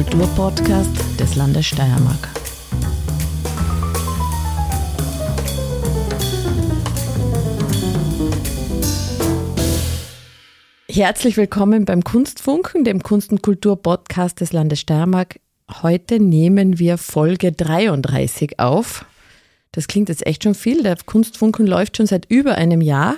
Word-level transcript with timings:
Kulturpodcast 0.00 1.20
des 1.20 1.34
Landes 1.34 1.66
Steiermark. 1.66 2.30
Herzlich 10.88 11.36
willkommen 11.36 11.84
beim 11.84 12.02
Kunstfunken, 12.02 12.84
dem 12.84 13.02
Kunst- 13.02 13.30
und 13.30 13.42
Kultur-Podcast 13.42 14.40
des 14.40 14.54
Landes 14.54 14.80
Steiermark. 14.80 15.38
Heute 15.82 16.18
nehmen 16.18 16.78
wir 16.78 16.96
Folge 16.96 17.52
33 17.52 18.58
auf. 18.58 19.04
Das 19.72 19.86
klingt 19.86 20.08
jetzt 20.08 20.26
echt 20.26 20.44
schon 20.44 20.54
viel. 20.54 20.82
Der 20.82 20.96
Kunstfunken 21.04 21.66
läuft 21.66 21.98
schon 21.98 22.06
seit 22.06 22.24
über 22.30 22.54
einem 22.54 22.80
Jahr. 22.80 23.16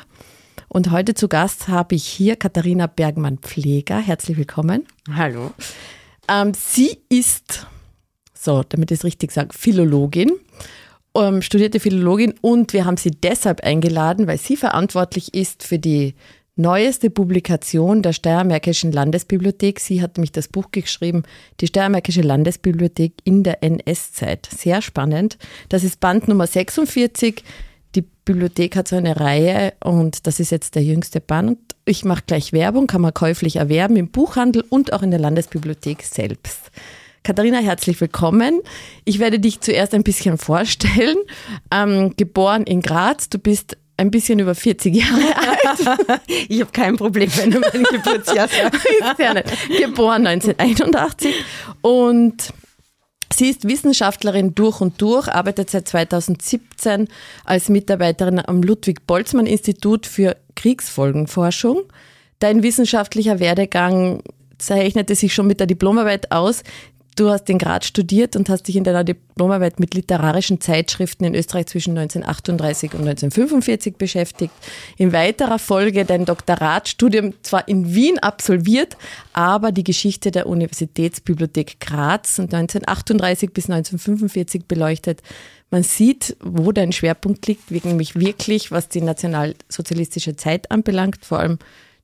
Und 0.66 0.90
heute 0.90 1.14
zu 1.14 1.28
Gast 1.28 1.68
habe 1.68 1.94
ich 1.94 2.04
hier 2.04 2.34
Katharina 2.34 2.88
Bergmann-Pfleger. 2.88 3.98
Herzlich 3.98 4.36
willkommen. 4.36 4.88
Hallo. 5.14 5.52
Ähm, 6.32 6.52
sie 6.54 6.98
ist, 7.10 7.66
so, 8.32 8.62
damit 8.66 8.90
ich 8.90 9.00
es 9.00 9.04
richtig 9.04 9.32
sage, 9.32 9.50
Philologin, 9.52 10.32
ähm, 11.14 11.42
studierte 11.42 11.78
Philologin 11.78 12.34
und 12.40 12.72
wir 12.72 12.86
haben 12.86 12.96
sie 12.96 13.10
deshalb 13.10 13.62
eingeladen, 13.62 14.26
weil 14.26 14.38
sie 14.38 14.56
verantwortlich 14.56 15.34
ist 15.34 15.62
für 15.62 15.78
die 15.78 16.14
neueste 16.56 17.10
Publikation 17.10 18.02
der 18.02 18.12
Steiermärkischen 18.12 18.92
Landesbibliothek. 18.92 19.80
Sie 19.80 20.00
hat 20.00 20.16
nämlich 20.16 20.32
das 20.32 20.48
Buch 20.48 20.70
geschrieben, 20.70 21.24
die 21.60 21.66
Steiermärkische 21.66 22.22
Landesbibliothek 22.22 23.14
in 23.24 23.42
der 23.42 23.62
NS-Zeit. 23.62 24.48
Sehr 24.56 24.80
spannend. 24.80 25.38
Das 25.68 25.84
ist 25.84 26.00
Band 26.00 26.28
Nummer 26.28 26.46
46. 26.46 27.42
Die 27.94 28.04
Bibliothek 28.24 28.76
hat 28.76 28.88
so 28.88 28.96
eine 28.96 29.20
Reihe 29.20 29.74
und 29.84 30.26
das 30.26 30.40
ist 30.40 30.50
jetzt 30.50 30.74
der 30.74 30.82
jüngste 30.82 31.20
Band. 31.20 31.58
Ich 31.84 32.04
mache 32.04 32.22
gleich 32.26 32.52
Werbung, 32.52 32.86
kann 32.86 33.02
man 33.02 33.12
käuflich 33.12 33.56
erwerben 33.56 33.96
im 33.96 34.08
Buchhandel 34.08 34.64
und 34.68 34.92
auch 34.92 35.02
in 35.02 35.10
der 35.10 35.20
Landesbibliothek 35.20 36.02
selbst. 36.02 36.70
Katharina, 37.22 37.58
herzlich 37.58 38.00
willkommen. 38.00 38.60
Ich 39.04 39.18
werde 39.18 39.38
dich 39.38 39.60
zuerst 39.60 39.94
ein 39.94 40.02
bisschen 40.02 40.38
vorstellen. 40.38 41.18
Ähm, 41.70 42.14
geboren 42.16 42.64
in 42.64 42.80
Graz, 42.80 43.28
du 43.28 43.38
bist 43.38 43.76
ein 43.96 44.10
bisschen 44.10 44.38
über 44.38 44.54
40 44.54 44.94
Jahre 44.94 45.36
alt. 45.36 46.20
ich 46.48 46.60
habe 46.60 46.72
kein 46.72 46.96
Problem, 46.96 47.30
wenn 47.36 47.50
du 47.50 47.60
mein 47.60 47.82
Geburtsjahr 47.84 48.48
sagst. 48.48 48.86
Geboren 49.80 50.26
1981 50.26 51.34
und 51.82 52.52
Sie 53.34 53.48
ist 53.48 53.66
Wissenschaftlerin 53.66 54.54
durch 54.54 54.80
und 54.80 55.00
durch, 55.00 55.28
arbeitet 55.28 55.70
seit 55.70 55.88
2017 55.88 57.08
als 57.44 57.68
Mitarbeiterin 57.68 58.40
am 58.44 58.62
Ludwig-Boltzmann-Institut 58.62 60.06
für 60.06 60.36
Kriegsfolgenforschung. 60.54 61.82
Dein 62.38 62.62
wissenschaftlicher 62.62 63.40
Werdegang 63.40 64.22
zeichnete 64.58 65.14
sich 65.14 65.34
schon 65.34 65.46
mit 65.46 65.60
der 65.60 65.66
Diplomarbeit 65.66 66.30
aus, 66.30 66.62
Du 67.14 67.28
hast 67.28 67.50
in 67.50 67.58
Graz 67.58 67.84
studiert 67.84 68.36
und 68.36 68.48
hast 68.48 68.68
dich 68.68 68.76
in 68.76 68.84
deiner 68.84 69.04
Diplomarbeit 69.04 69.78
mit 69.78 69.92
literarischen 69.92 70.62
Zeitschriften 70.62 71.24
in 71.24 71.34
Österreich 71.34 71.66
zwischen 71.66 71.98
1938 71.98 72.94
und 72.94 73.00
1945 73.00 73.96
beschäftigt. 73.96 74.54
In 74.96 75.12
weiterer 75.12 75.58
Folge 75.58 76.06
dein 76.06 76.24
Doktoratstudium 76.24 77.34
zwar 77.42 77.68
in 77.68 77.94
Wien 77.94 78.18
absolviert, 78.18 78.96
aber 79.34 79.72
die 79.72 79.84
Geschichte 79.84 80.30
der 80.30 80.46
Universitätsbibliothek 80.46 81.80
Graz 81.80 82.40
1938 82.40 83.52
bis 83.52 83.68
1945 83.68 84.64
beleuchtet. 84.64 85.20
Man 85.70 85.82
sieht, 85.82 86.36
wo 86.40 86.72
dein 86.72 86.92
Schwerpunkt 86.92 87.46
liegt, 87.46 87.70
nämlich 87.84 88.18
wirklich, 88.18 88.70
was 88.70 88.88
die 88.88 89.02
nationalsozialistische 89.02 90.36
Zeit 90.36 90.70
anbelangt, 90.70 91.26
vor 91.26 91.40
allem 91.40 91.58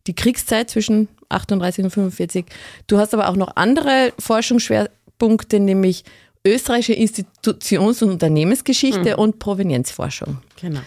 die 0.07 0.15
Kriegszeit 0.15 0.69
zwischen 0.69 1.09
38 1.29 1.85
und 1.85 1.91
45. 1.91 2.47
Du 2.87 2.99
hast 2.99 3.15
aber 3.15 3.29
auch 3.29 3.37
noch 3.37 3.57
andere 3.57 4.13
Forschungsschwerpunkte 4.19 4.98
Punkte, 5.19 5.61
nämlich 5.61 6.05
österreichische 6.47 6.95
Institutions- 6.95 8.03
und 8.03 8.11
Unternehmensgeschichte 8.11 9.15
mhm. 9.15 9.19
und 9.19 9.39
Provenienzforschung. 9.39 10.39
Genau. 10.61 10.81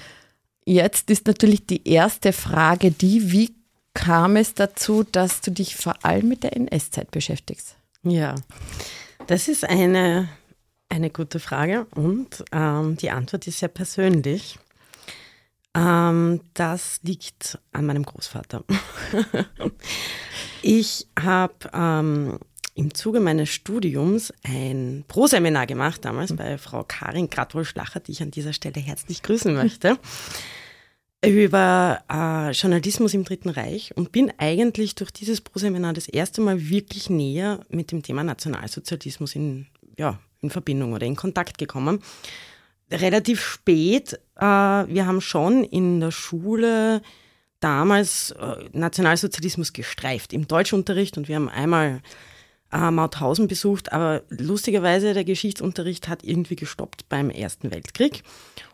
Jetzt 0.65 1.09
ist 1.09 1.27
natürlich 1.27 1.65
die 1.65 1.87
erste 1.87 2.33
Frage 2.33 2.91
die, 2.91 3.31
wie 3.31 3.53
kam 3.93 4.35
es 4.35 4.53
dazu, 4.53 5.03
dass 5.03 5.41
du 5.41 5.51
dich 5.51 5.75
vor 5.75 5.95
allem 6.03 6.29
mit 6.29 6.43
der 6.43 6.55
NS-Zeit 6.55 7.11
beschäftigst? 7.11 7.75
Ja, 8.03 8.35
das 9.27 9.47
ist 9.47 9.67
eine, 9.67 10.29
eine 10.89 11.09
gute 11.09 11.39
Frage 11.39 11.85
und 11.95 12.43
ähm, 12.51 12.97
die 12.97 13.11
Antwort 13.11 13.47
ist 13.47 13.59
sehr 13.59 13.69
persönlich. 13.69 14.57
Ähm, 15.73 16.41
das 16.53 16.99
liegt 17.03 17.59
an 17.71 17.85
meinem 17.85 18.03
Großvater. 18.03 18.63
ich 20.61 21.07
habe 21.19 21.53
ähm, 21.73 22.39
im 22.81 22.93
Zuge 22.93 23.19
meines 23.19 23.49
Studiums 23.49 24.33
ein 24.43 25.05
Proseminar 25.07 25.67
gemacht, 25.67 26.03
damals 26.03 26.35
bei 26.35 26.57
Frau 26.57 26.83
Karin 26.83 27.29
Gradwohl-Schlacher, 27.29 27.99
die 27.99 28.11
ich 28.11 28.21
an 28.21 28.31
dieser 28.31 28.53
Stelle 28.53 28.81
herzlich 28.81 29.21
grüßen 29.21 29.53
möchte, 29.53 29.97
über 31.23 32.03
äh, 32.11 32.51
Journalismus 32.51 33.13
im 33.13 33.23
Dritten 33.23 33.49
Reich 33.49 33.95
und 33.95 34.11
bin 34.11 34.33
eigentlich 34.39 34.95
durch 34.95 35.11
dieses 35.11 35.41
Proseminar 35.41 35.93
das 35.93 36.07
erste 36.07 36.41
Mal 36.41 36.69
wirklich 36.69 37.09
näher 37.09 37.59
mit 37.69 37.91
dem 37.91 38.01
Thema 38.01 38.23
Nationalsozialismus 38.23 39.35
in, 39.35 39.67
ja, 39.97 40.19
in 40.41 40.49
Verbindung 40.49 40.93
oder 40.93 41.05
in 41.05 41.15
Kontakt 41.15 41.59
gekommen. 41.59 42.01
Relativ 42.89 43.41
spät, 43.41 44.19
äh, 44.37 44.43
wir 44.43 45.05
haben 45.05 45.21
schon 45.21 45.63
in 45.63 45.99
der 45.99 46.11
Schule 46.11 47.03
damals 47.59 48.31
äh, 48.31 48.55
Nationalsozialismus 48.73 49.71
gestreift 49.71 50.33
im 50.33 50.47
Deutschunterricht 50.47 51.17
und 51.19 51.27
wir 51.27 51.35
haben 51.35 51.47
einmal 51.47 52.01
äh, 52.71 52.91
Mauthausen 52.91 53.47
besucht, 53.47 53.91
aber 53.91 54.23
lustigerweise 54.29 55.13
der 55.13 55.23
Geschichtsunterricht 55.23 56.07
hat 56.07 56.23
irgendwie 56.23 56.55
gestoppt 56.55 57.07
beim 57.09 57.29
Ersten 57.29 57.71
Weltkrieg. 57.71 58.23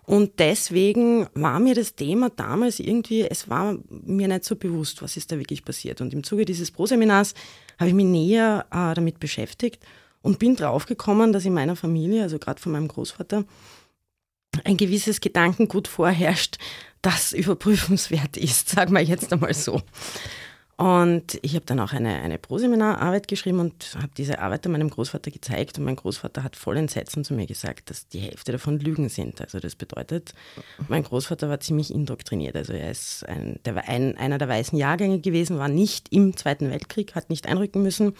Und 0.03 0.40
deswegen 0.40 1.28
war 1.34 1.59
mir 1.59 1.75
das 1.75 1.96
Thema 1.96 2.30
damals 2.30 2.80
irgendwie, 2.80 3.24
es 3.24 3.50
war 3.50 3.78
mir 3.90 4.28
nicht 4.28 4.46
so 4.46 4.56
bewusst, 4.56 5.02
was 5.02 5.18
ist 5.18 5.31
da 5.31 5.38
wirklich 5.38 5.66
passiert. 5.66 6.00
Und 6.00 6.13
im 6.13 6.24
Zuge 6.24 6.46
dieses 6.46 6.72
Pro-Seminars 6.72 7.34
habe 7.78 7.90
ich 7.90 7.96
mich 7.96 8.06
näher 8.06 8.66
äh, 8.72 8.94
damit 8.94 9.19
beschäftigt 9.19 9.84
und 10.22 10.40
bin 10.40 10.56
draufgekommen, 10.56 11.34
dass 11.34 11.46
in 11.46 11.53
meiner 11.53 11.75
Familie, 11.75 12.24
also 12.24 12.40
gerade 12.40 12.62
von 12.62 12.72
meinem 12.72 12.88
Großvater, 12.88 13.44
ein 14.63 14.78
gewisses 14.78 15.22
Gedankengut 15.22 15.88
vorherrscht, 15.88 16.57
das 17.02 17.34
überprüfenswert 17.34 18.38
ist, 18.38 18.69
sagen 18.75 18.94
wir 18.94 19.02
jetzt 19.02 19.31
einmal 19.31 19.53
so. 19.53 19.81
Und 20.78 21.40
ich 21.42 21.56
habe 21.56 21.66
dann 21.66 21.80
auch 21.80 21.92
eine, 21.92 22.22
eine 22.22 22.38
Proseminararbeit 22.38 23.28
geschrieben 23.28 23.60
und 23.60 23.96
habe 23.96 24.12
diese 24.16 24.38
Arbeit 24.38 24.68
meinem 24.68 24.92
Großvater 24.92 25.32
gezeigt. 25.32 25.80
Und 25.80 25.86
mein 25.86 25.96
Großvater 25.96 26.44
hat 26.44 26.56
voll 26.56 26.78
in 26.78 26.88
Sätzen 26.88 27.24
zu 27.24 27.34
mir 27.34 27.48
gesagt, 27.48 27.90
dass 27.90 28.08
die 28.08 28.20
Hälfte 28.20 28.52
davon 28.52 28.80
Lügen 28.80 29.10
sind. 29.10 29.42
Also 29.42 29.60
das 29.60 29.76
bedeutet, 29.76 30.36
mein 30.88 31.02
Großvater 31.02 31.50
war 31.50 31.60
ziemlich 31.60 31.92
indoktriniert. 31.92 32.56
Also 32.56 32.74
er 32.74 32.92
ist 32.92 33.28
ein, 33.28 33.60
der 33.66 33.74
war 33.74 33.86
ein, 33.88 34.18
einer 34.18 34.38
der 34.38 34.50
weißen 34.50 34.78
Jahrgänge 34.78 35.20
gewesen, 35.20 35.58
war 35.58 35.68
nicht 35.68 36.14
im 36.14 36.38
Zweiten 36.38 36.70
Weltkrieg, 36.70 37.16
hat 37.16 37.32
nicht 37.32 37.48
einrücken 37.48 37.82
müssen. 37.82 38.14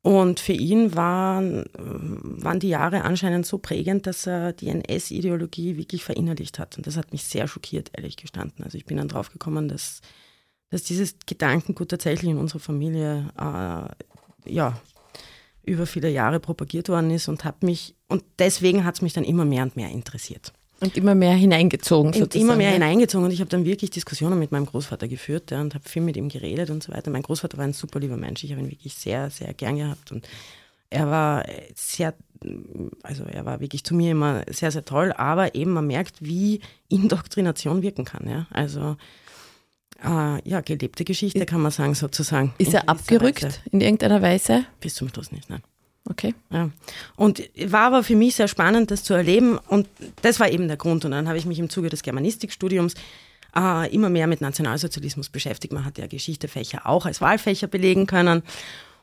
Und 0.00 0.40
für 0.40 0.54
ihn 0.54 0.96
waren, 0.96 1.66
waren 1.74 2.58
die 2.58 2.70
Jahre 2.70 3.02
anscheinend 3.02 3.44
so 3.44 3.58
prägend, 3.58 4.06
dass 4.06 4.26
er 4.26 4.54
die 4.54 4.68
NS-Ideologie 4.68 5.76
wirklich 5.76 6.04
verinnerlicht 6.04 6.58
hat. 6.58 6.78
Und 6.78 6.86
das 6.86 6.96
hat 6.96 7.12
mich 7.12 7.24
sehr 7.24 7.46
schockiert, 7.46 7.90
ehrlich 7.94 8.16
gestanden. 8.16 8.64
Also 8.64 8.78
ich 8.78 8.86
bin 8.86 8.96
dann 8.96 9.08
draufgekommen, 9.08 9.68
dass 9.68 10.00
dass 10.70 10.82
dieses 10.82 11.16
Gedankengut 11.26 11.88
tatsächlich 11.88 12.30
in 12.30 12.38
unserer 12.38 12.60
Familie 12.60 13.30
äh, 13.36 14.50
ja, 14.52 14.80
über 15.64 15.86
viele 15.86 16.08
Jahre 16.08 16.40
propagiert 16.40 16.88
worden 16.88 17.10
ist 17.10 17.28
und 17.28 17.44
hat 17.44 17.62
mich, 17.62 17.94
und 18.08 18.24
deswegen 18.38 18.84
hat 18.84 18.96
es 18.96 19.02
mich 19.02 19.12
dann 19.12 19.24
immer 19.24 19.44
mehr 19.44 19.62
und 19.64 19.76
mehr 19.76 19.90
interessiert. 19.90 20.52
Und 20.80 20.96
immer 20.96 21.14
mehr 21.14 21.34
hineingezogen. 21.34 22.14
Und 22.22 22.34
immer 22.34 22.56
mehr 22.56 22.70
hineingezogen. 22.70 23.26
Und 23.26 23.32
ich 23.32 23.40
habe 23.40 23.50
dann 23.50 23.66
wirklich 23.66 23.90
Diskussionen 23.90 24.38
mit 24.38 24.50
meinem 24.50 24.64
Großvater 24.64 25.08
geführt 25.08 25.50
ja, 25.50 25.60
und 25.60 25.74
habe 25.74 25.86
viel 25.86 26.00
mit 26.00 26.16
ihm 26.16 26.30
geredet 26.30 26.70
und 26.70 26.82
so 26.82 26.92
weiter. 26.92 27.10
Mein 27.10 27.22
Großvater 27.22 27.58
war 27.58 27.64
ein 27.64 27.74
super 27.74 28.00
lieber 28.00 28.16
Mensch. 28.16 28.44
Ich 28.44 28.52
habe 28.52 28.62
ihn 28.62 28.70
wirklich 28.70 28.94
sehr, 28.94 29.28
sehr 29.28 29.52
gern 29.52 29.76
gehabt. 29.76 30.10
Und 30.10 30.26
er 30.88 31.06
war 31.10 31.44
sehr, 31.74 32.14
also 33.02 33.24
er 33.24 33.44
war 33.44 33.60
wirklich 33.60 33.84
zu 33.84 33.94
mir 33.94 34.12
immer 34.12 34.42
sehr, 34.48 34.70
sehr 34.70 34.86
toll. 34.86 35.12
Aber 35.12 35.54
eben 35.54 35.72
man 35.72 35.86
merkt, 35.86 36.22
wie 36.22 36.60
Indoktrination 36.88 37.82
wirken 37.82 38.06
kann. 38.06 38.26
Ja. 38.26 38.46
Also 38.50 38.96
äh, 40.04 40.48
ja, 40.48 40.60
gelebte 40.60 41.04
Geschichte, 41.04 41.44
kann 41.46 41.60
man 41.60 41.70
sagen, 41.70 41.94
sozusagen. 41.94 42.54
Ist 42.58 42.74
er 42.74 42.88
abgerückt 42.88 43.42
Weise. 43.42 43.58
in 43.70 43.80
irgendeiner 43.80 44.22
Weise? 44.22 44.64
Bis 44.80 44.94
zum 44.94 45.08
Schluss 45.08 45.32
nicht, 45.32 45.50
nein. 45.50 45.62
Okay. 46.08 46.34
Ja. 46.50 46.70
Und 47.16 47.42
war 47.66 47.82
aber 47.82 48.02
für 48.02 48.16
mich 48.16 48.34
sehr 48.34 48.48
spannend, 48.48 48.90
das 48.90 49.04
zu 49.04 49.14
erleben. 49.14 49.58
Und 49.68 49.86
das 50.22 50.40
war 50.40 50.50
eben 50.50 50.66
der 50.66 50.76
Grund. 50.76 51.04
Und 51.04 51.12
dann 51.12 51.28
habe 51.28 51.38
ich 51.38 51.46
mich 51.46 51.58
im 51.58 51.70
Zuge 51.70 51.88
des 51.88 52.02
Germanistikstudiums 52.02 52.94
äh, 53.56 53.92
immer 53.94 54.08
mehr 54.08 54.26
mit 54.26 54.40
Nationalsozialismus 54.40 55.28
beschäftigt. 55.28 55.72
Man 55.72 55.84
hat 55.84 55.98
ja 55.98 56.06
Geschichtefächer 56.06 56.86
auch 56.86 57.06
als 57.06 57.20
Wahlfächer 57.20 57.66
belegen 57.66 58.06
können. 58.06 58.42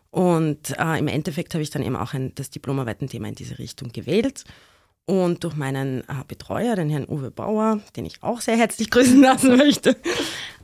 Und 0.10 0.78
äh, 0.78 1.00
im 1.00 1.08
Endeffekt 1.08 1.54
habe 1.54 1.62
ich 1.62 1.70
dann 1.70 1.84
eben 1.84 1.96
auch 1.96 2.14
ein, 2.14 2.34
das 2.36 2.50
Diplomarbeitenthema 2.50 3.28
in 3.28 3.36
diese 3.36 3.60
Richtung 3.60 3.92
gewählt. 3.92 4.44
Und 5.09 5.45
durch 5.45 5.56
meinen 5.56 6.01
äh, 6.01 6.24
Betreuer, 6.27 6.75
den 6.75 6.89
Herrn 6.89 7.07
Uwe 7.07 7.31
Bauer, 7.31 7.80
den 7.95 8.06
ich 8.06 8.21
auch 8.24 8.42
sehr 8.42 8.57
herzlich 8.57 8.89
grüßen 8.92 9.21
lassen 9.21 9.56
möchte, 9.56 9.95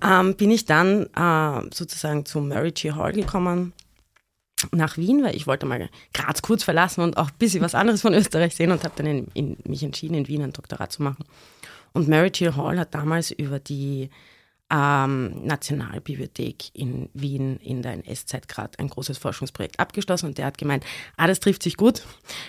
ähm, 0.03 0.35
bin 0.35 0.51
ich 0.51 0.65
dann 0.65 1.07
äh, 1.15 1.69
sozusagen 1.73 2.25
zum 2.25 2.49
Murray 2.49 2.71
G. 2.71 2.91
Hall 2.91 3.13
gekommen 3.13 3.71
nach 4.71 4.97
Wien, 4.97 5.23
weil 5.23 5.35
ich 5.35 5.47
wollte 5.47 5.65
mal 5.65 5.89
Graz 6.13 6.41
kurz 6.41 6.63
verlassen 6.63 7.01
und 7.01 7.15
auch 7.15 7.29
ein 7.29 7.37
bisschen 7.39 7.61
was 7.61 7.73
anderes 7.73 8.01
von 8.01 8.13
Österreich 8.13 8.53
sehen 8.53 8.71
und 8.71 8.83
habe 8.83 8.93
dann 8.97 9.05
in, 9.05 9.27
in, 9.33 9.57
mich 9.65 9.81
entschieden, 9.81 10.15
in 10.15 10.27
Wien 10.27 10.43
ein 10.43 10.53
Doktorat 10.53 10.91
zu 10.91 11.03
machen. 11.03 11.23
Und 11.93 12.09
Mary 12.09 12.31
Jill 12.33 12.55
Hall 12.55 12.77
hat 12.79 12.93
damals 12.93 13.31
über 13.31 13.59
die 13.59 14.09
ähm, 14.73 15.45
Nationalbibliothek 15.45 16.71
in 16.73 17.09
Wien 17.13 17.57
in 17.57 17.83
der 17.83 17.93
NS-Zeit 17.93 18.47
gerade 18.47 18.79
ein 18.79 18.87
großes 18.87 19.19
Forschungsprojekt 19.19 19.79
abgeschlossen 19.79 20.25
und 20.25 20.39
der 20.39 20.47
hat 20.47 20.57
gemeint, 20.57 20.83
ah, 21.15 21.27
das 21.27 21.39
trifft 21.39 21.61
sich 21.61 21.77
gut. 21.77 22.03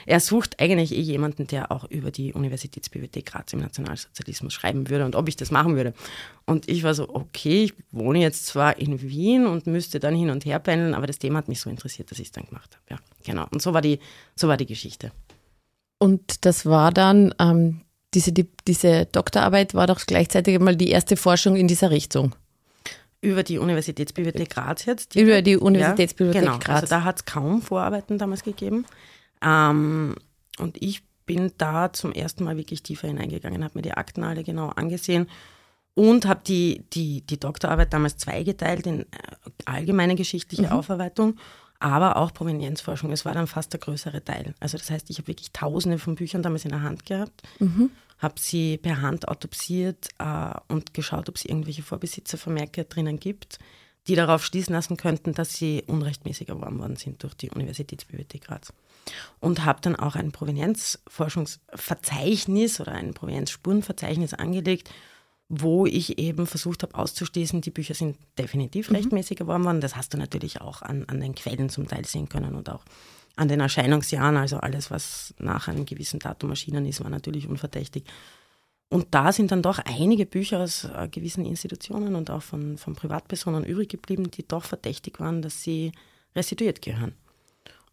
Er 0.07 0.21
sucht 0.21 0.59
eigentlich 0.59 0.93
eh 0.93 1.01
jemanden, 1.01 1.47
der 1.47 1.71
auch 1.71 1.85
über 1.91 2.11
die 2.11 2.33
Universitätsbibliothek 2.33 3.27
Graz 3.27 3.53
im 3.53 3.61
Nationalsozialismus 3.61 4.55
schreiben 4.55 4.89
würde 4.89 5.05
und 5.05 5.17
ob 5.17 5.29
ich 5.29 5.37
das 5.37 5.51
machen 5.51 5.77
würde. 5.77 5.93
Und 6.47 6.69
ich 6.69 6.83
war 6.83 6.95
so, 6.95 7.11
okay, 7.11 7.65
ich 7.65 7.75
wohne 7.91 8.21
jetzt 8.21 8.47
zwar 8.47 8.79
in 8.79 9.03
Wien 9.03 9.47
und 9.47 9.67
müsste 9.67 10.01
dann 10.01 10.15
hin 10.15 10.31
und 10.31 10.47
her 10.47 10.59
pendeln, 10.61 10.95
aber 10.95 11.07
das 11.07 11.19
Thema 11.19 11.39
hat 11.39 11.49
mich 11.49 11.61
so 11.61 11.69
interessiert, 11.69 12.11
dass 12.11 12.19
ich 12.19 12.29
es 12.29 12.33
dann 12.33 12.47
gemacht 12.47 12.75
habe. 12.75 12.85
Ja, 12.91 12.99
genau. 13.25 13.47
Und 13.51 13.61
so 13.61 13.75
war 13.75 13.83
die, 13.83 13.99
so 14.35 14.49
war 14.49 14.57
die 14.57 14.67
Geschichte. 14.67 15.13
Und 15.99 16.45
das 16.45 16.67
war 16.67 16.91
dann 16.91 17.35
ähm, 17.39 17.84
diese, 18.15 18.33
die, 18.33 18.49
diese 18.67 19.07
Doktorarbeit 19.07 19.75
war 19.75 19.87
doch 19.87 20.01
gleichzeitig 20.07 20.59
mal 20.61 20.77
die 20.77 20.91
erste 20.91 21.17
Forschung 21.17 21.57
in 21.57 21.69
dieser 21.69 21.91
Richtung. 21.91 22.35
Über 23.21 23.43
die 23.43 23.59
Universitätsbibliothek 23.59 24.51
Graz 24.51 24.85
jetzt? 24.85 25.15
Die, 25.15 25.21
Über 25.21 25.41
die 25.41 25.57
Universitätsbibliothek 25.57 26.45
ja, 26.45 26.53
genau. 26.53 26.59
Graz. 26.63 26.83
Also 26.83 26.95
da 26.95 27.05
hat 27.05 27.17
es 27.17 27.25
kaum 27.25 27.63
Vorarbeiten 27.63 28.19
damals 28.19 28.43
gegeben. 28.43 28.85
Ähm, 29.43 30.15
und 30.59 30.81
ich 30.83 31.03
bin 31.27 31.53
da 31.57 31.93
zum 31.93 32.13
ersten 32.13 32.45
Mal 32.45 32.57
wirklich 32.57 32.83
tiefer 32.83 33.09
hineingegangen, 33.09 33.65
habe 33.65 33.79
mir 33.79 33.83
die 33.83 33.95
Akten 33.95 34.25
alle 34.25 34.45
genau 34.45 34.69
angesehen 34.69 35.29
und 35.95 36.27
habe 36.27 36.41
die, 36.47 36.85
die, 36.93 37.23
die 37.23 37.41
Doktorarbeit 37.41 37.93
damals 37.93 38.19
zweigeteilt 38.19 38.87
in 38.87 39.01
äh, 39.01 39.07
allgemeine 39.65 40.17
geschichtliche 40.17 40.65
mhm. 40.65 40.73
Aufarbeitung 40.73 41.37
aber 41.81 42.17
auch 42.17 42.33
Provenienzforschung. 42.33 43.13
Es 43.13 43.25
war 43.25 43.35
dann 43.35 43.47
fast 43.47 43.73
der 43.73 43.81
größere 43.81 44.25
Teil. 44.25 44.55
Also 44.61 44.79
das 44.79 44.91
heißt, 44.91 45.11
ich 45.11 45.19
habe 45.19 45.29
wirklich 45.29 45.53
tausende 45.53 45.99
von 45.99 46.15
Büchern 46.15 46.43
damals 46.43 46.65
in 46.65 46.71
der 46.71 46.83
Hand 46.83 47.05
gehabt, 47.05 47.43
mhm. 47.59 47.91
habe 48.19 48.41
sie 48.41 48.79
per 48.79 49.03
Hand 49.03 49.29
autopsiert 49.29 50.09
äh, 50.19 50.55
und 50.69 50.95
geschaut, 50.95 51.29
ob 51.29 51.37
es 51.37 51.45
irgendwelche 51.45 51.83
Vorbesitzervermerke 51.83 52.85
drinnen 52.85 53.21
gibt, 53.21 53.59
die 54.07 54.15
darauf 54.15 54.45
schließen 54.45 54.75
lassen 54.75 54.97
könnten, 54.97 55.35
dass 55.35 55.55
sie 55.55 55.83
unrechtmäßig 55.87 56.49
erworben 56.49 56.79
worden 56.79 56.97
sind 56.97 57.23
durch 57.23 57.35
die 57.35 57.51
Universitätsbibliothek 57.51 58.47
Graz. 58.47 58.73
Und 59.41 59.65
habe 59.65 59.81
dann 59.83 59.97
auch 59.97 60.17
ein 60.17 60.33
Provenienzforschungsverzeichnis 60.33 62.81
oder 62.81 62.93
ein 62.93 63.15
Provenienzspurenverzeichnis 63.15 64.35
angelegt, 64.35 64.91
wo 65.61 65.87
ich 65.87 66.19
eben 66.19 66.47
versucht 66.47 66.83
habe 66.83 66.95
auszuschließen, 66.95 67.61
die 67.61 67.71
Bücher 67.71 67.95
sind 67.95 68.17
definitiv 68.39 68.91
mhm. 68.91 68.97
rechtmäßig 68.97 69.39
geworden 69.39 69.65
worden. 69.65 69.81
Das 69.81 69.97
hast 69.97 70.15
du 70.15 70.19
natürlich 70.19 70.61
auch 70.61 70.83
an, 70.83 71.05
an 71.07 71.21
den 71.21 71.35
Quellen 71.35 71.69
zum 71.69 71.87
Teil 71.87 72.05
sehen 72.05 72.29
können 72.29 72.55
und 72.55 72.69
auch 72.69 72.85
an 73.37 73.49
den 73.49 73.61
Erscheinungsjahren. 73.61 74.37
Also 74.37 74.59
alles, 74.59 74.91
was 74.91 75.35
nach 75.39 75.69
einem 75.69 75.87
gewissen 75.87 76.19
Datum 76.19 76.51
erschienen 76.51 76.87
ist, 76.87 77.03
war 77.03 77.11
natürlich 77.11 77.49
unverdächtig. 77.49 78.05
Und 78.91 79.09
da 79.13 79.33
sind 79.33 79.51
dann 79.51 79.63
doch 79.63 79.79
einige 79.79 80.27
Bücher 80.27 80.61
aus 80.61 80.85
äh, 80.85 81.09
gewissen 81.09 81.45
Institutionen 81.45 82.15
und 82.15 82.31
auch 82.31 82.43
von, 82.43 82.79
von 82.79 82.95
Privatpersonen 82.95 83.65
übrig 83.65 83.89
geblieben, 83.89 84.31
die 84.31 84.47
doch 84.47 84.65
verdächtig 84.65 85.19
waren, 85.21 85.43
dass 85.43 85.63
sie 85.63 85.93
restituiert 86.37 86.83
gehören. 86.83 87.15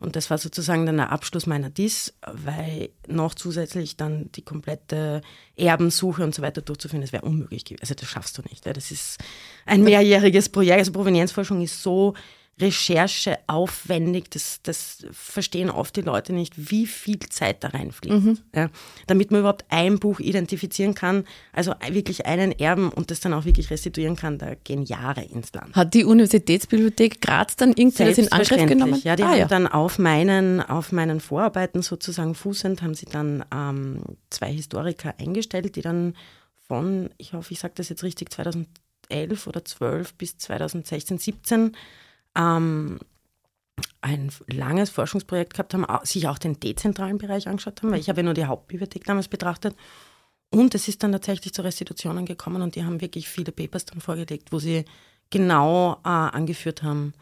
Und 0.02 0.16
das 0.16 0.32
war 0.32 0.40
sozusagen 0.40 0.88
dann 0.88 0.98
der 0.98 1.12
Abschluss 1.12 1.46
meiner 1.46 1.70
DIS, 1.70 2.16
weil 2.26 2.90
noch 3.08 3.36
zusätzlich 3.36 3.98
dann 3.98 4.32
die 4.32 4.42
komplette 4.42 5.22
Erbensuche 5.56 6.24
und 6.24 6.34
so 6.34 6.42
weiter 6.42 6.64
durchzuführen, 6.64 7.02
das 7.02 7.14
wäre 7.14 7.24
unmöglich 7.24 7.66
gewesen. 7.66 7.82
Also 7.82 7.94
das 7.94 8.10
schaffst 8.10 8.36
du 8.36 8.42
nicht. 8.50 8.66
Das 8.66 8.90
ist 8.90 9.20
ein 9.68 9.84
mehrjähriges 9.84 10.50
Projekt. 10.50 10.80
Also 10.80 10.92
Provenienzforschung 10.92 11.62
ist 11.62 11.84
so 11.84 12.16
Recherche 12.62 13.40
aufwendig, 13.48 14.30
das, 14.32 14.62
das 14.64 15.06
verstehen 15.12 15.70
oft 15.70 15.96
die 15.96 16.02
Leute 16.02 16.34
nicht, 16.34 16.70
wie 16.70 16.86
viel 16.86 17.20
Zeit 17.20 17.64
da 17.64 17.70
reinfliegt. 17.70 18.24
Mhm. 18.24 18.38
Ja, 18.56 18.70
damit 19.08 19.32
man 19.32 19.42
überhaupt 19.42 19.66
ein 19.70 20.00
Buch 20.00 20.20
identifizieren 20.20 20.94
kann, 20.94 21.26
also 21.52 21.74
wirklich 21.90 22.26
einen 22.26 22.52
Erben 22.52 22.90
und 22.90 23.12
das 23.12 23.20
dann 23.20 23.34
auch 23.34 23.46
wirklich 23.46 23.70
restituieren 23.70 24.16
kann, 24.16 24.38
da 24.38 24.56
gehen 24.56 24.84
Jahre 24.84 25.24
ins 25.24 25.54
Land. 25.54 25.76
Hat 25.76 25.94
die 25.94 26.06
Universitätsbibliothek 26.06 27.22
Graz 27.22 27.56
dann 27.56 27.74
irgendwas 27.74 28.18
in 28.18 28.32
Angriff 28.32 28.66
genommen? 28.68 29.02
Ja, 29.04 29.16
die 29.16 29.24
ah, 29.24 29.30
haben 29.30 29.40
ja. 29.40 29.48
dann 29.48 29.68
auf 29.68 30.00
meinen, 30.00 30.62
auf 30.62 30.92
meinen 30.92 31.20
Vorarbeiten 31.20 31.82
sozusagen 31.82 32.36
fußend, 32.36 32.82
haben 32.82 32.96
sie 32.96 33.06
dann 33.06 33.44
ähm, 33.54 34.02
zwei 34.30 34.52
Historiker 34.52 35.16
eingestellt, 35.18 35.76
die 35.76 35.82
dann 35.82 36.16
von, 36.68 37.10
ich 37.18 37.34
hoffe, 37.34 37.52
ich 37.52 37.60
sage 37.60 37.74
das 37.76 37.90
jetzt 37.90 38.04
richtig, 38.04 38.32
2011 38.32 39.48
oder 39.48 39.66
12 39.66 40.14
bis 40.14 40.38
2016, 40.38 41.18
17 41.18 41.76
ähm, 42.36 43.00
ein 44.02 44.32
langes 44.48 44.90
Forschungsprojekt 44.90 45.54
gehabt 45.54 45.74
haben, 45.74 45.86
sich 46.04 46.28
auch 46.28 46.40
den 46.40 46.60
dezentralen 46.60 47.18
Bereich 47.18 47.48
angeschaut 47.48 47.82
haben, 47.82 47.92
weil 47.92 48.00
ich 48.00 48.10
habe 48.10 48.22
ja 48.22 48.24
nur 48.24 48.34
die 48.34 48.46
Hauptbibliothek 48.46 49.06
damals 49.06 49.28
betrachtet. 49.28 49.76
Und 50.50 50.76
es 50.76 50.88
ist 50.88 51.02
dann 51.04 51.14
tatsächlich 51.14 51.54
zu 51.54 51.62
Restitutionen 51.62 52.26
gekommen 52.26 52.62
und 52.62 52.76
die 52.76 52.84
haben 52.84 53.00
wirklich 53.00 53.30
viele 53.30 53.52
Papers 53.52 53.86
dann 53.86 54.02
vorgelegt, 54.02 54.52
wo 54.52 54.60
sie 54.60 54.86
genau 55.30 55.94
äh, 56.04 56.10
angeführt 56.10 56.84
haben, 56.84 57.14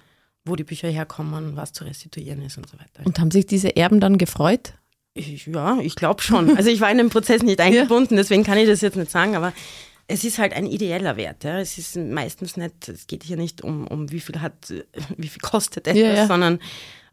wo 0.46 0.56
die 0.56 0.64
Bücher 0.64 0.88
herkommen, 0.88 1.56
was 1.56 1.74
zu 1.74 1.84
restituieren 1.84 2.42
ist 2.42 2.58
und 2.58 2.68
so 2.68 2.78
weiter. 2.80 3.06
Und 3.06 3.20
haben 3.20 3.30
sich 3.30 3.46
diese 3.46 3.76
Erben 3.76 4.00
dann 4.00 4.18
gefreut? 4.18 4.74
Ich, 5.14 5.46
ja, 5.46 5.80
ich 5.80 5.96
glaube 5.96 6.22
schon. 6.22 6.56
Also 6.58 6.70
ich 6.70 6.82
war 6.82 6.90
in 6.90 6.98
den 6.98 7.10
Prozess 7.10 7.44
nicht 7.44 7.60
eingebunden, 7.62 8.16
deswegen 8.16 8.44
kann 8.44 8.58
ich 8.58 8.68
das 8.68 8.82
jetzt 8.82 8.98
nicht 8.98 9.12
sagen, 9.12 9.36
aber 9.36 9.54
es 10.10 10.24
ist 10.24 10.40
halt 10.40 10.54
ein 10.54 10.66
ideeller 10.66 11.18
Wert. 11.18 11.44
Ja. 11.44 11.60
Es 11.60 11.78
ist 11.78 11.96
meistens 11.96 12.58
nicht, 12.58 12.90
es 12.90 13.06
geht 13.06 13.24
hier 13.24 13.38
nicht 13.38 13.62
um, 13.64 13.88
um 13.88 14.12
wie 14.12 14.20
viel 14.20 14.42
hat, 14.42 14.74
wie 15.18 15.28
viel 15.28 15.42
kostet 15.42 15.88
etwas, 15.88 16.02
ja, 16.02 16.14
ja. 16.14 16.28
sondern 16.28 16.60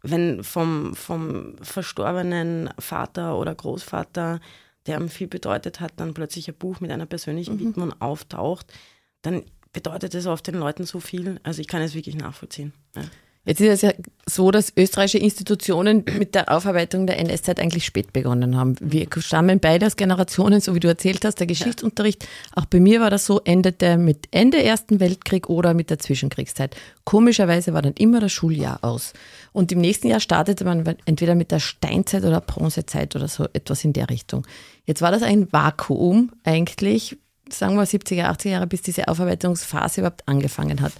wenn 0.01 0.43
vom, 0.43 0.95
vom 0.95 1.55
verstorbenen 1.61 2.69
Vater 2.79 3.37
oder 3.37 3.53
Großvater, 3.53 4.39
der 4.87 4.97
ihm 4.99 5.09
viel 5.09 5.27
bedeutet 5.27 5.79
hat, 5.79 5.93
dann 5.97 6.13
plötzlich 6.13 6.47
ein 6.47 6.55
Buch 6.55 6.79
mit 6.79 6.91
einer 6.91 7.05
persönlichen 7.05 7.55
mhm. 7.55 7.59
Widmung 7.59 8.01
auftaucht, 8.01 8.73
dann 9.21 9.43
bedeutet 9.73 10.15
es 10.15 10.25
oft 10.25 10.47
den 10.47 10.55
Leuten 10.55 10.85
so 10.85 10.99
viel. 10.99 11.39
Also 11.43 11.61
ich 11.61 11.67
kann 11.67 11.81
es 11.81 11.93
wirklich 11.93 12.15
nachvollziehen. 12.15 12.73
Ja. 12.95 13.03
Jetzt 13.47 13.61
ist 13.61 13.69
es 13.69 13.81
ja 13.81 13.93
so, 14.25 14.51
dass 14.51 14.73
österreichische 14.75 15.19
Institutionen 15.19 16.03
mit 16.17 16.35
der 16.35 16.51
Aufarbeitung 16.51 17.07
der 17.07 17.17
NS-Zeit 17.17 17.61
eigentlich 17.61 17.85
spät 17.85 18.11
begonnen 18.11 18.57
haben. 18.57 18.75
Wir 18.81 19.07
stammen 19.19 19.61
beide 19.61 19.85
aus 19.85 19.95
Generationen, 19.95 20.59
so 20.59 20.75
wie 20.75 20.81
du 20.81 20.89
erzählt 20.89 21.23
hast, 21.23 21.35
der 21.35 21.47
Geschichtsunterricht. 21.47 22.27
Auch 22.55 22.65
bei 22.65 22.81
mir 22.81 22.99
war 22.99 23.09
das 23.09 23.25
so, 23.25 23.39
endete 23.39 23.97
mit 23.97 24.27
Ende 24.31 24.61
Ersten 24.61 24.99
Weltkrieg 24.99 25.49
oder 25.49 25.73
mit 25.73 25.89
der 25.89 25.97
Zwischenkriegszeit. 25.97 26.75
Komischerweise 27.05 27.73
war 27.73 27.81
dann 27.81 27.93
immer 27.93 28.19
das 28.19 28.33
Schuljahr 28.33 28.79
aus. 28.83 29.13
Und 29.53 29.71
im 29.71 29.79
nächsten 29.79 30.09
Jahr 30.09 30.19
startete 30.19 30.65
man 30.65 30.83
entweder 31.05 31.33
mit 31.33 31.51
der 31.51 31.59
Steinzeit 31.59 32.25
oder 32.25 32.41
Bronzezeit 32.41 33.15
oder 33.15 33.29
so 33.29 33.45
etwas 33.53 33.85
in 33.85 33.93
der 33.93 34.09
Richtung. 34.09 34.45
Jetzt 34.83 35.01
war 35.01 35.11
das 35.11 35.23
ein 35.23 35.47
Vakuum 35.53 36.33
eigentlich, 36.43 37.15
sagen 37.49 37.77
wir 37.77 37.83
70er, 37.87 38.25
80er 38.25 38.49
Jahre, 38.49 38.67
bis 38.67 38.81
diese 38.81 39.07
Aufarbeitungsphase 39.07 40.01
überhaupt 40.01 40.27
angefangen 40.27 40.81
hat. 40.81 40.91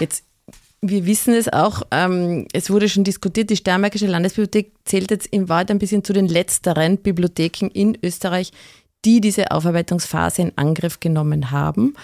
Jetzt 0.00 0.24
wir 0.88 1.06
wissen 1.06 1.34
es 1.34 1.52
auch, 1.52 1.82
ähm, 1.90 2.46
es 2.52 2.70
wurde 2.70 2.88
schon 2.88 3.04
diskutiert, 3.04 3.50
die 3.50 3.56
Steiermärkische 3.56 4.06
Landesbibliothek 4.06 4.72
zählt 4.84 5.10
jetzt 5.10 5.26
im 5.32 5.48
Wald 5.48 5.70
ein 5.70 5.78
bisschen 5.78 6.04
zu 6.04 6.12
den 6.12 6.28
letzteren 6.28 6.98
Bibliotheken 6.98 7.68
in 7.72 7.96
Österreich, 8.02 8.52
die 9.04 9.20
diese 9.20 9.50
Aufarbeitungsphase 9.50 10.42
in 10.42 10.52
Angriff 10.56 11.00
genommen 11.00 11.50
haben. 11.50 11.94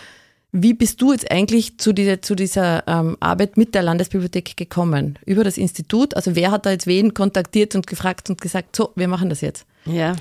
Wie 0.52 0.74
bist 0.74 1.00
du 1.00 1.12
jetzt 1.12 1.30
eigentlich 1.30 1.78
zu 1.78 1.92
dieser, 1.92 2.22
zu 2.22 2.34
dieser 2.34 2.82
ähm, 2.88 3.16
Arbeit 3.20 3.56
mit 3.56 3.74
der 3.74 3.82
Landesbibliothek 3.82 4.56
gekommen? 4.56 5.18
Über 5.24 5.44
das 5.44 5.58
Institut? 5.58 6.16
Also 6.16 6.34
wer 6.34 6.50
hat 6.50 6.66
da 6.66 6.70
jetzt 6.70 6.86
wen 6.86 7.14
kontaktiert 7.14 7.74
und 7.76 7.86
gefragt 7.86 8.30
und 8.30 8.40
gesagt, 8.40 8.74
so, 8.74 8.90
wir 8.96 9.06
machen 9.06 9.28
das 9.28 9.42
jetzt? 9.42 9.64
Ja, 9.84 10.16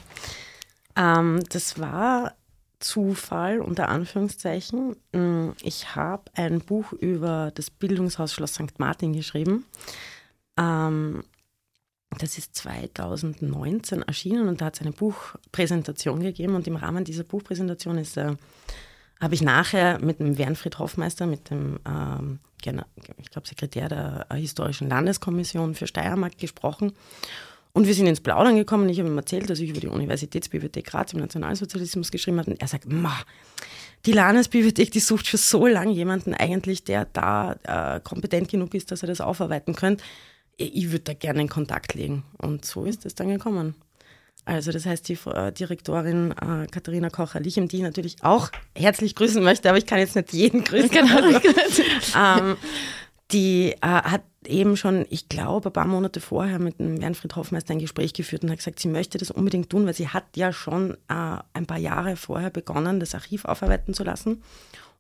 ähm, 0.96 1.40
das 1.50 1.80
war 1.80 2.34
Zufall 2.80 3.60
unter 3.60 3.90
Anführungszeichen. 3.90 4.96
Mm, 5.12 5.50
ich 5.62 5.96
habe 5.96 6.24
ein 6.36 6.60
Buch 6.60 6.94
über 6.94 7.52
das 7.54 7.70
Bildungshaus 7.70 8.34
Schloss 8.34 8.56
St. 8.56 8.80
Martin 8.80 9.14
geschrieben. 9.14 9.66
Ähm, 10.58 11.24
das 12.18 12.38
ist 12.38 12.56
2019 12.56 14.02
erschienen 14.02 14.48
und 14.48 14.62
da 14.62 14.66
hat 14.66 14.76
es 14.76 14.82
eine 14.82 14.92
Buchpräsentation 14.92 16.22
gegeben 16.22 16.56
und 16.56 16.68
im 16.68 16.76
Rahmen 16.76 17.04
dieser 17.04 17.24
Buchpräsentation 17.24 17.98
ist 17.98 18.18
äh, 18.18 18.36
habe 19.22 19.36
ich 19.36 19.42
nachher 19.42 20.00
mit 20.00 20.20
dem 20.20 20.38
Wernfried 20.38 20.80
Hoffmeister, 20.80 21.28
mit 21.28 21.50
dem 21.50 21.80
ähm, 21.86 22.40
ich 23.18 23.30
glaube 23.30 23.48
Sekretär 23.48 23.88
der 23.90 24.28
Historischen 24.34 24.90
Landeskommission 24.90 25.76
für 25.76 25.88
Steiermark 25.88 26.38
gesprochen 26.38 26.94
und 27.74 27.88
wir 27.88 27.94
sind 27.94 28.08
ins 28.08 28.22
Plaudern 28.22 28.56
gekommen. 28.56 28.90
Ich 28.90 29.00
habe 29.00 29.10
ihm 29.10 29.18
erzählt, 29.18 29.50
dass 29.50 29.60
ich 29.60 29.70
über 29.70 29.80
die 29.80 29.88
Universitätsbibliothek 29.88 30.86
Graz 30.86 31.14
im 31.14 31.20
Nationalsozialismus 31.20 32.12
geschrieben 32.12 32.40
habe. 32.40 32.52
Und 32.52 32.62
er 32.62 32.68
sagt, 32.68 32.92
ma, 32.92 33.16
die 34.06 34.12
Landesbibliothek, 34.12 34.92
die 34.92 35.00
sucht 35.00 35.28
schon 35.28 35.40
so 35.40 35.68
lange 35.68 35.92
jemanden 35.92 36.34
eigentlich, 36.34 36.84
der 36.84 37.06
da 37.06 37.54
äh, 37.64 38.00
kompetent 38.00 38.50
genug 38.50 38.74
ist, 38.74 38.92
dass 38.92 39.04
er 39.04 39.08
das 39.08 39.22
aufarbeiten 39.22 39.76
könnte. 39.76 40.04
Ich 40.58 40.92
würde 40.92 41.06
da 41.06 41.14
gerne 41.14 41.42
in 41.42 41.50
Kontakt 41.50 41.94
legen. 41.94 42.24
Und 42.38 42.66
so 42.66 42.86
ist 42.86 43.06
es 43.06 43.16
dann 43.16 43.30
gekommen. 43.30 43.76
Also 44.46 44.72
das 44.72 44.86
heißt, 44.86 45.08
die 45.08 45.18
äh, 45.28 45.52
Direktorin 45.52 46.32
äh, 46.32 46.66
Katharina 46.68 47.10
Kocher-Lichem, 47.10 47.68
die 47.68 47.78
ich 47.78 47.84
natürlich 47.84 48.16
auch 48.22 48.50
herzlich 48.76 49.16
grüßen 49.16 49.44
möchte, 49.44 49.70
aber 49.70 49.78
ich 49.78 49.86
kann 49.86 50.00
jetzt 50.00 50.16
nicht 50.16 50.34
jeden 50.34 50.64
grüßen. 50.64 50.90
Genau. 50.90 51.20
ähm, 52.18 52.58
die 53.32 53.74
äh, 53.74 53.78
hat 53.82 54.24
eben 54.46 54.78
schon, 54.78 55.06
ich 55.10 55.30
glaube, 55.30 55.70
ein 55.70 55.74
paar 55.74 55.88
Monate 55.88 56.22
vorher 56.22 56.60
mit 56.60 56.80
dem 56.80 57.02
Wernfried 57.02 57.36
Hoffmeister 57.36 57.74
ein 57.74 57.80
Gespräch 57.80 58.14
geführt 58.14 58.44
und 58.44 58.50
hat 58.50 58.58
gesagt, 58.58 58.80
sie 58.80 58.88
möchte 58.88 59.18
das 59.18 59.32
unbedingt 59.32 59.70
tun, 59.70 59.86
weil 59.86 59.94
sie 59.94 60.08
hat 60.08 60.36
ja 60.36 60.52
schon 60.52 60.94
äh, 61.10 61.38
ein 61.54 61.68
paar 61.68 61.78
Jahre 61.78 62.16
vorher 62.16 62.50
begonnen, 62.50 63.00
das 63.00 63.14
Archiv 63.16 63.46
aufarbeiten 63.46 63.94
zu 63.94 64.04
lassen 64.04 64.42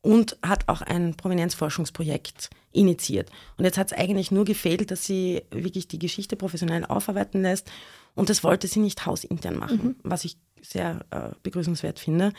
und 0.01 0.37
hat 0.43 0.67
auch 0.67 0.81
ein 0.81 1.15
Provenienzforschungsprojekt 1.15 2.49
initiiert. 2.71 3.29
Und 3.57 3.65
jetzt 3.65 3.77
hat 3.77 3.91
es 3.91 3.97
eigentlich 3.97 4.31
nur 4.31 4.45
gefehlt, 4.45 4.91
dass 4.91 5.05
sie 5.05 5.41
wirklich 5.51 5.87
die 5.87 5.99
Geschichte 5.99 6.35
professionell 6.35 6.85
aufarbeiten 6.85 7.41
lässt. 7.41 7.69
Und 8.15 8.29
das 8.29 8.43
wollte 8.43 8.67
sie 8.67 8.79
nicht 8.79 9.05
hausintern 9.05 9.57
machen, 9.57 9.83
mhm. 9.83 9.95
was 10.03 10.25
ich 10.25 10.37
sehr 10.61 11.05
äh, 11.11 11.29
begrüßenswert 11.43 11.99
finde, 11.99 12.33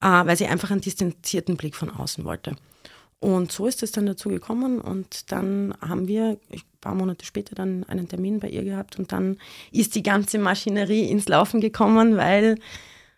äh, 0.00 0.06
weil 0.06 0.36
sie 0.36 0.46
einfach 0.46 0.70
einen 0.70 0.80
distanzierten 0.80 1.56
Blick 1.56 1.74
von 1.74 1.90
außen 1.90 2.24
wollte. 2.24 2.56
Und 3.20 3.52
so 3.52 3.66
ist 3.66 3.82
es 3.82 3.92
dann 3.92 4.06
dazu 4.06 4.30
gekommen 4.30 4.80
und 4.80 5.30
dann 5.30 5.74
haben 5.86 6.08
wir 6.08 6.38
ein 6.50 6.62
paar 6.80 6.94
Monate 6.94 7.26
später 7.26 7.54
dann 7.54 7.84
einen 7.84 8.08
Termin 8.08 8.40
bei 8.40 8.48
ihr 8.48 8.64
gehabt 8.64 8.98
und 8.98 9.12
dann 9.12 9.36
ist 9.70 9.94
die 9.94 10.02
ganze 10.02 10.38
Maschinerie 10.38 11.04
ins 11.10 11.28
Laufen 11.28 11.60
gekommen, 11.60 12.16
weil 12.16 12.56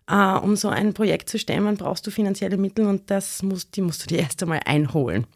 äh, 0.08 0.36
um 0.38 0.56
so 0.56 0.68
ein 0.68 0.92
Projekt 0.92 1.28
zu 1.28 1.38
stemmen, 1.38 1.76
brauchst 1.76 2.04
du 2.04 2.10
finanzielle 2.10 2.56
Mittel 2.56 2.86
und 2.86 3.10
das 3.12 3.44
musst, 3.44 3.76
die 3.76 3.80
musst 3.82 4.02
du 4.02 4.08
dir 4.08 4.18
erst 4.18 4.42
einmal 4.42 4.60
einholen. 4.64 5.26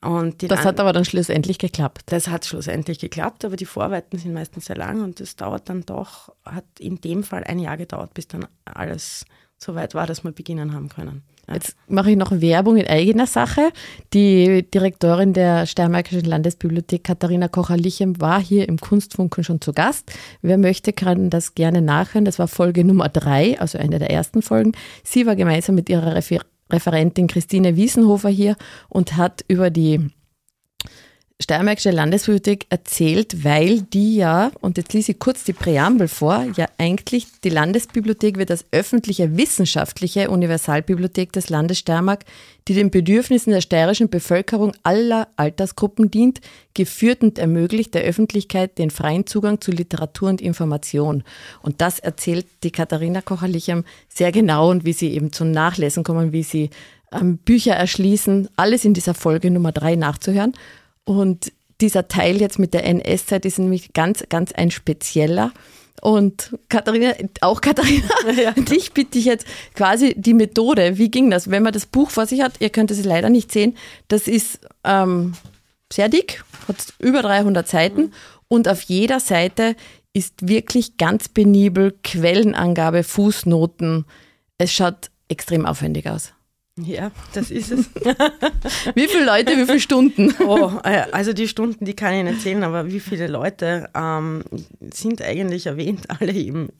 Und 0.00 0.50
das 0.50 0.64
hat 0.64 0.80
aber 0.80 0.92
dann 0.92 1.04
schlussendlich 1.04 1.58
geklappt. 1.58 2.02
Das 2.06 2.26
hat 2.26 2.44
schlussendlich 2.44 2.98
geklappt, 2.98 3.44
aber 3.44 3.54
die 3.54 3.66
Vorarbeiten 3.66 4.18
sind 4.18 4.34
meistens 4.34 4.64
sehr 4.64 4.76
lang 4.76 5.00
und 5.00 5.20
es 5.20 5.36
dauert 5.36 5.68
dann 5.68 5.82
doch, 5.82 6.34
hat 6.44 6.64
in 6.80 7.00
dem 7.00 7.22
Fall 7.22 7.44
ein 7.44 7.60
Jahr 7.60 7.76
gedauert, 7.76 8.12
bis 8.14 8.26
dann 8.26 8.48
alles 8.64 9.24
so 9.58 9.76
weit 9.76 9.94
war, 9.94 10.08
dass 10.08 10.24
wir 10.24 10.32
beginnen 10.32 10.74
haben 10.74 10.88
können. 10.88 11.22
Jetzt 11.50 11.76
mache 11.88 12.12
ich 12.12 12.16
noch 12.16 12.30
Werbung 12.30 12.76
in 12.76 12.86
eigener 12.86 13.26
Sache. 13.26 13.72
Die 14.14 14.62
Direktorin 14.70 15.32
der 15.32 15.66
Steiermarkischen 15.66 16.24
Landesbibliothek, 16.24 17.04
Katharina 17.04 17.48
Kocher-Lichem, 17.48 18.20
war 18.20 18.40
hier 18.40 18.68
im 18.68 18.78
Kunstfunken 18.78 19.42
schon 19.42 19.60
zu 19.60 19.72
Gast. 19.72 20.12
Wer 20.40 20.56
möchte, 20.56 20.92
kann 20.92 21.30
das 21.30 21.54
gerne 21.54 21.82
nachhören. 21.82 22.24
Das 22.24 22.38
war 22.38 22.48
Folge 22.48 22.84
Nummer 22.84 23.08
drei, 23.08 23.58
also 23.58 23.76
eine 23.78 23.98
der 23.98 24.10
ersten 24.10 24.42
Folgen. 24.42 24.72
Sie 25.02 25.26
war 25.26 25.34
gemeinsam 25.34 25.74
mit 25.74 25.88
ihrer 25.88 26.14
Refer 26.14 26.40
Referentin 26.70 27.26
Christine 27.26 27.76
Wiesenhofer 27.76 28.30
hier 28.30 28.56
und 28.88 29.16
hat 29.16 29.44
über 29.46 29.68
die 29.68 30.10
Steiermärkische 31.42 31.90
Landesbibliothek 31.90 32.66
erzählt, 32.70 33.44
weil 33.44 33.82
die 33.82 34.16
ja, 34.16 34.50
und 34.60 34.76
jetzt 34.76 34.92
lese 34.92 35.12
ich 35.12 35.18
kurz 35.18 35.44
die 35.44 35.52
Präambel 35.52 36.08
vor, 36.08 36.46
ja 36.56 36.66
eigentlich 36.78 37.26
die 37.44 37.50
Landesbibliothek 37.50 38.38
wird 38.38 38.50
als 38.50 38.64
öffentliche 38.70 39.36
wissenschaftliche 39.36 40.30
Universalbibliothek 40.30 41.32
des 41.32 41.50
Landes 41.50 41.78
Steiermark, 41.78 42.24
die 42.68 42.74
den 42.74 42.90
Bedürfnissen 42.90 43.52
der 43.52 43.60
steirischen 43.60 44.08
Bevölkerung 44.08 44.72
aller 44.82 45.28
Altersgruppen 45.36 46.10
dient, 46.10 46.40
geführt 46.74 47.22
und 47.22 47.38
ermöglicht 47.38 47.94
der 47.94 48.02
Öffentlichkeit 48.02 48.78
den 48.78 48.90
freien 48.90 49.26
Zugang 49.26 49.60
zu 49.60 49.72
Literatur 49.72 50.28
und 50.28 50.40
Information. 50.40 51.24
Und 51.60 51.80
das 51.80 51.98
erzählt 51.98 52.46
die 52.62 52.70
Katharina 52.70 53.20
Kocherlichem 53.20 53.84
sehr 54.08 54.32
genau 54.32 54.70
und 54.70 54.84
wie 54.84 54.92
sie 54.92 55.12
eben 55.12 55.32
zum 55.32 55.50
Nachlesen 55.50 56.04
kommen, 56.04 56.32
wie 56.32 56.42
sie 56.44 56.70
ähm, 57.12 57.38
Bücher 57.38 57.74
erschließen, 57.74 58.48
alles 58.56 58.84
in 58.84 58.94
dieser 58.94 59.14
Folge 59.14 59.50
Nummer 59.50 59.72
drei 59.72 59.96
nachzuhören. 59.96 60.54
Und 61.04 61.52
dieser 61.80 62.08
Teil 62.08 62.40
jetzt 62.40 62.58
mit 62.58 62.74
der 62.74 62.84
NS-Zeit 62.84 63.44
ist 63.44 63.58
nämlich 63.58 63.92
ganz, 63.92 64.24
ganz 64.28 64.52
ein 64.52 64.70
spezieller. 64.70 65.52
Und 66.00 66.56
Katharina, 66.68 67.12
auch 67.42 67.60
Katharina, 67.60 68.08
ja. 68.36 68.50
dich 68.56 68.92
bitte 68.92 69.18
ich 69.18 69.24
jetzt 69.24 69.46
quasi 69.74 70.14
die 70.16 70.34
Methode. 70.34 70.98
Wie 70.98 71.10
ging 71.10 71.30
das? 71.30 71.50
Wenn 71.50 71.62
man 71.62 71.72
das 71.72 71.86
Buch 71.86 72.10
vor 72.10 72.26
sich 72.26 72.42
hat, 72.42 72.54
ihr 72.60 72.70
könnt 72.70 72.90
es 72.90 73.04
leider 73.04 73.30
nicht 73.30 73.52
sehen, 73.52 73.76
das 74.08 74.26
ist 74.26 74.60
ähm, 74.84 75.34
sehr 75.92 76.08
dick, 76.08 76.44
hat 76.66 76.76
über 76.98 77.22
300 77.22 77.68
Seiten 77.68 78.00
mhm. 78.00 78.12
und 78.48 78.68
auf 78.68 78.82
jeder 78.82 79.20
Seite 79.20 79.76
ist 80.12 80.48
wirklich 80.48 80.96
ganz 80.96 81.28
penibel 81.28 81.94
Quellenangabe, 82.02 83.02
Fußnoten. 83.02 84.04
Es 84.58 84.72
schaut 84.72 85.10
extrem 85.28 85.66
aufwendig 85.66 86.08
aus. 86.08 86.32
Ja, 86.78 87.10
das 87.34 87.50
ist 87.50 87.70
es. 87.70 87.90
wie 88.94 89.06
viele 89.06 89.26
Leute, 89.26 89.58
wie 89.58 89.66
viele 89.66 89.80
Stunden? 89.80 90.34
Oh, 90.40 90.80
äh, 90.84 91.04
also 91.12 91.34
die 91.34 91.46
Stunden, 91.46 91.84
die 91.84 91.94
kann 91.94 92.14
ich 92.14 92.24
nicht 92.24 92.34
erzählen, 92.36 92.64
aber 92.64 92.90
wie 92.90 93.00
viele 93.00 93.26
Leute 93.26 93.90
ähm, 93.94 94.42
sind 94.90 95.20
eigentlich 95.20 95.66
erwähnt, 95.66 96.06
alle 96.20 96.32
eben 96.32 96.70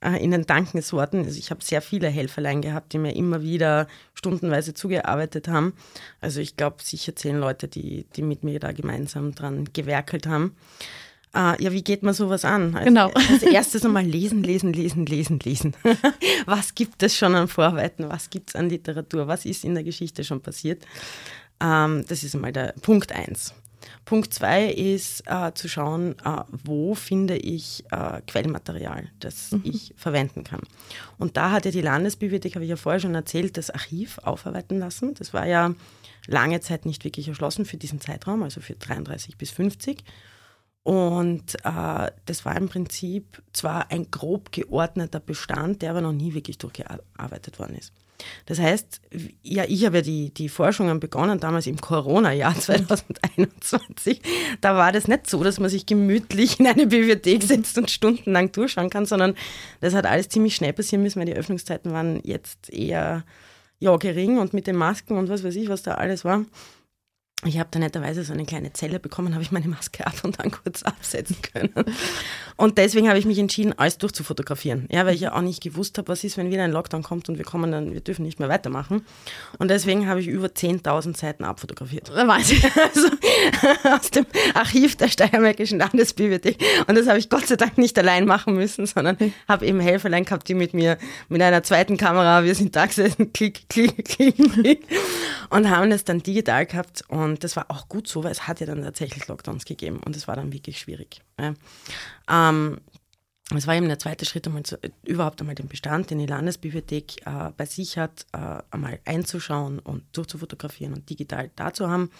äh, 0.00 0.22
in 0.22 0.30
den 0.30 0.46
Dankensworten. 0.46 1.24
Also 1.24 1.38
ich 1.38 1.50
habe 1.50 1.62
sehr 1.62 1.82
viele 1.82 2.08
Helferlein 2.08 2.62
gehabt, 2.62 2.94
die 2.94 2.98
mir 2.98 3.14
immer 3.14 3.42
wieder 3.42 3.86
stundenweise 4.14 4.72
zugearbeitet 4.72 5.46
haben. 5.46 5.74
Also 6.22 6.40
ich 6.40 6.56
glaube 6.56 6.76
sicher 6.82 7.14
zehn 7.14 7.36
Leute, 7.36 7.68
die, 7.68 8.06
die 8.16 8.22
mit 8.22 8.44
mir 8.44 8.60
da 8.60 8.72
gemeinsam 8.72 9.34
dran 9.34 9.68
gewerkelt 9.74 10.26
haben. 10.26 10.56
Uh, 11.36 11.54
ja, 11.58 11.72
wie 11.72 11.82
geht 11.82 12.04
man 12.04 12.14
sowas 12.14 12.44
an? 12.44 12.76
Also 12.76 12.84
genau. 12.84 13.10
Als 13.14 13.42
erstes 13.42 13.84
einmal 13.84 14.04
lesen, 14.04 14.44
lesen, 14.44 14.72
lesen, 14.72 15.04
lesen, 15.04 15.40
lesen. 15.40 15.74
was 16.46 16.76
gibt 16.76 17.02
es 17.02 17.16
schon 17.16 17.34
an 17.34 17.48
Vorarbeiten? 17.48 18.08
Was 18.08 18.30
gibt 18.30 18.50
es 18.50 18.56
an 18.56 18.68
Literatur? 18.68 19.26
Was 19.26 19.44
ist 19.44 19.64
in 19.64 19.74
der 19.74 19.82
Geschichte 19.82 20.22
schon 20.22 20.40
passiert? 20.40 20.86
Ähm, 21.60 22.04
das 22.06 22.22
ist 22.22 22.36
einmal 22.36 22.52
der 22.52 22.74
Punkt 22.82 23.10
eins. 23.10 23.52
Punkt 24.04 24.32
zwei 24.32 24.66
ist 24.66 25.24
uh, 25.28 25.50
zu 25.52 25.68
schauen, 25.68 26.14
uh, 26.24 26.42
wo 26.50 26.94
finde 26.94 27.36
ich 27.36 27.84
Quellmaterial, 28.26 29.08
das 29.18 29.52
mhm. 29.52 29.62
ich 29.64 29.92
verwenden 29.96 30.44
kann. 30.44 30.60
Und 31.18 31.36
da 31.36 31.50
hat 31.50 31.64
ja 31.64 31.70
die 31.70 31.80
Landesbibliothek, 31.80 32.54
habe 32.54 32.64
ich 32.64 32.70
ja 32.70 32.76
vorher 32.76 33.00
schon 33.00 33.14
erzählt, 33.14 33.56
das 33.56 33.70
Archiv 33.70 34.18
aufarbeiten 34.18 34.78
lassen. 34.78 35.14
Das 35.14 35.34
war 35.34 35.46
ja 35.46 35.74
lange 36.26 36.60
Zeit 36.60 36.86
nicht 36.86 37.04
wirklich 37.04 37.28
erschlossen 37.28 37.64
für 37.64 37.76
diesen 37.76 38.00
Zeitraum, 38.00 38.42
also 38.42 38.60
für 38.60 38.74
33 38.74 39.36
bis 39.36 39.50
50. 39.50 40.04
Und 40.84 41.54
äh, 41.64 42.10
das 42.26 42.44
war 42.44 42.56
im 42.56 42.68
Prinzip 42.68 43.42
zwar 43.54 43.90
ein 43.90 44.10
grob 44.10 44.52
geordneter 44.52 45.18
Bestand, 45.18 45.80
der 45.80 45.90
aber 45.90 46.02
noch 46.02 46.12
nie 46.12 46.34
wirklich 46.34 46.58
durchgearbeitet 46.58 47.58
worden 47.58 47.76
ist. 47.76 47.92
Das 48.46 48.58
heißt, 48.58 49.00
ja, 49.42 49.64
ich 49.66 49.84
habe 49.86 49.96
ja 49.96 50.02
die, 50.02 50.32
die 50.32 50.50
Forschungen 50.50 51.00
begonnen, 51.00 51.40
damals 51.40 51.66
im 51.66 51.80
Corona-Jahr 51.80 52.54
2021. 52.58 54.20
Da 54.60 54.76
war 54.76 54.92
das 54.92 55.08
nicht 55.08 55.28
so, 55.28 55.42
dass 55.42 55.58
man 55.58 55.70
sich 55.70 55.86
gemütlich 55.86 56.60
in 56.60 56.66
eine 56.66 56.86
Bibliothek 56.86 57.42
setzt 57.42 57.78
und 57.78 57.90
stundenlang 57.90 58.52
durchschauen 58.52 58.90
kann, 58.90 59.06
sondern 59.06 59.34
das 59.80 59.94
hat 59.94 60.04
alles 60.04 60.28
ziemlich 60.28 60.54
schnell 60.54 60.74
passieren 60.74 61.02
müssen, 61.02 61.18
weil 61.18 61.26
die 61.26 61.34
Öffnungszeiten 61.34 61.92
waren 61.92 62.20
jetzt 62.24 62.70
eher 62.70 63.24
ja, 63.78 63.96
gering 63.96 64.38
und 64.38 64.52
mit 64.52 64.66
den 64.66 64.76
Masken 64.76 65.16
und 65.16 65.28
was 65.28 65.44
weiß 65.44 65.56
ich, 65.56 65.68
was 65.68 65.82
da 65.82 65.94
alles 65.94 66.24
war. 66.24 66.44
Ich 67.44 67.58
habe 67.58 67.68
da 67.70 67.78
netterweise 67.78 68.24
so 68.24 68.32
eine 68.32 68.44
kleine 68.44 68.72
Zelle 68.72 68.98
bekommen, 68.98 69.34
habe 69.34 69.42
ich 69.42 69.52
meine 69.52 69.68
Maske 69.68 70.06
ab 70.06 70.14
und 70.22 70.38
dann 70.38 70.50
kurz 70.50 70.82
absetzen 70.82 71.36
können. 71.42 71.72
Und 72.56 72.78
deswegen 72.78 73.08
habe 73.08 73.18
ich 73.18 73.26
mich 73.26 73.38
entschieden, 73.38 73.74
alles 73.76 73.98
durchzufotografieren. 73.98 74.88
Ja, 74.90 75.04
weil 75.06 75.14
ich 75.14 75.20
ja 75.20 75.34
auch 75.34 75.40
nicht 75.40 75.62
gewusst 75.62 75.98
habe, 75.98 76.08
was 76.08 76.24
ist, 76.24 76.36
wenn 76.36 76.50
wieder 76.50 76.62
ein 76.62 76.70
Lockdown 76.70 77.02
kommt 77.02 77.28
und 77.28 77.36
wir 77.36 77.44
kommen 77.44 77.72
dann, 77.72 77.92
wir 77.92 78.00
dürfen 78.00 78.24
nicht 78.24 78.38
mehr 78.38 78.48
weitermachen. 78.48 79.04
Und 79.58 79.70
deswegen 79.70 80.08
habe 80.08 80.20
ich 80.20 80.28
über 80.28 80.46
10.000 80.46 81.16
Seiten 81.16 81.44
abfotografiert. 81.44 82.10
Wahnsinn. 82.14 82.62
Also 82.94 83.08
aus 83.88 84.10
dem 84.10 84.26
Archiv 84.54 84.96
der 84.96 85.08
Steiermärkischen 85.08 85.78
Landesbibliothek. 85.78 86.62
Und 86.86 86.96
das 86.96 87.08
habe 87.08 87.18
ich 87.18 87.28
Gott 87.28 87.46
sei 87.46 87.56
Dank 87.56 87.78
nicht 87.78 87.98
allein 87.98 88.26
machen 88.26 88.54
müssen, 88.54 88.86
sondern 88.86 89.16
habe 89.48 89.66
eben 89.66 89.80
Helferlein 89.80 90.24
gehabt, 90.24 90.48
die 90.48 90.54
mit 90.54 90.74
mir 90.74 90.98
mit 91.28 91.42
einer 91.42 91.62
zweiten 91.62 91.96
Kamera, 91.96 92.44
wir 92.44 92.54
sind 92.54 92.76
da 92.76 92.86
gesessen, 92.86 93.32
klick, 93.32 93.68
klick, 93.68 94.04
klick, 94.04 94.36
klick 94.52 94.86
und 95.50 95.70
haben 95.70 95.90
das 95.90 96.04
dann 96.04 96.22
digital 96.22 96.66
gehabt. 96.66 97.04
Und 97.08 97.33
und 97.34 97.42
das 97.42 97.56
war 97.56 97.68
auch 97.68 97.88
gut 97.88 98.06
so, 98.06 98.22
weil 98.22 98.30
es 98.30 98.46
hat 98.46 98.60
ja 98.60 98.66
dann 98.66 98.82
tatsächlich 98.82 99.26
Lockdowns 99.26 99.64
gegeben 99.64 99.98
und 100.04 100.14
es 100.14 100.28
war 100.28 100.36
dann 100.36 100.52
wirklich 100.52 100.78
schwierig. 100.78 101.20
Ja. 101.40 101.54
Ähm, 102.30 102.78
es 103.52 103.66
war 103.66 103.74
eben 103.74 103.88
der 103.88 103.98
zweite 103.98 104.24
Schritt, 104.24 104.48
zu, 104.62 104.78
überhaupt 105.04 105.40
einmal 105.40 105.56
den 105.56 105.66
Bestand, 105.66 106.10
den 106.10 106.20
die 106.20 106.26
Landesbibliothek 106.26 107.26
äh, 107.26 107.50
bei 107.56 107.66
sich 107.66 107.98
hat, 107.98 108.24
äh, 108.32 108.62
einmal 108.70 109.00
einzuschauen 109.04 109.80
und 109.80 110.04
durchzufotografieren 110.12 110.94
und 110.94 111.10
digital 111.10 111.50
da 111.56 111.72
zu 111.72 111.90
haben. 111.90 112.10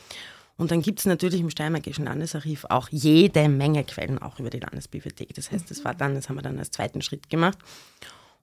Und 0.56 0.72
dann 0.72 0.82
gibt 0.82 0.98
es 0.98 1.06
natürlich 1.06 1.40
im 1.40 1.50
Steiermärkischen 1.50 2.06
Landesarchiv 2.06 2.66
auch 2.68 2.88
jede 2.90 3.48
Menge 3.48 3.84
Quellen 3.84 4.18
auch 4.18 4.40
über 4.40 4.50
die 4.50 4.60
Landesbibliothek. 4.60 5.32
Das 5.34 5.52
heißt, 5.52 5.70
das 5.70 5.84
war 5.84 5.94
dann, 5.94 6.16
das 6.16 6.28
haben 6.28 6.36
wir 6.36 6.42
dann 6.42 6.58
als 6.58 6.72
zweiten 6.72 7.02
Schritt 7.02 7.30
gemacht. 7.30 7.58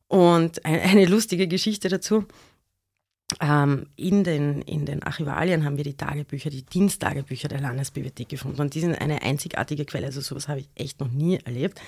Und 0.07 0.65
eine 0.65 1.05
lustige 1.05 1.47
Geschichte 1.47 1.89
dazu. 1.89 2.25
Ähm, 3.39 3.87
in, 3.95 4.23
den, 4.23 4.61
in 4.63 4.85
den 4.85 5.03
Archivalien 5.03 5.63
haben 5.63 5.77
wir 5.77 5.83
die 5.83 5.95
Tagebücher, 5.95 6.49
die 6.49 6.63
Diensttagebücher 6.63 7.47
der 7.47 7.61
Landesbibliothek 7.61 8.29
gefunden. 8.29 8.61
Und 8.61 8.73
die 8.73 8.81
sind 8.81 8.95
eine 8.95 9.21
einzigartige 9.21 9.85
Quelle. 9.85 10.07
Also 10.07 10.21
sowas 10.21 10.47
habe 10.47 10.59
ich 10.59 10.69
echt 10.75 10.99
noch 10.99 11.09
nie 11.09 11.37
erlebt. 11.37 11.79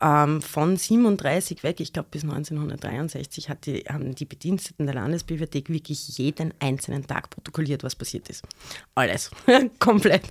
Ähm, 0.00 0.42
von 0.42 0.76
37 0.76 1.62
weg, 1.62 1.80
ich 1.80 1.92
glaube 1.92 2.08
bis 2.10 2.22
1963, 2.22 3.48
hat 3.48 3.66
die, 3.66 3.80
haben 3.88 4.14
die 4.14 4.24
Bediensteten 4.24 4.86
der 4.86 4.94
Landesbibliothek 4.94 5.68
wirklich 5.68 6.18
jeden 6.18 6.54
einzelnen 6.60 7.06
Tag 7.06 7.30
protokolliert, 7.30 7.82
was 7.84 7.94
passiert 7.94 8.28
ist. 8.28 8.44
Alles. 8.94 9.30
Komplett. 9.78 10.24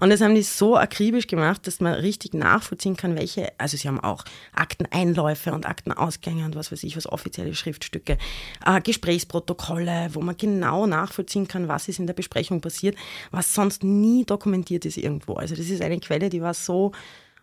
Und 0.00 0.10
das 0.10 0.20
haben 0.20 0.34
die 0.34 0.42
so 0.42 0.76
akribisch 0.76 1.26
gemacht, 1.26 1.66
dass 1.66 1.80
man 1.80 1.94
richtig 1.94 2.34
nachvollziehen 2.34 2.96
kann, 2.96 3.16
welche, 3.16 3.52
also 3.58 3.76
sie 3.76 3.88
haben 3.88 4.00
auch 4.00 4.24
Akteneinläufe 4.54 5.52
und 5.52 5.66
Aktenausgänge 5.66 6.44
und 6.44 6.56
was 6.56 6.72
weiß 6.72 6.82
ich, 6.84 6.96
was 6.96 7.06
offizielle 7.06 7.54
Schriftstücke, 7.54 8.18
äh, 8.64 8.80
Gesprächsprotokolle, 8.80 10.10
wo 10.12 10.20
man 10.20 10.36
genau 10.36 10.86
nachvollziehen 10.86 11.48
kann, 11.48 11.68
was 11.68 11.88
ist 11.88 11.98
in 11.98 12.06
der 12.06 12.14
Besprechung 12.14 12.60
passiert, 12.60 12.96
was 13.30 13.54
sonst 13.54 13.84
nie 13.84 14.24
dokumentiert 14.24 14.84
ist 14.84 14.96
irgendwo. 14.96 15.34
Also 15.34 15.54
das 15.54 15.68
ist 15.68 15.82
eine 15.82 16.00
Quelle, 16.00 16.28
die 16.28 16.42
war 16.42 16.54
so 16.54 16.92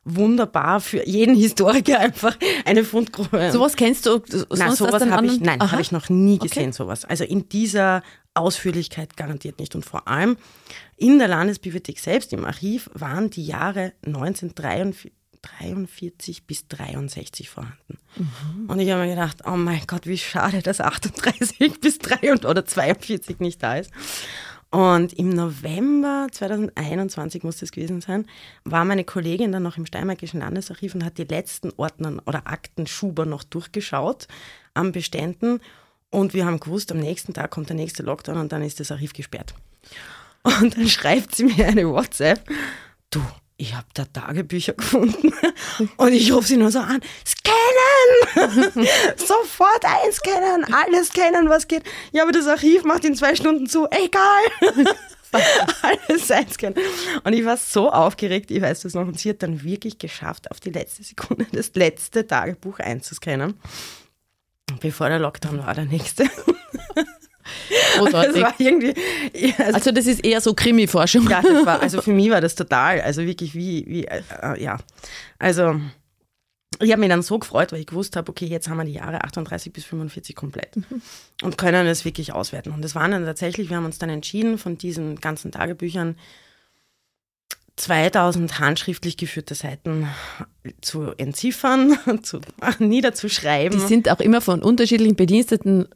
wunderbar 0.04 0.82
für 0.82 1.08
jeden 1.08 1.36
Historiker 1.36 2.00
einfach 2.00 2.36
eine 2.66 2.84
Fundgrube. 2.84 3.52
Sowas 3.52 3.76
kennst 3.76 4.08
du? 4.08 4.24
Nein, 4.50 4.76
sowas 4.76 5.06
habe 5.06 5.28
ich, 5.28 5.40
nein, 5.40 5.60
habe 5.60 5.82
ich 5.82 5.92
noch 5.92 6.10
nie 6.10 6.40
gesehen, 6.40 6.70
okay. 6.70 6.74
sowas. 6.74 7.06
Also 7.06 7.24
in 7.24 7.48
dieser 7.50 8.02
Ausführlichkeit 8.34 9.16
garantiert 9.18 9.60
nicht. 9.60 9.76
Und 9.76 9.86
vor 9.86 10.08
allem 10.08 10.38
in 10.98 11.20
der 11.20 11.28
Landesbibliothek 11.28 12.00
selbst, 12.00 12.34
im 12.34 12.46
Archiv, 12.46 12.90
waren 12.94 13.30
die 13.30 13.46
Jahre 13.46 13.94
1943 14.06 16.48
bis 16.48 16.68
63 16.68 17.50
vorhanden. 17.50 18.00
Mhm. 18.16 18.70
Und 18.70 18.80
ich 18.80 18.90
habe 18.90 19.04
mir 19.04 19.10
gedacht, 19.10 19.40
oh 19.46 19.58
mein 19.58 19.82
Gott, 19.88 20.08
wie 20.08 20.18
schade, 20.18 20.62
dass 20.62 20.80
38 20.82 21.60
bis 21.82 22.00
3 22.00 22.46
oder 22.46 22.66
42 22.66 23.40
nicht 23.40 23.62
da 23.62 23.78
ist. 23.78 23.92
Und 24.72 25.12
im 25.14 25.30
November 25.30 26.28
2021 26.32 27.44
muss 27.44 27.58
das 27.58 27.74
gewesen 27.74 28.00
sein, 28.00 28.26
war 28.64 28.86
meine 28.86 29.04
Kollegin 29.04 29.52
dann 29.52 29.64
noch 29.64 29.78
im 29.78 29.86
Steiermarkischen 29.86 30.40
Landesarchiv 30.40 30.96
und 30.96 31.04
hat 31.04 31.18
die 31.18 31.26
letzten 31.26 31.72
Ordner 31.76 32.24
oder 32.26 32.48
Aktenschuber 32.48 33.26
noch 33.26 33.44
durchgeschaut 33.44 34.30
am 34.74 34.94
Beständen. 34.94 35.60
Und 36.10 36.34
wir 36.34 36.46
haben 36.46 36.62
gewusst, 36.62 36.92
am 36.92 37.00
nächsten 37.00 37.34
Tag 37.34 37.52
kommt 37.52 37.68
der 37.68 37.76
nächste 37.76 38.04
Lockdown 38.04 38.38
und 38.38 38.52
dann 38.54 38.64
ist 38.64 38.80
das 38.80 38.92
Archiv 38.92 39.12
gesperrt. 39.12 39.54
Und 40.44 40.78
dann 40.78 40.88
schreibt 40.90 41.36
sie 41.36 41.44
mir 41.46 41.68
eine 41.68 41.90
WhatsApp. 41.90 42.50
Du, 43.10 43.22
ich 43.62 43.76
habe 43.76 43.86
da 43.94 44.06
Tagebücher 44.06 44.74
gefunden 44.78 45.34
und 45.98 46.14
ich 46.14 46.34
rufe 46.34 46.48
sie 46.48 46.58
nur 46.58 46.72
so 46.72 46.80
an, 46.80 47.00
scannen! 47.26 48.88
Sofort 49.18 49.86
einscannen, 49.86 50.66
alles 50.74 51.10
scannen, 51.10 51.48
was 51.48 51.68
geht. 51.68 51.84
Ja, 52.12 52.24
aber 52.24 52.32
das 52.32 52.48
Archiv 52.48 52.84
macht 52.84 53.06
in 53.06 53.16
zwei 53.16 53.36
Stunden 53.36 53.68
zu, 53.68 53.88
egal. 53.92 54.86
alles 55.82 56.32
einscannen. 56.32 56.78
Und 57.24 57.34
ich 57.34 57.46
war 57.46 57.56
so 57.56 57.92
aufgeregt, 57.92 58.50
ich 58.52 58.62
weiß 58.62 58.82
das 58.82 58.96
noch, 58.96 59.08
und 59.08 59.20
sie 59.20 59.30
hat 59.30 59.44
dann 59.44 59.64
wirklich 59.64 60.00
geschafft, 60.00 60.50
auf 60.50 60.60
die 60.60 60.72
letzte 60.72 61.04
Sekunde 61.04 61.46
das 61.52 61.72
letzte 61.76 62.26
Tagebuch 62.26 62.80
einzuscannen. 62.80 63.60
Bevor 64.80 65.10
der 65.10 65.20
Lockdown 65.20 65.60
war, 65.60 65.74
der 65.76 65.86
nächste. 65.86 66.30
Großartig. 67.98 68.34
Das 68.34 68.42
war 68.42 68.54
irgendwie, 68.60 68.94
also, 69.58 69.74
also, 69.74 69.92
das 69.92 70.08
ist 70.08 70.24
eher 70.24 70.42
so 70.42 70.54
Krimi-Forschung. 70.54 71.30
Ja, 71.30 71.42
das 71.42 71.66
war, 71.66 71.82
also 71.82 72.02
für 72.02 72.12
mich 72.12 72.30
war 72.30 72.42
das 72.42 72.56
total, 72.56 73.02
also 73.02 73.26
wirklich 73.26 73.56
wie, 73.56 73.86
wie 73.88 74.06
äh, 74.06 74.22
äh 74.42 74.64
ja. 74.64 74.78
Also 75.40 75.80
ich 76.80 76.92
habe 76.92 77.00
mich 77.00 77.10
dann 77.10 77.22
so 77.22 77.38
gefreut, 77.38 77.72
weil 77.72 77.80
ich 77.80 77.88
gewusst 77.88 78.16
habe, 78.16 78.30
okay, 78.30 78.46
jetzt 78.46 78.68
haben 78.68 78.78
wir 78.78 78.86
die 78.86 78.94
Jahre 78.94 79.24
38 79.24 79.72
bis 79.72 79.86
45 79.86 80.36
komplett 80.36 80.78
mhm. 80.78 81.02
und 81.44 81.58
können 81.58 81.86
es 81.88 82.06
wirklich 82.06 82.34
auswerten. 82.34 82.72
Und 82.72 82.82
das 82.82 82.96
waren 82.96 83.12
dann 83.12 83.26
tatsächlich, 83.26 83.70
wir 83.70 83.78
haben 83.78 83.86
uns 83.86 84.00
dann 84.00 84.10
entschieden, 84.10 84.58
von 84.58 84.78
diesen 84.78 85.20
ganzen 85.20 85.52
Tagebüchern 85.52 86.16
2000 87.78 88.60
handschriftlich 88.60 89.18
geführte 89.18 89.56
Seiten 89.56 90.08
zu 90.82 91.12
entziffern, 91.18 91.98
zu, 92.24 92.42
niederzuschreiben. 92.80 93.80
Die 93.80 93.86
sind 93.86 94.10
auch 94.10 94.20
immer 94.20 94.42
von 94.42 94.62
unterschiedlichen 94.62 95.16
Bediensteten 95.16 95.88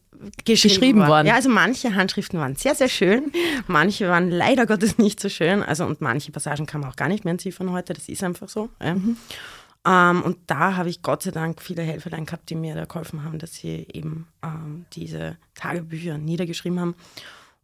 geschrieben, 0.45 0.73
geschrieben 0.73 0.99
worden. 0.99 1.09
worden. 1.09 1.27
Ja, 1.27 1.35
also 1.35 1.49
manche 1.49 1.95
Handschriften 1.95 2.39
waren 2.39 2.55
sehr, 2.55 2.75
sehr 2.75 2.89
schön, 2.89 3.31
manche 3.67 4.07
waren 4.07 4.29
leider 4.29 4.65
Gottes 4.65 4.97
nicht 4.97 5.19
so 5.19 5.29
schön. 5.29 5.63
Also 5.63 5.85
und 5.85 6.01
manche 6.01 6.31
Passagen 6.31 6.65
kann 6.65 6.81
man 6.81 6.91
auch 6.91 6.95
gar 6.95 7.07
nicht 7.07 7.25
mehr 7.25 7.31
entziffern 7.31 7.71
heute, 7.71 7.93
das 7.93 8.09
ist 8.09 8.23
einfach 8.23 8.49
so. 8.49 8.69
Ja. 8.81 8.95
Mhm. 8.95 9.17
Ähm, 9.87 10.23
und 10.23 10.37
da 10.47 10.75
habe 10.75 10.89
ich 10.89 11.01
Gott 11.01 11.23
sei 11.23 11.31
Dank 11.31 11.61
viele 11.61 11.83
Helferlein 11.83 12.25
gehabt, 12.25 12.49
die 12.49 12.55
mir 12.55 12.73
da 12.73 12.85
geholfen 12.85 13.23
haben, 13.23 13.37
dass 13.37 13.53
sie 13.53 13.87
eben 13.93 14.27
ähm, 14.43 14.85
diese 14.93 15.37
Tagebücher 15.53 16.17
niedergeschrieben 16.17 16.79
haben. 16.79 16.95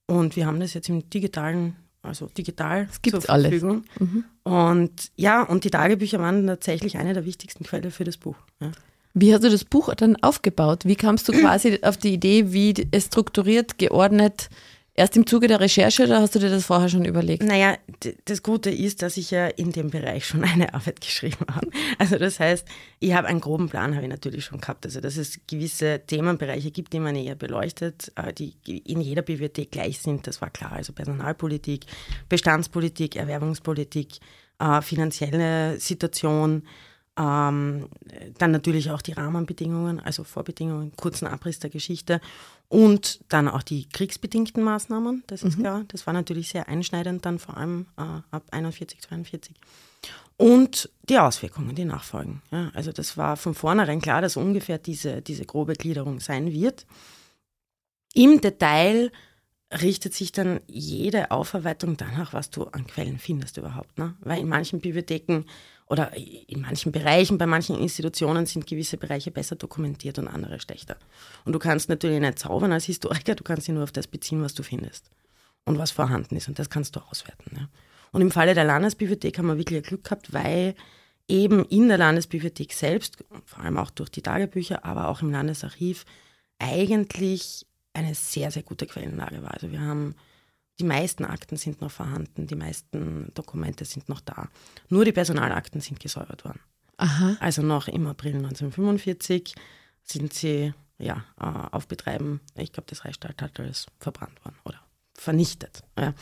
Und 0.06 0.36
wir 0.36 0.46
haben 0.46 0.60
das 0.60 0.74
jetzt 0.74 0.90
im 0.90 1.10
digitalen 1.10 1.76
also 2.04 2.28
digital 2.28 2.88
es 2.90 3.02
gibt 3.02 3.22
zur 3.22 3.22
Verfügung. 3.22 3.84
Alles. 4.00 4.12
Mhm. 4.12 4.24
Und 4.44 5.12
ja, 5.16 5.44
und 5.44 5.64
die 5.64 5.70
Tagebücher 5.70 6.20
waren 6.20 6.48
tatsächlich 6.48 6.98
eine 6.98 7.14
der 7.14 7.26
wichtigsten 7.26 7.64
Quellen 7.64 7.92
für 7.92 8.04
das 8.04 8.18
Buch. 8.18 8.38
Ja. 8.60 8.72
Wie 9.14 9.34
hast 9.34 9.44
du 9.44 9.50
das 9.50 9.66
Buch 9.66 9.94
dann 9.96 10.16
aufgebaut? 10.18 10.86
Wie 10.86 10.96
kamst 10.96 11.28
du 11.28 11.34
quasi 11.34 11.80
auf 11.82 11.98
die 11.98 12.14
Idee, 12.14 12.54
wie 12.54 12.74
es 12.92 13.06
strukturiert, 13.06 13.78
geordnet 13.78 14.50
Erst 14.94 15.16
im 15.16 15.26
Zuge 15.26 15.48
der 15.48 15.62
Recherche 15.62 16.04
oder 16.04 16.20
hast 16.20 16.36
du 16.36 16.40
dir 16.40 16.50
das 16.50 16.66
vorher 16.66 16.90
schon 16.90 17.06
überlegt? 17.06 17.44
Naja, 17.44 17.78
das 18.26 18.44
Gute 18.44 18.70
ist, 18.70 19.02
dass 19.02 19.16
ich 19.16 19.32
ja 19.32 19.48
in 19.48 19.72
dem 19.72 19.90
Bereich 19.90 20.26
schon 20.26 20.44
eine 20.44 20.74
Arbeit 20.74 21.00
geschrieben 21.00 21.46
habe. 21.50 21.68
Also 21.98 22.18
das 22.18 22.42
heißt, 22.42 22.68
ich 23.00 23.14
habe 23.14 23.28
einen 23.28 23.40
groben 23.40 23.70
Plan, 23.70 23.96
habe 23.96 24.04
ich 24.04 24.12
natürlich 24.12 24.44
schon 24.44 24.60
gehabt. 24.60 24.86
Also 24.86 25.00
dass 25.00 25.16
es 25.16 25.40
gewisse 25.48 26.02
Themenbereiche 26.06 26.72
gibt, 26.72 26.92
die 26.92 27.00
man 27.00 27.16
eher 27.16 27.36
beleuchtet, 27.36 28.12
äh, 28.16 28.34
die 28.34 28.54
in 28.66 29.00
jeder 29.00 29.22
Bibliothek 29.22 29.72
gleich 29.72 30.00
sind, 30.00 30.28
das 30.28 30.42
war 30.42 30.50
klar. 30.50 30.74
Also 30.74 30.92
Personalpolitik, 30.92 31.86
Bestandspolitik, 32.28 33.16
Erwerbungspolitik, 33.16 34.20
äh, 34.60 34.82
finanzielle 34.82 35.80
Situation, 35.80 36.64
ähm, 37.18 37.90
dann 38.38 38.52
natürlich 38.52 38.92
auch 38.92 39.02
die 39.02 39.14
Rahmenbedingungen, 39.14 40.00
also 40.00 40.24
Vorbedingungen, 40.24 40.96
kurzen 40.96 41.28
Abriss 41.28 41.60
der 41.60 41.70
Geschichte 41.70 42.22
und 42.70 43.20
dann 43.28 43.50
auch 43.50 43.64
die 43.64 43.90
kriegsbedingten 43.90 44.64
Maßnahmen, 44.64 45.24
das 45.28 45.44
ist 45.44 45.58
mhm. 45.58 45.62
klar. 45.62 45.84
Das 45.90 46.08
war 46.08 46.14
natürlich 46.14 46.50
sehr 46.50 46.70
einschneidend 46.70 47.26
dann 47.26 47.38
vor 47.38 47.58
allem 47.58 47.88
äh, 47.98 48.02
ab 48.32 48.44
41, 48.52 49.02
42. 49.02 49.56
Und 50.38 50.90
die 51.10 51.20
Auswirkungen, 51.20 51.76
die 51.76 51.86
Nachfolgen. 51.86 52.42
Ja, 52.50 52.72
also 52.74 52.92
das 52.92 53.18
war 53.18 53.38
von 53.38 53.54
vornherein 53.54 54.02
klar, 54.02 54.22
dass 54.22 54.38
ungefähr 54.38 54.78
diese, 54.78 55.22
diese 55.22 55.46
grobe 55.46 55.74
Gliederung 55.74 56.20
sein 56.20 56.52
wird. 56.52 56.88
Im 58.14 58.42
Detail 58.42 59.12
richtet 59.72 60.14
sich 60.14 60.32
dann 60.32 60.60
jede 60.68 61.32
Aufarbeitung 61.32 61.96
danach, 61.98 62.34
was 62.34 62.50
du 62.50 62.64
an 62.64 62.88
Quellen 62.88 63.20
findest 63.20 63.58
überhaupt. 63.58 63.98
Ne? 63.98 64.16
Weil 64.22 64.40
in 64.40 64.50
manchen 64.50 64.82
Bibliotheken 64.82 65.44
oder 65.92 66.14
in 66.16 66.62
manchen 66.62 66.94
Bereichen, 66.94 67.38
bei 67.38 67.46
manchen 67.46 67.78
Institutionen 67.78 68.46
sind 68.46 68.66
gewisse 68.66 68.96
Bereiche 68.96 69.30
besser 69.30 69.58
dokumentiert 69.58 70.18
und 70.20 70.30
andere 70.30 70.58
schlechter. 70.62 70.96
Und 71.44 71.52
du 71.52 71.60
kannst 71.60 71.90
natürlich 71.90 72.22
nicht 72.22 72.40
zaubern 72.40 72.72
als 72.72 72.86
Historiker, 72.86 73.36
du 73.36 73.44
kannst 73.44 73.68
dich 73.68 73.76
nur 73.76 73.84
auf 73.84 73.92
das 73.92 74.08
beziehen, 74.08 74.42
was 74.42 74.54
du 74.54 74.64
findest 74.64 75.12
und 75.66 75.78
was 75.78 75.92
vorhanden 75.92 76.38
ist. 76.38 76.48
Und 76.48 76.60
das 76.60 76.70
kannst 76.70 76.96
du 76.96 77.02
auswerten. 77.02 77.58
Ja. 77.58 77.68
Und 78.14 78.22
im 78.22 78.32
Falle 78.32 78.54
der 78.54 78.64
Landesbibliothek 78.64 79.38
haben 79.38 79.48
wir 79.48 79.58
wirklich 79.58 79.84
Glück 79.84 80.06
gehabt, 80.06 80.32
weil 80.32 80.76
eben 81.28 81.66
in 81.66 81.90
der 81.90 81.98
Landesbibliothek 81.98 82.72
selbst, 82.72 83.18
vor 83.44 83.62
allem 83.62 83.78
auch 83.78 83.92
durch 83.92 84.10
die 84.10 84.22
Tagebücher, 84.22 84.86
aber 84.86 85.10
auch 85.10 85.22
im 85.22 85.30
Landesarchiv, 85.30 86.06
eigentlich 86.58 87.66
eine 87.92 88.16
sehr, 88.16 88.50
sehr 88.50 88.64
gute 88.64 88.86
Quellenlage 88.86 89.44
war. 89.44 89.54
Also 89.54 89.72
wir 89.74 89.82
haben 89.82 90.16
die 90.82 90.88
meisten 90.88 91.26
Akten 91.26 91.58
sind 91.58 91.80
noch 91.80 91.92
vorhanden, 91.92 92.48
die 92.48 92.56
meisten 92.56 93.32
Dokumente 93.36 93.86
sind 93.86 94.10
noch 94.10 94.20
da. 94.20 94.50
Nur 94.90 95.06
die 95.06 95.12
Personalakten 95.12 95.80
sind 95.80 96.00
gesäubert 96.00 96.44
worden. 96.44 96.60
Aha. 96.98 97.38
Also 97.40 97.62
noch 97.62 97.88
im 97.88 98.08
April 98.08 98.38
1945 98.38 99.54
sind 100.04 100.34
sie 100.34 100.74
ja, 100.98 101.24
äh, 101.40 101.46
auf 101.46 101.88
Betreiben, 101.88 102.42
ich 102.56 102.72
glaube, 102.72 102.88
das 102.90 103.06
Reichsstatthalter 103.06 103.64
ist 103.64 103.90
verbrannt 104.00 104.44
worden 104.44 104.56
oder 104.66 104.80
vernichtet. 105.14 105.84
Ja. 106.00 106.16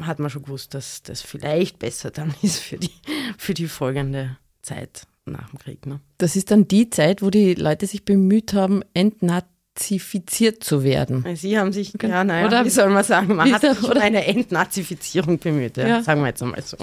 Hat 0.00 0.18
man 0.18 0.30
schon 0.30 0.42
gewusst, 0.42 0.74
dass 0.74 1.04
das 1.04 1.22
vielleicht 1.22 1.78
besser 1.78 2.10
dann 2.10 2.34
ist 2.42 2.58
für 2.58 2.78
die, 2.78 2.90
für 3.38 3.54
die 3.54 3.68
folgende 3.68 4.36
Zeit 4.62 5.06
nach 5.26 5.48
dem 5.50 5.60
Krieg. 5.60 5.86
Ne? 5.86 6.00
Das 6.18 6.34
ist 6.34 6.50
dann 6.50 6.66
die 6.66 6.90
Zeit, 6.90 7.22
wo 7.22 7.30
die 7.30 7.54
Leute 7.54 7.86
sich 7.86 8.04
bemüht 8.04 8.52
haben, 8.52 8.82
entnat 8.94 9.46
entnazifiziert 9.74 10.62
zu 10.64 10.82
werden. 10.82 11.24
Sie 11.36 11.58
haben 11.58 11.72
sich, 11.72 11.92
ja, 12.02 12.24
naja, 12.24 12.46
oder, 12.46 12.64
wie 12.64 12.70
soll 12.70 12.90
man 12.90 13.04
sagen, 13.04 13.36
man 13.36 13.52
hat 13.52 13.62
sich 13.62 13.82
um 13.82 13.92
eine 13.92 14.26
Entnazifizierung 14.26 15.38
bemüht, 15.38 15.76
ja, 15.76 15.86
ja. 15.86 16.02
sagen 16.02 16.20
wir 16.20 16.28
jetzt 16.28 16.42
einmal 16.42 16.62
so. 16.62 16.76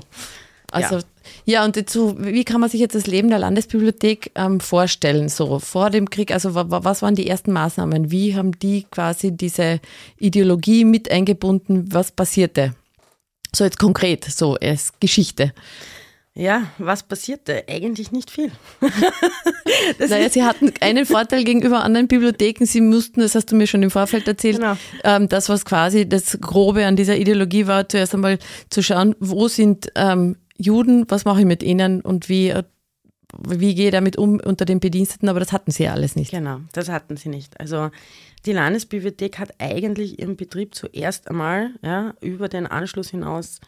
Also, 0.71 0.95
ja, 0.95 1.02
ja 1.45 1.65
und 1.65 1.78
dazu, 1.78 2.15
wie 2.19 2.43
kann 2.43 2.60
man 2.60 2.69
sich 2.69 2.82
jetzt 2.82 2.95
das 2.95 3.08
Leben 3.08 3.30
der 3.30 3.39
Landesbibliothek 3.39 4.32
ähm, 4.36 4.60
vorstellen, 4.60 5.30
so 5.30 5.60
vor 5.60 5.89
dem 5.89 6.10
Krieg? 6.10 6.32
Also, 6.32 6.56
was 6.56 7.02
waren 7.02 7.15
die 7.15 7.28
ersten 7.28 7.54
Maßnahmen? 7.54 8.12
Wie 8.12 8.36
haben 8.36 8.58
die 8.60 8.86
quasi 8.91 9.32
diese 9.32 9.80
Ideologie 10.17 10.84
mit 10.84 11.10
eingebunden? 11.10 11.86
Was 11.93 12.12
passierte? 12.12 12.73
So 13.56 13.63
jetzt 13.63 13.80
konkret, 13.80 14.26
so 14.26 14.56
als 14.56 14.91
Geschichte. 15.00 15.54
Ja, 16.38 16.67
was 16.78 17.02
passierte? 17.02 17.63
Eigentlich 17.67 18.12
nicht 18.12 18.30
viel. 18.30 18.52
naja, 20.00 20.30
sie 20.30 20.43
hatten 20.43 20.71
einen 20.82 21.08
Vorteil 21.08 21.43
gegenüber 21.43 21.84
anderen 21.84 22.08
Bibliotheken. 22.08 22.65
Sie 22.65 22.80
mussten, 22.80 23.21
das 23.21 23.34
hast 23.34 23.52
du 23.52 23.56
mir 23.56 23.65
schon 23.65 23.82
im 23.82 23.89
Vorfeld 23.89 24.28
erzählt, 24.28 24.58
genau. 24.58 24.78
ähm, 25.04 25.28
das, 25.30 25.50
was 25.50 25.65
quasi 25.65 26.08
das 26.08 26.39
Grobe 26.39 26.86
an 26.86 26.95
dieser 26.95 27.17
Ideologie 27.17 27.65
war, 27.65 27.89
zuerst 27.89 28.13
einmal 28.13 28.38
zu 28.69 28.84
schauen, 28.84 29.15
wo 29.19 29.47
sind 29.47 29.91
ähm, 29.95 30.38
Juden, 30.60 31.10
was 31.10 31.26
mache 31.26 31.39
ich 31.39 31.47
mit 31.47 31.63
ihnen 31.63 32.02
und 32.02 32.30
wie 32.30 32.54
wie 33.39 33.76
gehe 33.76 33.88
ich 33.88 33.91
damit 33.91 34.17
um 34.17 34.39
unter 34.39 34.65
den 34.65 34.80
Bediensteten, 34.80 35.28
aber 35.28 35.39
das 35.39 35.52
hatten 35.52 35.71
sie 35.71 35.84
ja 35.84 35.93
alles 35.93 36.15
nicht. 36.15 36.32
Genau, 36.32 36.62
das 36.71 36.88
hatten 36.88 37.17
sie 37.17 37.30
nicht. 37.30 37.60
Also 37.60 37.91
die 38.45 38.54
Landesbibliothek 38.54 39.38
hat 39.38 39.54
eigentlich 39.60 40.19
ihren 40.19 40.38
Betrieb 40.38 40.76
zuerst 40.76 41.28
einmal 41.28 41.71
ja, 41.82 42.13
über 42.21 42.47
den 42.47 42.67
Anschluss 42.67 43.10
hinaus 43.10 43.60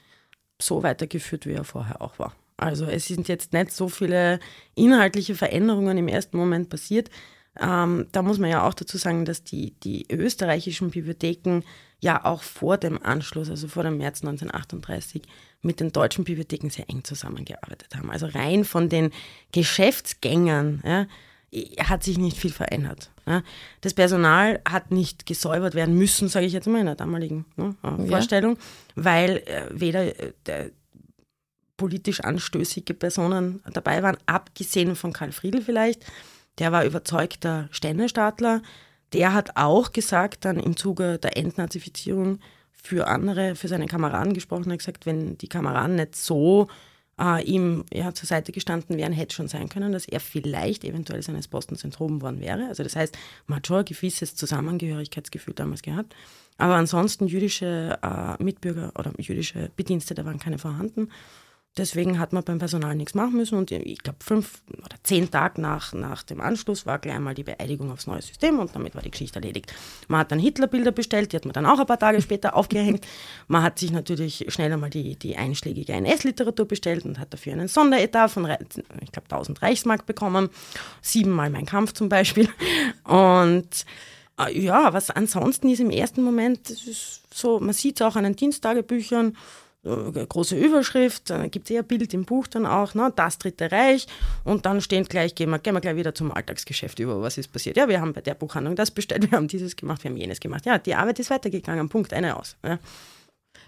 so 0.61 0.81
weitergeführt, 0.81 1.45
wie 1.45 1.53
er 1.53 1.65
vorher 1.65 2.01
auch 2.01 2.19
war. 2.19 2.33
Also 2.59 2.85
es 2.85 3.07
sind 3.07 3.27
jetzt 3.27 3.53
nicht 3.53 3.71
so 3.71 3.89
viele 3.89 4.39
inhaltliche 4.75 5.35
Veränderungen 5.35 5.97
im 5.97 6.07
ersten 6.07 6.37
Moment 6.37 6.69
passiert. 6.69 7.09
Ähm, 7.59 8.07
da 8.11 8.21
muss 8.21 8.37
man 8.37 8.49
ja 8.49 8.67
auch 8.67 8.73
dazu 8.73 8.97
sagen, 8.97 9.25
dass 9.25 9.43
die, 9.43 9.71
die 9.83 10.05
österreichischen 10.11 10.91
Bibliotheken 10.91 11.61
ja 11.99 12.23
auch 12.23 12.43
vor 12.43 12.77
dem 12.77 13.03
Anschluss, 13.03 13.49
also 13.49 13.67
vor 13.67 13.83
dem 13.83 13.97
März 13.97 14.21
1938, 14.21 15.23
mit 15.61 15.79
den 15.79 15.91
deutschen 15.91 16.23
Bibliotheken 16.23 16.69
sehr 16.69 16.89
eng 16.89 17.03
zusammengearbeitet 17.03 17.95
haben. 17.95 18.09
Also 18.09 18.27
rein 18.27 18.63
von 18.63 18.87
den 18.87 19.11
Geschäftsgängern 19.51 20.81
ja, 20.85 21.07
hat 21.83 22.03
sich 22.03 22.17
nicht 22.17 22.37
viel 22.37 22.53
verändert. 22.53 23.11
Ja. 23.25 23.43
Das 23.81 23.93
Personal 23.93 24.61
hat 24.67 24.91
nicht 24.91 25.25
gesäubert 25.25 25.75
werden 25.75 25.95
müssen, 25.95 26.29
sage 26.29 26.45
ich 26.45 26.53
jetzt 26.53 26.67
mal 26.67 26.79
in 26.79 26.85
der 26.85 26.95
damaligen 26.95 27.45
ne, 27.57 27.75
Vorstellung, 28.07 28.55
ja. 28.55 29.03
weil 29.03 29.37
äh, 29.45 29.63
weder 29.71 30.03
äh, 30.47 30.71
politisch 31.79 32.19
anstößige 32.19 32.93
Personen 32.93 33.63
dabei 33.73 34.03
waren, 34.03 34.17
abgesehen 34.25 34.97
von 34.97 35.13
Karl 35.13 35.31
Friedl 35.31 35.61
vielleicht. 35.61 36.05
Der 36.59 36.73
war 36.73 36.83
überzeugter 36.83 37.69
Ständestaatler. 37.71 38.61
Der 39.13 39.33
hat 39.33 39.55
auch 39.55 39.93
gesagt, 39.93 40.43
dann 40.43 40.59
im 40.59 40.75
Zuge 40.75 41.17
der 41.17 41.37
Entnazifizierung 41.37 42.39
für 42.71 43.07
andere, 43.07 43.55
für 43.55 43.69
seine 43.69 43.85
Kameraden 43.87 44.33
gesprochen, 44.33 44.71
hat 44.71 44.79
gesagt, 44.79 45.05
wenn 45.05 45.37
die 45.37 45.47
Kameraden 45.47 45.95
nicht 45.95 46.17
so 46.17 46.67
äh, 47.17 47.41
ihm 47.43 47.85
ja, 47.93 48.13
zur 48.13 48.27
Seite 48.27 48.51
gestanden 48.51 48.97
wären, 48.97 49.13
hätte 49.13 49.35
schon 49.35 49.47
sein 49.47 49.69
können, 49.69 49.93
dass 49.93 50.05
er 50.05 50.19
vielleicht 50.19 50.83
eventuell 50.83 51.21
seines 51.21 51.47
Postens 51.47 51.85
enthoben 51.85 52.21
worden 52.21 52.41
wäre. 52.41 52.67
Also 52.67 52.83
das 52.83 52.97
heißt, 52.97 53.17
man 53.47 53.57
hat 53.57 53.67
schon 53.67 53.77
ein 53.77 53.85
gewisses 53.85 54.35
Zusammengehörigkeitsgefühl 54.35 55.53
damals 55.53 55.81
gehabt. 55.81 56.13
Aber 56.57 56.75
ansonsten 56.75 57.27
jüdische 57.27 57.97
äh, 58.03 58.43
Mitbürger 58.43 58.91
oder 58.99 59.13
jüdische 59.17 59.71
Bedienstete 59.77 60.25
waren 60.25 60.39
keine 60.39 60.57
vorhanden. 60.57 61.09
Deswegen 61.77 62.19
hat 62.19 62.33
man 62.33 62.43
beim 62.43 62.59
Personal 62.59 62.95
nichts 62.95 63.13
machen 63.13 63.35
müssen 63.35 63.57
und 63.57 63.71
ich 63.71 63.99
glaube 63.99 64.17
fünf 64.21 64.61
oder 64.77 64.97
zehn 65.03 65.29
Tage 65.31 65.61
nach, 65.61 65.93
nach 65.93 66.23
dem 66.23 66.41
Anschluss 66.41 66.85
war 66.85 66.99
gleich 66.99 67.19
mal 67.19 67.35
die 67.35 67.43
Beeidigung 67.43 67.91
aufs 67.91 68.07
neue 68.07 68.21
System 68.21 68.59
und 68.59 68.75
damit 68.75 68.95
war 68.95 69.01
die 69.01 69.11
Geschichte 69.11 69.39
erledigt. 69.39 69.73
Man 70.07 70.21
hat 70.21 70.31
dann 70.31 70.39
Hitlerbilder 70.39 70.91
bestellt, 70.91 71.31
die 71.31 71.37
hat 71.37 71.45
man 71.45 71.53
dann 71.53 71.65
auch 71.65 71.79
ein 71.79 71.85
paar 71.85 71.99
Tage 71.99 72.21
später 72.21 72.55
aufgehängt. 72.55 73.05
Man 73.47 73.61
hat 73.61 73.79
sich 73.79 73.91
natürlich 73.91 74.45
schnell 74.49 74.73
einmal 74.73 74.89
die, 74.89 75.15
die 75.15 75.37
einschlägige 75.37 75.93
NS-Literatur 75.93 76.67
bestellt 76.67 77.05
und 77.05 77.19
hat 77.19 77.33
dafür 77.33 77.53
einen 77.53 77.67
Sonderetat 77.67 78.31
von, 78.31 78.45
ich 78.45 79.11
glaube, 79.11 79.27
1000 79.29 79.61
Reichsmark 79.61 80.05
bekommen. 80.05 80.49
Siebenmal 81.01 81.49
mein 81.49 81.65
Kampf 81.65 81.93
zum 81.93 82.09
Beispiel. 82.09 82.49
Und 83.05 83.85
äh, 84.39 84.59
ja, 84.59 84.91
was 84.91 85.11
ansonsten 85.11 85.69
ist 85.69 85.79
im 85.79 85.91
ersten 85.91 86.23
Moment, 86.23 86.67
so, 87.33 87.59
man 87.59 87.73
sieht 87.73 87.99
es 87.99 88.05
auch 88.05 88.15
an 88.15 88.23
den 88.23 88.35
Diensttagebüchern, 88.35 89.37
große 89.83 90.57
Überschrift, 90.57 91.29
dann 91.29 91.49
gibt 91.51 91.69
es 91.69 91.75
eher 91.75 91.83
Bild 91.83 92.13
im 92.13 92.25
Buch 92.25 92.47
dann 92.47 92.65
auch, 92.65 92.95
ne, 92.95 93.13
das 93.15 93.37
Dritte 93.37 93.71
Reich 93.71 94.07
und 94.43 94.65
dann 94.65 94.81
stehen 94.81 95.05
gleich, 95.05 95.35
gehen 95.35 95.49
wir, 95.49 95.59
gehen 95.59 95.73
wir 95.73 95.79
gleich 95.79 95.95
wieder 95.95 96.13
zum 96.13 96.31
Alltagsgeschäft 96.31 96.99
über, 96.99 97.21
was 97.21 97.37
ist 97.37 97.51
passiert. 97.51 97.77
Ja, 97.77 97.87
wir 97.87 98.01
haben 98.01 98.11
bei 98.11 98.21
der 98.21 98.33
Buchhandlung 98.33 98.75
das 98.75 98.91
bestellt, 98.91 99.23
wir 99.31 99.37
haben 99.37 99.47
dieses 99.47 99.75
gemacht, 99.75 100.03
wir 100.03 100.11
haben 100.11 100.17
jenes 100.17 100.39
gemacht. 100.39 100.65
Ja, 100.65 100.77
die 100.77 100.95
Arbeit 100.95 101.19
ist 101.19 101.29
weitergegangen, 101.29 101.87
Punkt, 101.87 102.13
eine 102.13 102.35
aus. 102.35 102.57
Ja. 102.63 102.77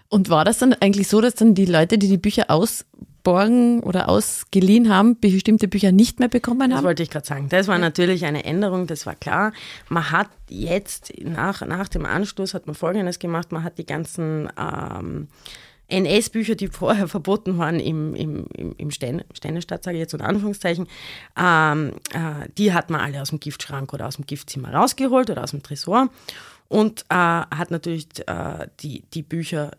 Und 0.08 0.28
war 0.28 0.44
das 0.44 0.58
dann 0.58 0.74
eigentlich 0.74 1.08
so, 1.08 1.22
dass 1.22 1.34
dann 1.34 1.54
die 1.54 1.64
Leute, 1.64 1.96
die 1.96 2.08
die 2.08 2.18
Bücher 2.18 2.50
ausborgen 2.50 3.80
oder 3.80 4.10
ausgeliehen 4.10 4.94
haben, 4.94 5.18
bestimmte 5.18 5.68
Bücher 5.68 5.92
nicht 5.92 6.18
mehr 6.18 6.28
bekommen 6.28 6.60
haben? 6.60 6.70
Das 6.72 6.82
wollte 6.82 7.02
ich 7.02 7.08
gerade 7.08 7.26
sagen. 7.26 7.48
Das 7.48 7.66
war 7.68 7.78
natürlich 7.78 8.26
eine 8.26 8.44
Änderung, 8.44 8.86
das 8.86 9.06
war 9.06 9.14
klar. 9.14 9.54
Man 9.88 10.10
hat 10.10 10.28
jetzt 10.50 11.14
nach, 11.24 11.66
nach 11.66 11.88
dem 11.88 12.04
Anstoß 12.04 12.52
hat 12.52 12.66
man 12.66 12.74
Folgendes 12.74 13.18
gemacht, 13.18 13.52
man 13.52 13.64
hat 13.64 13.78
die 13.78 13.86
ganzen 13.86 14.50
ähm, 14.58 15.28
NS-Bücher, 15.92 16.54
die 16.54 16.68
vorher 16.68 17.08
verboten 17.08 17.58
waren 17.58 17.80
im, 17.80 18.14
im, 18.14 18.46
im 18.76 18.90
Steinestadt, 18.90 19.84
sage 19.84 19.96
ich 19.96 20.00
jetzt 20.00 20.14
in 20.14 20.20
Anführungszeichen, 20.20 20.88
ähm, 21.38 21.92
äh, 22.12 22.48
die 22.56 22.72
hat 22.72 22.90
man 22.90 23.00
alle 23.00 23.22
aus 23.22 23.30
dem 23.30 23.40
Giftschrank 23.40 23.92
oder 23.92 24.06
aus 24.06 24.16
dem 24.16 24.26
Giftzimmer 24.26 24.72
rausgeholt 24.72 25.30
oder 25.30 25.42
aus 25.42 25.50
dem 25.50 25.62
Tresor 25.62 26.08
und 26.68 27.02
äh, 27.10 27.14
hat 27.14 27.70
natürlich 27.70 28.06
äh, 28.26 28.66
die, 28.80 29.02
die 29.12 29.22
Bücher, 29.22 29.72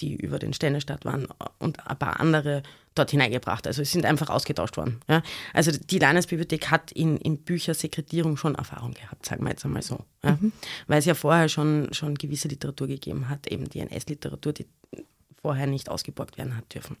die 0.00 0.14
über 0.14 0.38
den 0.38 0.52
Steinestadt 0.52 1.04
waren 1.04 1.26
und 1.58 1.86
ein 1.86 1.98
paar 1.98 2.20
andere 2.20 2.62
dort 2.98 3.10
hineingebracht. 3.10 3.66
Also 3.66 3.82
es 3.82 3.92
sind 3.92 4.04
einfach 4.04 4.28
ausgetauscht 4.28 4.76
worden. 4.76 5.00
Ja? 5.08 5.22
Also 5.54 5.70
die 5.72 5.98
Landesbibliothek 5.98 6.70
hat 6.70 6.92
in, 6.92 7.16
in 7.18 7.38
Büchersekretierung 7.38 8.36
schon 8.36 8.54
Erfahrung 8.54 8.92
gehabt, 8.92 9.24
sagen 9.26 9.44
wir 9.44 9.50
jetzt 9.50 9.64
einmal 9.64 9.82
so. 9.82 10.04
Ja? 10.22 10.32
Mhm. 10.40 10.52
Weil 10.86 10.98
es 10.98 11.04
ja 11.04 11.14
vorher 11.14 11.48
schon, 11.48 11.88
schon 11.92 12.16
gewisse 12.16 12.48
Literatur 12.48 12.88
gegeben 12.88 13.28
hat, 13.28 13.46
eben 13.46 13.68
die 13.68 13.80
NS-Literatur, 13.80 14.52
die 14.52 14.66
vorher 15.42 15.66
nicht 15.66 15.88
ausgeborgt 15.88 16.38
werden 16.38 16.56
hat 16.56 16.74
dürfen. 16.74 16.96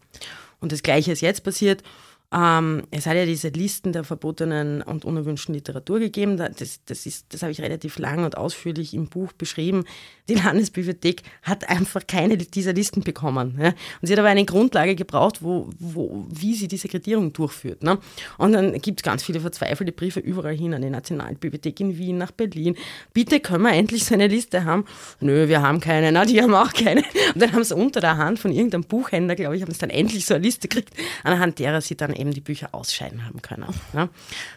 Und 0.60 0.72
das 0.72 0.82
Gleiche 0.82 1.12
ist 1.12 1.20
jetzt 1.20 1.44
passiert 1.44 1.82
ähm, 2.30 2.82
es 2.90 3.06
hat 3.06 3.16
ja 3.16 3.24
diese 3.24 3.48
Listen 3.48 3.92
der 3.92 4.04
verbotenen 4.04 4.82
und 4.82 5.06
unerwünschten 5.06 5.54
Literatur 5.54 5.98
gegeben. 5.98 6.36
Das, 6.36 6.80
das, 6.84 7.06
ist, 7.06 7.26
das 7.30 7.40
habe 7.42 7.52
ich 7.52 7.60
relativ 7.62 7.98
lang 7.98 8.22
und 8.22 8.36
ausführlich 8.36 8.92
im 8.92 9.08
Buch 9.08 9.32
beschrieben. 9.32 9.84
Die 10.28 10.34
Landesbibliothek 10.34 11.22
hat 11.42 11.70
einfach 11.70 12.06
keine 12.06 12.36
dieser 12.36 12.74
Listen 12.74 13.02
bekommen. 13.02 13.58
Ja? 13.58 13.68
Und 13.68 14.08
sie 14.08 14.12
hat 14.12 14.18
aber 14.18 14.28
eine 14.28 14.44
Grundlage 14.44 14.94
gebraucht, 14.94 15.42
wo, 15.42 15.70
wo, 15.78 16.26
wie 16.28 16.54
sie 16.54 16.68
die 16.68 16.76
Sekretierung 16.76 17.32
durchführt. 17.32 17.82
Ne? 17.82 17.98
Und 18.36 18.52
dann 18.52 18.78
gibt 18.78 19.00
es 19.00 19.04
ganz 19.04 19.22
viele 19.22 19.40
verzweifelte 19.40 19.92
Briefe 19.92 20.20
überall 20.20 20.54
hin 20.54 20.74
an 20.74 20.82
die 20.82 20.90
Nationalbibliothek 20.90 21.80
in 21.80 21.96
Wien, 21.96 22.18
nach 22.18 22.32
Berlin. 22.32 22.76
Bitte 23.14 23.40
können 23.40 23.62
wir 23.62 23.72
endlich 23.72 24.04
so 24.04 24.12
eine 24.12 24.26
Liste 24.26 24.66
haben? 24.66 24.84
Nö, 25.20 25.48
wir 25.48 25.62
haben 25.62 25.80
keine. 25.80 26.12
Na, 26.12 26.26
die 26.26 26.42
haben 26.42 26.54
auch 26.54 26.74
keine. 26.74 27.02
Und 27.34 27.40
dann 27.40 27.52
haben 27.54 27.64
sie 27.64 27.74
unter 27.74 28.00
der 28.00 28.18
Hand 28.18 28.38
von 28.38 28.52
irgendeinem 28.52 28.84
Buchhändler, 28.84 29.34
glaube 29.34 29.56
ich, 29.56 29.62
haben 29.62 29.72
sie 29.72 29.78
dann 29.78 29.88
endlich 29.88 30.26
so 30.26 30.34
eine 30.34 30.44
Liste 30.44 30.68
gekriegt, 30.68 30.90
anhand 31.24 31.58
derer 31.58 31.80
sie 31.80 31.96
dann 31.96 32.17
eben 32.18 32.32
die 32.32 32.40
Bücher 32.40 32.70
ausscheiden 32.72 33.24
haben 33.24 33.40
können. 33.42 33.66
Ja. 33.94 34.08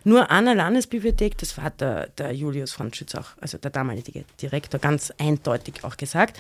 Nur 0.04 0.30
an 0.32 0.46
der 0.46 0.56
Landesbibliothek, 0.56 1.38
das 1.38 1.58
hat 1.58 1.82
der, 1.82 2.08
der 2.08 2.34
Julius 2.34 2.74
von 2.74 2.94
Schütz 2.94 3.16
auch, 3.16 3.30
also 3.40 3.58
der 3.58 3.72
damalige 3.72 4.26
Direktor, 4.42 4.80
ganz 4.80 5.14
eindeutig 5.18 5.84
auch 5.84 5.98
gesagt, 5.98 6.40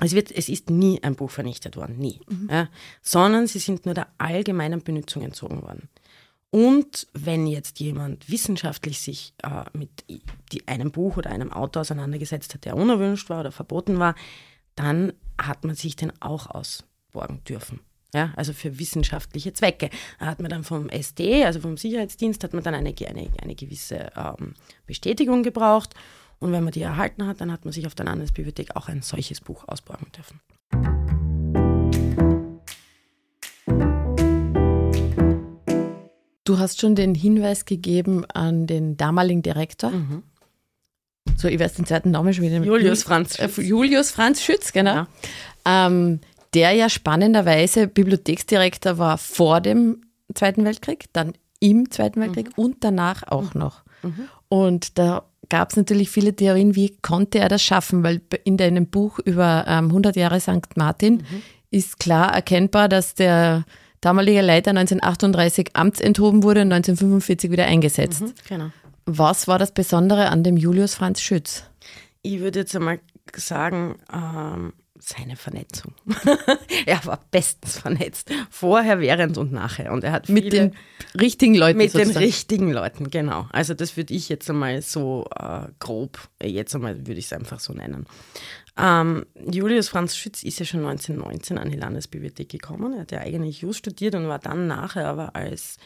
es, 0.00 0.14
wird, 0.14 0.32
es 0.32 0.48
ist 0.48 0.70
nie 0.70 1.02
ein 1.02 1.14
Buch 1.14 1.30
vernichtet 1.30 1.76
worden, 1.76 1.98
nie. 1.98 2.20
Mhm. 2.28 2.48
Ja, 2.50 2.68
sondern 3.02 3.46
sie 3.46 3.60
sind 3.60 3.86
nur 3.86 3.94
der 3.94 4.08
allgemeinen 4.18 4.82
Benutzung 4.82 5.22
entzogen 5.22 5.62
worden. 5.62 5.88
Und 6.50 7.08
wenn 7.12 7.48
jetzt 7.48 7.80
jemand 7.80 8.30
wissenschaftlich 8.30 9.00
sich 9.00 9.34
äh, 9.42 9.64
mit 9.72 10.04
die, 10.52 10.68
einem 10.68 10.92
Buch 10.92 11.16
oder 11.16 11.30
einem 11.30 11.52
Autor 11.52 11.80
auseinandergesetzt 11.80 12.54
hat, 12.54 12.64
der 12.64 12.76
unerwünscht 12.76 13.28
war 13.28 13.40
oder 13.40 13.50
verboten 13.50 13.98
war, 13.98 14.14
dann 14.76 15.12
hat 15.36 15.64
man 15.64 15.74
sich 15.74 15.96
den 15.96 16.12
auch 16.22 16.46
ausborgen 16.46 17.42
dürfen. 17.42 17.80
Ja, 18.14 18.32
also 18.36 18.52
für 18.52 18.78
wissenschaftliche 18.78 19.52
Zwecke. 19.52 19.90
Da 20.20 20.26
hat 20.26 20.40
man 20.40 20.48
dann 20.48 20.62
vom 20.62 20.88
SD, 20.88 21.44
also 21.44 21.60
vom 21.60 21.76
Sicherheitsdienst, 21.76 22.44
hat 22.44 22.54
man 22.54 22.62
dann 22.62 22.74
eine, 22.74 22.94
eine, 23.06 23.28
eine 23.42 23.54
gewisse 23.54 24.12
ähm, 24.16 24.54
Bestätigung 24.86 25.42
gebraucht. 25.42 25.94
Und 26.38 26.52
wenn 26.52 26.62
man 26.62 26.72
die 26.72 26.82
erhalten 26.82 27.26
hat, 27.26 27.40
dann 27.40 27.50
hat 27.50 27.64
man 27.64 27.72
sich 27.72 27.86
auf 27.86 27.94
der 27.94 28.06
Landesbibliothek 28.06 28.76
auch 28.76 28.88
ein 28.88 29.02
solches 29.02 29.40
Buch 29.40 29.64
ausborgen 29.66 30.06
dürfen. 30.14 30.40
Du 36.44 36.58
hast 36.58 36.80
schon 36.80 36.94
den 36.94 37.14
Hinweis 37.14 37.64
gegeben 37.64 38.26
an 38.26 38.66
den 38.66 38.96
damaligen 38.96 39.42
Direktor. 39.42 39.90
Mhm. 39.90 40.22
So, 41.36 41.48
ich 41.48 41.58
weiß 41.58 41.74
den 41.74 41.86
zweiten 41.86 42.10
Namen 42.10 42.32
schon 42.32 42.44
wieder. 42.44 42.62
Julius 42.62 43.02
Franz 43.02 43.36
Schütz. 43.36 43.58
Äh, 43.58 43.62
Julius 43.62 44.10
Franz 44.10 44.42
Schütz, 44.42 44.72
genau. 44.72 44.94
Ja. 44.94 45.08
Ähm, 45.64 46.20
der 46.54 46.72
ja 46.72 46.88
spannenderweise 46.88 47.86
Bibliotheksdirektor 47.86 48.98
war 48.98 49.18
vor 49.18 49.60
dem 49.60 50.02
Zweiten 50.34 50.64
Weltkrieg, 50.64 51.06
dann 51.12 51.34
im 51.60 51.90
Zweiten 51.90 52.20
Weltkrieg 52.20 52.56
mhm. 52.56 52.64
und 52.64 52.76
danach 52.84 53.22
auch 53.26 53.54
mhm. 53.54 53.60
noch. 53.60 53.82
Mhm. 54.02 54.28
Und 54.48 54.98
da 54.98 55.24
gab 55.48 55.70
es 55.70 55.76
natürlich 55.76 56.10
viele 56.10 56.34
Theorien, 56.34 56.74
wie 56.74 56.96
konnte 57.02 57.38
er 57.38 57.48
das 57.48 57.62
schaffen, 57.62 58.02
weil 58.02 58.20
in 58.44 58.56
deinem 58.56 58.86
Buch 58.86 59.18
über 59.18 59.64
ähm, 59.68 59.86
100 59.86 60.16
Jahre 60.16 60.40
St. 60.40 60.76
Martin 60.76 61.16
mhm. 61.16 61.42
ist 61.70 61.98
klar 61.98 62.34
erkennbar, 62.34 62.88
dass 62.88 63.14
der 63.14 63.64
damalige 64.00 64.42
Leiter 64.42 64.70
1938 64.70 65.70
amtsenthoben 65.74 66.42
wurde 66.42 66.62
und 66.62 66.72
1945 66.72 67.50
wieder 67.50 67.66
eingesetzt. 67.66 68.22
Mhm, 68.22 68.34
genau. 68.48 68.70
Was 69.06 69.48
war 69.48 69.58
das 69.58 69.72
Besondere 69.72 70.28
an 70.28 70.44
dem 70.44 70.56
Julius 70.56 70.94
Franz 70.94 71.20
Schütz? 71.20 71.64
Ich 72.22 72.40
würde 72.40 72.60
jetzt 72.60 72.74
einmal 72.74 73.00
sagen, 73.36 73.96
ähm, 74.12 74.72
seine 75.08 75.36
Vernetzung. 75.36 75.94
er 76.86 77.04
war 77.04 77.24
bestens 77.30 77.78
vernetzt, 77.78 78.30
vorher, 78.50 79.00
während 79.00 79.38
und 79.38 79.52
nachher. 79.52 79.92
Und 79.92 80.04
er 80.04 80.12
hat 80.12 80.28
mit 80.28 80.52
den 80.52 80.74
richtigen 81.18 81.54
Leuten. 81.54 81.78
Mit 81.78 81.92
sozusagen. 81.92 82.14
den 82.14 82.22
richtigen 82.22 82.72
Leuten, 82.72 83.10
genau. 83.10 83.46
Also 83.52 83.74
das 83.74 83.96
würde 83.96 84.14
ich 84.14 84.28
jetzt 84.28 84.48
einmal 84.48 84.82
so 84.82 85.26
äh, 85.38 85.66
grob, 85.78 86.28
äh, 86.38 86.48
jetzt 86.48 86.74
einmal 86.74 87.06
würde 87.06 87.18
ich 87.18 87.26
es 87.26 87.32
einfach 87.32 87.60
so 87.60 87.72
nennen. 87.72 88.06
Ähm, 88.76 89.24
Julius 89.50 89.88
Franz 89.88 90.16
Schütz 90.16 90.42
ist 90.42 90.58
ja 90.58 90.64
schon 90.66 90.84
1919 90.84 91.58
an 91.58 91.70
die 91.70 91.76
Landesbibliothek 91.76 92.48
gekommen. 92.48 92.94
Er 92.94 93.02
hat 93.02 93.12
ja 93.12 93.20
eigentlich 93.20 93.60
Jus 93.60 93.76
studiert 93.76 94.14
und 94.14 94.26
war 94.26 94.38
dann 94.38 94.66
nachher 94.66 95.06
aber 95.06 95.36
als 95.36 95.76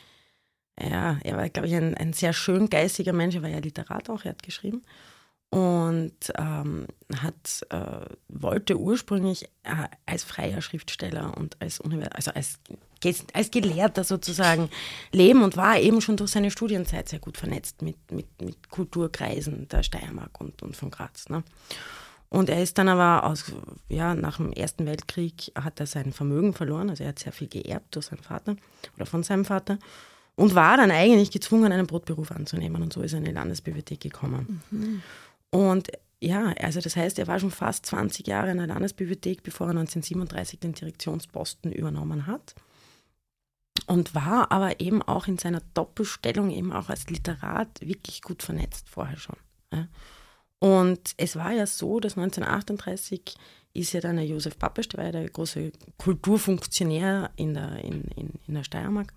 ja, 0.80 1.18
er 1.24 1.36
war, 1.36 1.48
glaube 1.48 1.66
ich, 1.66 1.74
ein, 1.74 1.96
ein 1.96 2.12
sehr 2.12 2.32
schön 2.32 2.70
geistiger 2.70 3.12
Mensch. 3.12 3.34
Er 3.34 3.42
war 3.42 3.50
ja 3.50 3.58
Literat 3.58 4.08
auch, 4.10 4.24
er 4.24 4.30
hat 4.30 4.44
geschrieben 4.44 4.84
und 5.50 6.12
ähm, 6.36 6.86
hat, 7.16 7.66
äh, 7.70 8.14
wollte 8.28 8.78
ursprünglich 8.78 9.44
äh, 9.62 9.88
als 10.04 10.24
freier 10.24 10.60
Schriftsteller 10.60 11.36
und 11.36 11.56
als, 11.60 11.80
also 11.80 12.32
als, 12.32 12.58
als 13.32 13.50
Gelehrter 13.50 14.04
sozusagen 14.04 14.68
leben 15.10 15.42
und 15.42 15.56
war 15.56 15.78
eben 15.78 16.02
schon 16.02 16.18
durch 16.18 16.32
seine 16.32 16.50
Studienzeit 16.50 17.08
sehr 17.08 17.18
gut 17.18 17.38
vernetzt 17.38 17.80
mit, 17.80 17.96
mit, 18.12 18.26
mit 18.42 18.68
Kulturkreisen 18.68 19.68
der 19.68 19.82
Steiermark 19.82 20.38
und, 20.38 20.62
und 20.62 20.76
von 20.76 20.90
Graz. 20.90 21.30
Ne? 21.30 21.42
Und 22.28 22.50
er 22.50 22.62
ist 22.62 22.76
dann 22.76 22.88
aber 22.88 23.24
aus, 23.24 23.46
ja, 23.88 24.14
nach 24.14 24.36
dem 24.36 24.52
Ersten 24.52 24.84
Weltkrieg 24.84 25.50
hat 25.54 25.80
er 25.80 25.86
sein 25.86 26.12
Vermögen 26.12 26.52
verloren, 26.52 26.90
also 26.90 27.04
er 27.04 27.10
hat 27.10 27.18
sehr 27.18 27.32
viel 27.32 27.48
geerbt 27.48 27.96
durch 27.96 28.06
seinen 28.06 28.22
Vater 28.22 28.56
oder 28.96 29.06
von 29.06 29.22
seinem 29.22 29.46
Vater 29.46 29.78
und 30.36 30.54
war 30.54 30.76
dann 30.76 30.90
eigentlich 30.90 31.30
gezwungen, 31.30 31.72
einen 31.72 31.86
Brotberuf 31.86 32.30
anzunehmen 32.30 32.82
und 32.82 32.92
so 32.92 33.00
ist 33.00 33.14
er 33.14 33.18
in 33.20 33.24
die 33.24 33.32
Landesbibliothek 33.32 34.00
gekommen. 34.00 34.62
Mhm. 34.70 35.02
Und 35.50 35.88
ja, 36.20 36.52
also 36.60 36.80
das 36.80 36.96
heißt, 36.96 37.18
er 37.18 37.26
war 37.26 37.38
schon 37.38 37.50
fast 37.50 37.86
20 37.86 38.26
Jahre 38.26 38.50
in 38.50 38.58
der 38.58 38.66
Landesbibliothek, 38.66 39.42
bevor 39.42 39.68
er 39.68 39.70
1937 39.70 40.60
den 40.60 40.72
Direktionsposten 40.72 41.72
übernommen 41.72 42.26
hat. 42.26 42.54
Und 43.86 44.14
war 44.14 44.50
aber 44.52 44.80
eben 44.80 45.00
auch 45.02 45.28
in 45.28 45.38
seiner 45.38 45.62
Doppelstellung 45.74 46.50
eben 46.50 46.72
auch 46.72 46.90
als 46.90 47.08
Literat 47.08 47.80
wirklich 47.80 48.22
gut 48.22 48.42
vernetzt 48.42 48.88
vorher 48.88 49.16
schon. 49.16 49.36
Und 50.58 51.14
es 51.16 51.36
war 51.36 51.52
ja 51.52 51.66
so, 51.66 52.00
dass 52.00 52.18
1938 52.18 53.36
ist 53.74 53.92
ja 53.92 54.00
dann 54.00 54.16
der 54.16 54.26
Josef 54.26 54.58
Pappesch, 54.58 54.88
der 54.88 54.98
war 54.98 55.06
ja 55.06 55.12
der 55.12 55.28
große 55.28 55.72
Kulturfunktionär 55.98 57.30
in 57.36 57.54
der, 57.54 57.84
in, 57.84 58.02
in, 58.16 58.32
in 58.46 58.54
der 58.54 58.64
Steiermark. 58.64 59.12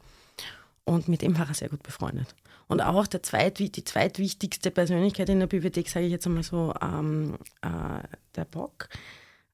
Und 0.84 1.08
mit 1.08 1.22
dem 1.22 1.38
war 1.38 1.48
er 1.48 1.54
sehr 1.54 1.70
gut 1.70 1.84
befreundet. 1.84 2.36
Und 2.72 2.80
auch 2.80 3.06
der 3.06 3.22
zweit, 3.22 3.60
die 3.60 3.84
zweitwichtigste 3.84 4.72
Persönlichkeit 4.72 5.28
in 5.28 5.40
der 5.42 5.48
Bibliothek, 5.48 5.90
sage 5.90 6.06
ich 6.06 6.12
jetzt 6.14 6.26
einmal 6.26 6.44
so, 6.44 6.74
ähm, 6.82 7.36
äh, 7.62 8.08
der 8.34 8.46
Bock, 8.46 8.88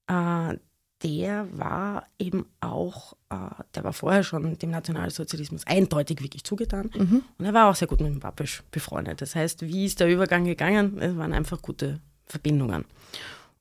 äh, 0.05 0.55
der 1.01 1.47
war 1.51 2.05
eben 2.19 2.45
auch, 2.61 3.13
äh, 3.31 3.63
der 3.73 3.83
war 3.83 3.93
vorher 3.93 4.21
schon 4.21 4.59
dem 4.59 4.69
Nationalsozialismus 4.69 5.65
eindeutig 5.65 6.21
wirklich 6.21 6.43
zugetan. 6.43 6.91
Mhm. 6.95 7.23
Und 7.39 7.45
er 7.45 7.55
war 7.55 7.71
auch 7.71 7.75
sehr 7.75 7.87
gut 7.87 8.01
mit 8.01 8.11
dem 8.11 8.19
Pappisch 8.19 8.61
befreundet. 8.69 9.19
Das 9.19 9.33
heißt, 9.33 9.63
wie 9.63 9.85
ist 9.85 9.99
der 9.99 10.09
Übergang 10.09 10.45
gegangen? 10.45 10.99
Es 10.99 11.17
waren 11.17 11.33
einfach 11.33 11.59
gute 11.59 11.99
Verbindungen. 12.27 12.85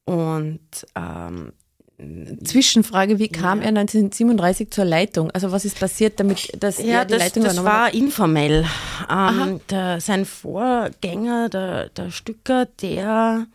Und 0.05 0.87
ähm, 0.95 1.55
Zwischenfrage, 1.99 3.19
wie 3.19 3.29
kam 3.29 3.61
ja. 3.61 3.65
er 3.65 3.69
1937 3.71 4.71
zur 4.71 4.85
Leitung? 4.85 5.31
Also 5.31 5.51
was 5.51 5.65
ist 5.65 5.81
passiert, 5.81 6.21
damit 6.21 6.53
dass 6.63 6.79
ja, 6.79 6.99
er 6.99 7.05
die 7.07 7.15
das, 7.15 7.23
Leitung 7.23 7.45
das 7.45 7.65
war 7.65 7.87
hat? 7.87 7.95
informell. 7.95 8.67
Ähm, 9.11 9.61
der, 9.71 10.01
sein 10.03 10.27
Vorgänger, 10.27 11.49
der, 11.49 11.89
der 11.89 12.11
Stücker, 12.11 12.67
der 12.83 13.47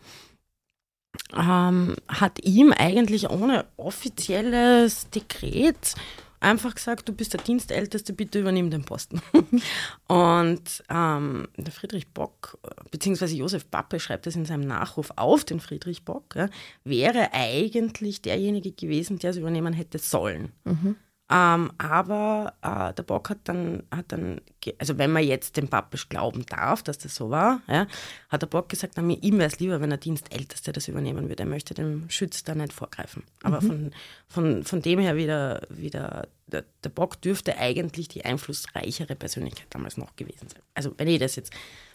ähm, 1.36 1.96
hat 2.08 2.44
ihm 2.44 2.72
eigentlich 2.72 3.30
ohne 3.30 3.64
offizielles 3.76 5.08
Dekret 5.10 5.94
einfach 6.42 6.74
gesagt, 6.74 7.08
du 7.08 7.12
bist 7.12 7.32
der 7.32 7.40
Dienstälteste, 7.40 8.12
bitte 8.12 8.40
übernimm 8.40 8.70
den 8.70 8.84
Posten. 8.84 9.22
und 10.08 10.84
ähm, 10.90 11.48
der 11.56 11.72
Friedrich 11.72 12.08
Bock, 12.08 12.58
beziehungsweise 12.90 13.34
Josef 13.34 13.70
Pappe 13.70 14.00
schreibt 14.00 14.26
es 14.26 14.36
in 14.36 14.44
seinem 14.44 14.66
Nachruf 14.66 15.12
auf 15.16 15.44
den 15.44 15.60
Friedrich 15.60 16.04
Bock, 16.04 16.34
ja, 16.36 16.48
wäre 16.84 17.32
eigentlich 17.32 18.22
derjenige 18.22 18.72
gewesen, 18.72 19.18
der 19.18 19.30
es 19.30 19.36
übernehmen 19.36 19.72
hätte 19.72 19.98
sollen. 19.98 20.52
Mhm. 20.64 20.96
Ähm, 21.32 21.72
aber 21.78 22.52
äh, 22.60 22.92
der 22.92 23.04
Bock 23.04 23.30
hat 23.30 23.38
dann, 23.44 23.84
hat 23.90 24.12
dann, 24.12 24.42
also 24.78 24.98
wenn 24.98 25.12
man 25.12 25.24
jetzt 25.24 25.56
dem 25.56 25.68
Pappisch 25.68 26.10
glauben 26.10 26.44
darf, 26.44 26.82
dass 26.82 26.98
das 26.98 27.14
so 27.14 27.30
war, 27.30 27.62
ja, 27.68 27.86
hat 28.28 28.42
der 28.42 28.48
Bock 28.48 28.68
gesagt, 28.68 28.94
na, 28.96 29.02
ihm 29.02 29.38
wäre 29.38 29.48
es 29.48 29.58
lieber, 29.58 29.80
wenn 29.80 29.88
der 29.88 29.98
Dienstälteste 29.98 30.72
das 30.72 30.88
übernehmen 30.88 31.30
würde. 31.30 31.44
Er 31.44 31.48
möchte 31.48 31.72
dem 31.72 32.10
Schütz 32.10 32.44
da 32.44 32.54
nicht 32.54 32.74
vorgreifen. 32.74 33.22
Aber 33.42 33.62
mhm. 33.62 33.66
von, 33.66 33.90
von, 34.28 34.64
von 34.64 34.82
dem 34.82 34.98
her 34.98 35.16
wieder, 35.16 35.62
wieder 35.70 36.28
der, 36.48 36.64
der 36.84 36.90
Bock 36.90 37.20
dürfte 37.22 37.56
eigentlich 37.56 38.08
die 38.08 38.26
einflussreichere 38.26 39.14
Persönlichkeit 39.14 39.68
damals 39.70 39.96
noch 39.96 40.16
gewesen 40.16 40.48
sein. 40.48 40.60
Also 40.74 40.92
wenn 40.98 41.08
ich 41.08 41.18
das 41.18 41.36
jetzt 41.36 41.52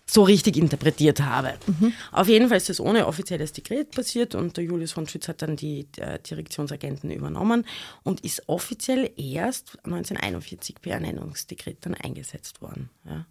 so 0.10 0.24
richtig 0.24 0.56
interpretiert 0.56 1.22
habe. 1.22 1.54
Mhm. 1.68 1.94
Auf 2.12 2.30
jeden 2.30 2.48
Fall 2.48 2.58
ist 2.58 2.70
das 2.70 2.80
ohne 2.80 3.08
offizielles 3.08 3.52
Dekret 3.52 3.92
passiert 3.92 4.36
und 4.36 4.56
der 4.56 4.64
Julius 4.64 4.94
von 4.94 5.08
Schütz 5.08 5.28
hat 5.28 5.42
dann 5.42 5.58
die 5.58 5.88
Direktionsagenten 6.30 7.12
übernommen 7.12 7.66
und 8.04 8.22
ist 8.22 8.48
offiziell 8.48 9.12
erst 9.18 9.78
1941 9.84 10.82
per 10.82 10.94
Ernennungsdekret 10.94 11.78
dann 11.82 11.94
eingesetzt 11.94 12.62
worden. 12.62 12.90
Ja. 13.06 13.26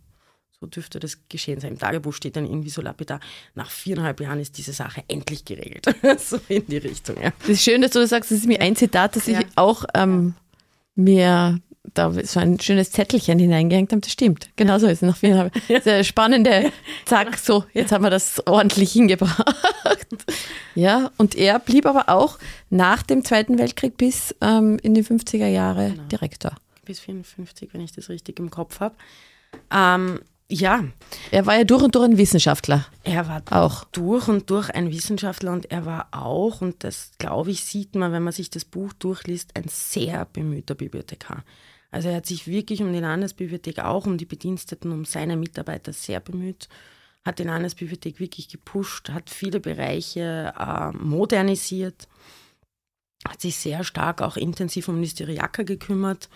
So 0.59 0.67
dürfte 0.67 0.99
das 1.01 1.19
geschehen 1.29 1.61
sein. 1.61 1.73
Im 1.73 1.79
Tagebuch 1.79 2.15
steht 2.15 2.37
dann 2.37 2.47
irgendwie 2.47 2.71
so 2.71 2.81
lapidar, 2.81 3.21
nach 3.55 3.71
viereinhalb 3.71 4.21
Jahren 4.21 4.41
ist 4.41 4.57
diese 4.57 4.73
Sache 4.73 5.05
endlich 5.07 5.45
geregelt. 5.45 5.87
so 6.19 6.39
in 6.49 6.67
die 6.67 6.79
Richtung. 6.79 7.21
Ja. 7.23 7.33
Das 7.41 7.51
ist 7.51 7.63
schön, 7.63 7.83
dass 7.83 7.91
du 7.91 8.01
das 8.01 8.11
sagst. 8.11 8.31
Das 8.31 8.39
ist 8.39 8.47
mir 8.47 8.61
ein 8.61 8.75
Zitat, 8.75 9.17
das 9.17 9.27
ja. 9.27 9.41
ich 9.41 9.47
auch 9.57 9.85
ähm, 9.95 10.35
mir 10.95 11.61
da 11.95 12.13
so 12.25 12.41
ein 12.41 12.61
schönes 12.61 12.91
Zettelchen 12.91 13.39
hineingehängt 13.39 13.93
haben. 13.93 14.01
Das 14.01 14.13
stimmt. 14.13 14.51
Genau 14.57 14.79
so 14.79 14.87
ist 14.87 15.03
es. 15.03 15.09
Noch 15.09 15.17
viel 15.17 15.51
sehr 15.83 16.05
spannende. 16.05 16.73
Zack, 17.05 17.39
so, 17.39 17.65
jetzt 17.73 17.93
haben 17.93 18.05
wir 18.05 18.11
das 18.11 18.47
ordentlich 18.47 18.93
hingebracht. 18.93 19.45
Ja, 20.75 21.11
und 21.17 21.35
er 21.35 21.59
blieb 21.59 21.87
aber 21.87 22.09
auch 22.09 22.39
nach 22.69 23.03
dem 23.03 23.25
Zweiten 23.25 23.59
Weltkrieg 23.59 23.97
bis 23.97 24.35
ähm, 24.41 24.79
in 24.83 24.95
die 24.95 25.03
50er 25.03 25.47
Jahre 25.47 25.91
genau. 25.91 26.03
Direktor. 26.05 26.53
Bis 26.85 27.01
54, 27.01 27.71
wenn 27.73 27.81
ich 27.81 27.93
das 27.93 28.09
richtig 28.09 28.39
im 28.39 28.51
Kopf 28.51 28.81
habe. 28.81 28.95
Ähm, 29.73 30.21
ja. 30.49 30.85
Er 31.31 31.47
war 31.47 31.57
ja 31.57 31.65
durch 31.65 31.83
und 31.83 31.95
durch 31.95 32.05
ein 32.05 32.19
Wissenschaftler. 32.19 32.87
Er 33.03 33.27
war 33.27 33.43
auch 33.51 33.85
durch 33.85 34.29
und 34.29 34.49
durch 34.51 34.71
ein 34.71 34.91
Wissenschaftler 34.91 35.53
und 35.53 35.71
er 35.71 35.87
war 35.87 36.09
auch, 36.13 36.61
und 36.61 36.85
das 36.85 37.13
glaube 37.19 37.51
ich, 37.51 37.65
sieht 37.65 37.95
man, 37.95 38.13
wenn 38.13 38.23
man 38.23 38.33
sich 38.33 38.51
das 38.51 38.65
Buch 38.65 38.93
durchliest, 38.93 39.57
ein 39.57 39.65
sehr 39.69 40.25
bemühter 40.27 40.75
Bibliothekar. 40.75 41.43
Also 41.91 42.09
er 42.09 42.17
hat 42.17 42.27
sich 42.27 42.47
wirklich 42.47 42.83
um 42.83 42.93
die 42.93 43.01
Landesbibliothek, 43.01 43.79
auch 43.79 44.07
um 44.07 44.19
die 44.19 44.25
Bediensteten, 44.25 44.93
um 44.93 45.05
seine 45.05 45.37
Mitarbeiter 45.37 45.93
sehr 45.93 46.21
bemüht, 46.21 46.69
hat 47.25 47.39
die 47.39 47.45
Landesbibliothek 47.45 48.21
wirklich 48.21 48.49
gepusht, 48.49 49.11
hat 49.11 49.31
viele 49.31 49.61
Bereiche 49.61 50.53
äh, 50.59 50.93
modernisiert, 50.97 52.09
hat 53.27 53.41
sich 53.41 53.57
sehr 53.57 53.85
stark 53.85 54.23
auch 54.23 54.37
intensiv 54.37 54.89
um 54.89 55.01
Mysteriaker 55.01 55.65
gekümmert 55.65 56.29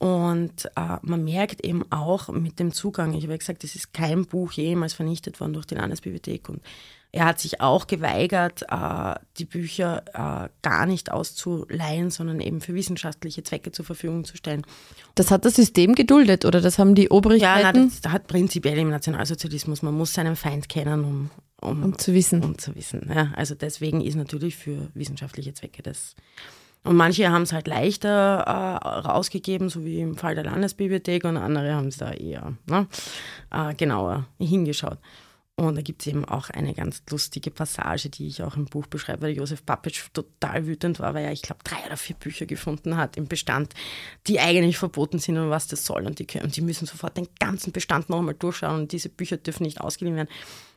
und 0.00 0.64
äh, 0.76 0.96
man 1.02 1.24
merkt 1.24 1.62
eben 1.62 1.84
auch 1.92 2.28
mit 2.28 2.58
dem 2.58 2.72
Zugang, 2.72 3.12
ich 3.12 3.24
habe 3.24 3.34
ja 3.34 3.36
gesagt, 3.36 3.64
es 3.64 3.74
ist 3.74 3.92
kein 3.92 4.24
Buch 4.24 4.52
jemals 4.52 4.94
vernichtet 4.94 5.38
worden 5.40 5.52
durch 5.52 5.66
die 5.66 5.74
Landesbibliothek. 5.74 6.48
Und 6.48 6.62
er 7.12 7.24
hat 7.24 7.40
sich 7.40 7.60
auch 7.60 7.86
geweigert, 7.86 8.62
äh, 8.70 9.14
die 9.38 9.44
Bücher 9.44 10.04
äh, 10.12 10.48
gar 10.62 10.86
nicht 10.86 11.10
auszuleihen, 11.10 12.10
sondern 12.10 12.40
eben 12.40 12.60
für 12.60 12.74
wissenschaftliche 12.74 13.42
Zwecke 13.42 13.72
zur 13.72 13.84
Verfügung 13.84 14.24
zu 14.24 14.36
stellen. 14.36 14.62
Das 15.16 15.30
hat 15.30 15.44
das 15.44 15.56
System 15.56 15.94
geduldet 15.94 16.44
oder 16.44 16.60
das 16.60 16.78
haben 16.78 16.94
die 16.94 17.10
Obrigkeiten? 17.10 17.60
Ja, 17.60 17.72
nein, 17.72 17.92
das 18.02 18.12
hat 18.12 18.28
prinzipiell 18.28 18.78
im 18.78 18.90
Nationalsozialismus, 18.90 19.82
man 19.82 19.94
muss 19.94 20.14
seinen 20.14 20.36
Feind 20.36 20.68
kennen, 20.68 21.04
um, 21.04 21.30
um, 21.60 21.82
um 21.82 21.98
zu 21.98 22.14
wissen. 22.14 22.44
Um 22.44 22.58
zu 22.58 22.74
wissen 22.76 23.10
ja. 23.12 23.32
Also 23.34 23.54
deswegen 23.54 24.00
ist 24.00 24.14
natürlich 24.14 24.56
für 24.56 24.88
wissenschaftliche 24.94 25.52
Zwecke 25.52 25.82
das 25.82 26.14
und 26.82 26.96
manche 26.96 27.30
haben 27.30 27.42
es 27.42 27.52
halt 27.52 27.66
leichter 27.66 28.38
äh, 28.40 28.98
rausgegeben, 29.00 29.68
so 29.68 29.84
wie 29.84 30.00
im 30.00 30.16
Fall 30.16 30.34
der 30.34 30.44
Landesbibliothek, 30.44 31.24
und 31.24 31.36
andere 31.36 31.74
haben 31.74 31.88
es 31.88 31.98
da 31.98 32.10
eher 32.10 32.54
ne, 32.66 32.86
äh, 33.50 33.74
genauer 33.74 34.26
hingeschaut. 34.38 34.96
Und 35.60 35.74
da 35.74 35.82
gibt 35.82 36.00
es 36.00 36.06
eben 36.06 36.24
auch 36.24 36.48
eine 36.48 36.72
ganz 36.72 37.02
lustige 37.10 37.50
Passage, 37.50 38.08
die 38.08 38.26
ich 38.26 38.42
auch 38.42 38.56
im 38.56 38.64
Buch 38.64 38.86
beschreibe, 38.86 39.22
weil 39.22 39.36
Josef 39.36 39.66
Papitsch 39.66 40.04
total 40.14 40.66
wütend 40.66 41.00
war, 41.00 41.12
weil 41.12 41.26
er, 41.26 41.32
ich 41.32 41.42
glaube, 41.42 41.60
drei 41.64 41.84
oder 41.84 41.98
vier 41.98 42.16
Bücher 42.16 42.46
gefunden 42.46 42.96
hat 42.96 43.18
im 43.18 43.28
Bestand, 43.28 43.74
die 44.26 44.40
eigentlich 44.40 44.78
verboten 44.78 45.18
sind 45.18 45.36
und 45.36 45.50
was 45.50 45.66
das 45.66 45.84
soll. 45.84 46.06
Und 46.06 46.18
die, 46.18 46.26
und 46.40 46.56
die 46.56 46.62
müssen 46.62 46.86
sofort 46.86 47.18
den 47.18 47.28
ganzen 47.38 47.72
Bestand 47.72 48.08
nochmal 48.08 48.36
durchschauen 48.36 48.80
und 48.80 48.92
diese 48.92 49.10
Bücher 49.10 49.36
dürfen 49.36 49.64
nicht 49.64 49.82
ausgeliehen 49.82 50.16
werden. 50.16 50.30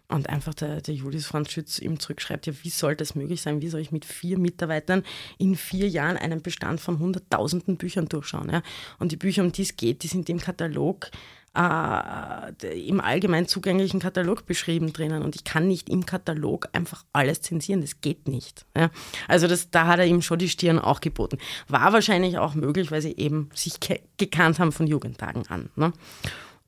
Und 0.09 0.27
einfach 0.27 0.53
der, 0.53 0.81
der 0.81 0.93
Julius 0.93 1.27
Franz 1.27 1.51
Schütz 1.51 1.79
ihm 1.79 1.97
zurückschreibt, 1.97 2.45
ja, 2.45 2.53
wie 2.63 2.69
soll 2.69 2.97
das 2.97 3.15
möglich 3.15 3.41
sein? 3.41 3.61
Wie 3.61 3.69
soll 3.69 3.79
ich 3.79 3.93
mit 3.93 4.03
vier 4.03 4.37
Mitarbeitern 4.37 5.03
in 5.37 5.55
vier 5.55 5.87
Jahren 5.87 6.17
einen 6.17 6.41
Bestand 6.41 6.81
von 6.81 6.99
hunderttausenden 6.99 7.77
Büchern 7.77 8.09
durchschauen? 8.09 8.49
Ja? 8.49 8.63
Und 8.99 9.13
die 9.13 9.17
Bücher, 9.17 9.43
um 9.43 9.53
die 9.53 9.61
es 9.61 9.77
geht, 9.77 10.03
die 10.03 10.07
sind 10.07 10.29
im 10.29 10.39
Katalog, 10.39 11.09
äh, 11.55 12.87
im 12.87 12.99
allgemein 12.99 13.47
zugänglichen 13.47 13.99
Katalog 13.99 14.45
beschrieben 14.45 14.91
drinnen. 14.91 15.21
Und 15.21 15.35
ich 15.35 15.43
kann 15.43 15.67
nicht 15.67 15.89
im 15.89 16.05
Katalog 16.05 16.69
einfach 16.73 17.05
alles 17.13 17.41
zensieren, 17.41 17.81
das 17.81 18.01
geht 18.01 18.27
nicht. 18.27 18.65
Ja? 18.75 18.89
Also 19.27 19.47
das, 19.47 19.69
da 19.69 19.87
hat 19.87 19.99
er 19.99 20.05
ihm 20.05 20.21
schon 20.21 20.39
die 20.39 20.49
Stirn 20.49 20.79
auch 20.79 21.01
geboten. 21.01 21.37
War 21.67 21.93
wahrscheinlich 21.93 22.37
auch 22.37 22.55
möglich, 22.55 22.91
weil 22.91 23.01
sie 23.01 23.15
eben 23.17 23.49
sich 23.53 23.75
gekannt 24.17 24.59
haben 24.59 24.71
von 24.71 24.87
Jugendtagen 24.87 25.45
an. 25.47 25.69
Ne? 25.75 25.93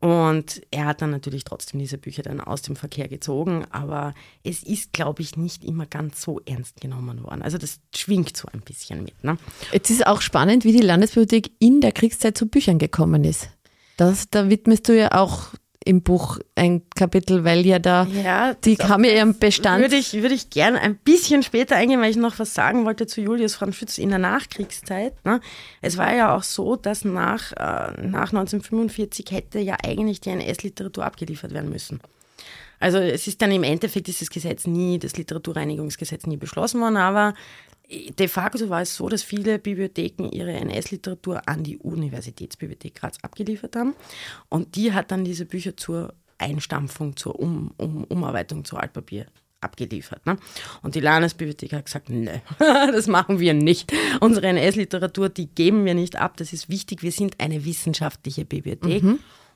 Und 0.02 0.62
er 0.70 0.86
hat 0.86 1.02
dann 1.02 1.10
natürlich 1.10 1.46
trotzdem 1.46 1.80
diese 1.80 1.98
Bücher 1.98 2.22
dann 2.22 2.40
aus 2.40 2.62
dem 2.62 2.76
Verkehr 2.76 3.08
gezogen, 3.08 3.66
aber 3.72 4.14
es 4.44 4.62
ist, 4.62 4.94
glaube 4.94 5.24
ich, 5.24 5.36
nicht 5.36 5.64
immer 5.64 5.88
ganz 5.88 6.22
so 6.22 6.42
ernst 6.46 6.80
genommen 6.80 7.24
worden. 7.24 7.42
Also 7.42 7.58
das 7.58 7.80
schwingt 7.96 8.38
so 8.38 8.48
ein 8.54 8.62
bisschen 8.62 9.04
mit. 9.04 9.24
Ne? 9.24 9.38
Jetzt 9.72 9.90
ist 9.90 10.06
auch 10.06 10.22
spannend, 10.22 10.64
wie 10.64 10.74
die 10.74 10.84
Landesbibliothek 10.86 11.50
in 11.58 11.82
der 11.82 11.92
Kriegszeit 11.92 12.38
zu 12.38 12.48
Büchern 12.48 12.78
gekommen 12.78 13.24
ist. 13.24 13.50
Das, 13.98 14.30
da 14.30 14.50
widmest 14.50 14.90
du 14.90 14.98
ja 14.98 15.12
auch 15.12 15.54
im 15.86 16.02
Buch 16.02 16.40
ein 16.56 16.82
Kapitel, 16.96 17.44
weil 17.44 17.64
ja 17.66 17.78
da, 17.78 18.06
Ja, 18.06 18.56
die 18.56 18.76
haben 18.76 19.04
ja 19.04 19.12
ihren 19.12 19.38
Bestand. 19.38 19.82
Würde 19.82 19.96
ich, 19.96 20.14
würde 20.14 20.34
ich 20.34 20.50
gerne 20.50 20.82
ein 20.82 20.98
bisschen 20.98 21.44
später 21.44 21.76
eingehen, 21.76 22.02
weil 22.02 22.10
ich 22.10 22.18
noch 22.18 22.40
was 22.40 22.56
sagen 22.56 22.86
wollte 22.86 23.06
zu 23.06 23.22
Julius 23.22 23.56
Franz 23.56 23.76
Schütz 23.76 24.00
in 24.00 24.10
der 24.10 24.18
Nachkriegszeit. 24.18 25.14
Ne? 25.24 25.40
Es 25.82 25.98
war 25.98 26.14
ja 26.14 26.36
auch 26.36 26.44
so, 26.44 26.76
dass 26.76 27.06
nach, 27.06 27.52
äh, 27.52 28.02
nach 28.02 28.34
1945 28.34 29.28
hätte 29.30 29.60
ja 29.60 29.78
eigentlich 29.86 30.22
die 30.22 30.32
NS-Literatur 30.32 31.06
abgeliefert 31.06 31.54
werden 31.54 31.70
müssen. 31.70 32.00
Also 32.80 32.98
es 32.98 33.28
ist 33.28 33.42
dann 33.42 33.52
im 33.52 33.64
Endeffekt 33.64 34.08
dieses 34.08 34.30
Gesetz 34.30 34.68
nie, 34.68 35.00
das 35.00 35.18
Literaturreinigungsgesetz 35.18 36.26
nie 36.28 36.38
beschlossen 36.38 36.82
worden, 36.82 36.98
aber 36.98 37.34
de 37.90 38.28
facto 38.28 38.70
war 38.70 38.82
es 38.82 38.96
so, 38.96 39.10
dass 39.10 39.24
viele 39.24 39.60
Bibliotheken 39.60 40.30
ihre 40.32 40.54
NS-Literatur 40.54 41.48
an 41.48 41.64
die 41.64 41.78
Universitätsbibliothek 41.78 42.96
Graz 42.96 43.18
abgeliefert 43.22 43.76
haben. 43.76 43.96
Und 44.50 44.76
die 44.76 44.94
hat 44.94 45.12
dann 45.12 45.24
diese 45.24 45.46
Bücher 45.46 45.78
zur 45.78 46.14
Einstampfung, 46.38 47.16
zur 47.16 47.40
um 47.40 47.72
um 47.78 48.04
Umarbeitung 48.06 48.66
zu 48.66 48.78
Altpapier 48.78 49.28
abgeliefert. 49.62 50.26
Ne? 50.26 50.38
Und 50.82 50.96
die 50.96 51.00
Landesbibliothek 51.00 51.74
hat 51.74 51.86
gesagt, 51.86 52.10
ne, 52.10 52.42
das 52.60 53.08
machen 53.08 53.40
wir 53.40 53.54
nicht. 53.54 53.92
Unsere 54.20 54.48
NS-Literatur, 54.48 55.30
die 55.30 55.48
geben 55.48 55.86
wir 55.86 55.96
nicht 55.96 56.18
ab. 56.18 56.38
Das 56.38 56.54
ist 56.54 56.70
wichtig. 56.70 57.04
Wir 57.04 57.12
sind 57.12 57.40
eine 57.40 57.66
wissenschaftliche 57.66 58.46
Bibliothek. 58.46 59.04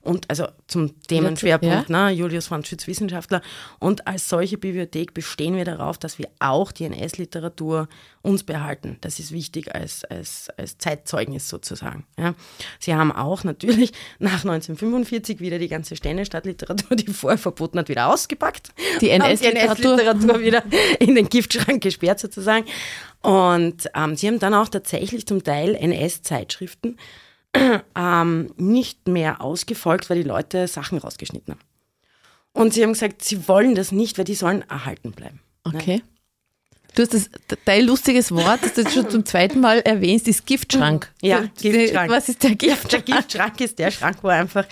Und 0.01 0.29
also 0.29 0.47
zum 0.67 1.01
Themenschwerpunkt, 1.01 1.89
ne, 1.89 2.11
Julius 2.11 2.47
Franz 2.47 2.69
Schütz, 2.69 2.87
Wissenschaftler. 2.87 3.41
Und 3.79 4.07
als 4.07 4.29
solche 4.29 4.57
Bibliothek 4.57 5.13
bestehen 5.13 5.57
wir 5.57 5.65
darauf, 5.65 5.97
dass 5.97 6.17
wir 6.17 6.29
auch 6.39 6.71
die 6.71 6.85
NS-Literatur 6.85 7.89
uns 8.21 8.43
behalten. 8.43 8.97
Das 9.01 9.19
ist 9.19 9.33
wichtig 9.33 9.75
als, 9.75 10.05
als, 10.05 10.49
als 10.57 10.77
Zeitzeugnis 10.77 11.49
sozusagen. 11.49 12.05
Ja. 12.17 12.33
Sie 12.79 12.95
haben 12.95 13.11
auch 13.11 13.43
natürlich 13.43 13.91
nach 14.19 14.45
1945 14.45 15.41
wieder 15.41 15.59
die 15.59 15.67
ganze 15.67 15.97
Ständestadtliteratur, 15.97 16.95
die 16.95 17.11
vorher 17.11 17.37
verboten 17.37 17.77
hat, 17.79 17.89
wieder 17.89 18.07
ausgepackt. 18.07 18.69
Die 19.01 19.09
NS-Literatur. 19.09 19.99
NS-Literatur 19.99 20.39
wieder 20.39 20.63
in 20.99 21.15
den 21.15 21.27
Giftschrank 21.27 21.83
gesperrt 21.83 22.19
sozusagen. 22.19 22.65
Und 23.21 23.89
ähm, 23.95 24.15
sie 24.15 24.27
haben 24.27 24.39
dann 24.39 24.53
auch 24.53 24.69
tatsächlich 24.69 25.27
zum 25.27 25.43
Teil 25.43 25.75
NS-Zeitschriften 25.75 26.95
ähm, 27.95 28.53
nicht 28.57 29.07
mehr 29.07 29.41
ausgefolgt, 29.41 30.09
weil 30.09 30.21
die 30.21 30.27
Leute 30.27 30.67
Sachen 30.67 30.97
rausgeschnitten 30.97 31.53
haben. 31.53 31.61
Und 32.53 32.73
sie 32.73 32.83
haben 32.83 32.93
gesagt, 32.93 33.23
sie 33.23 33.47
wollen 33.47 33.75
das 33.75 33.91
nicht, 33.91 34.17
weil 34.17 34.25
die 34.25 34.35
sollen 34.35 34.63
erhalten 34.69 35.11
bleiben. 35.11 35.39
Okay. 35.63 36.01
Du 36.95 37.03
hast 37.03 37.13
das, 37.13 37.29
dein 37.65 37.85
lustiges 37.85 38.31
Wort, 38.31 38.63
das 38.63 38.73
du 38.73 38.81
jetzt 38.81 38.93
schon 38.93 39.09
zum 39.09 39.23
zweiten 39.23 39.59
Mal 39.61 39.79
erwähnst, 39.81 40.27
ist 40.27 40.45
Giftschrank. 40.45 41.11
Ja, 41.21 41.43
Giftschrank. 41.61 42.09
Was 42.09 42.29
ist 42.29 42.41
der 42.43 42.49
Der 42.55 42.57
Giftschrank? 42.69 43.05
Giftschrank 43.05 43.61
ist 43.61 43.77
der 43.79 43.91
Schrank, 43.91 44.17
wo 44.23 44.27
einfach 44.29 44.65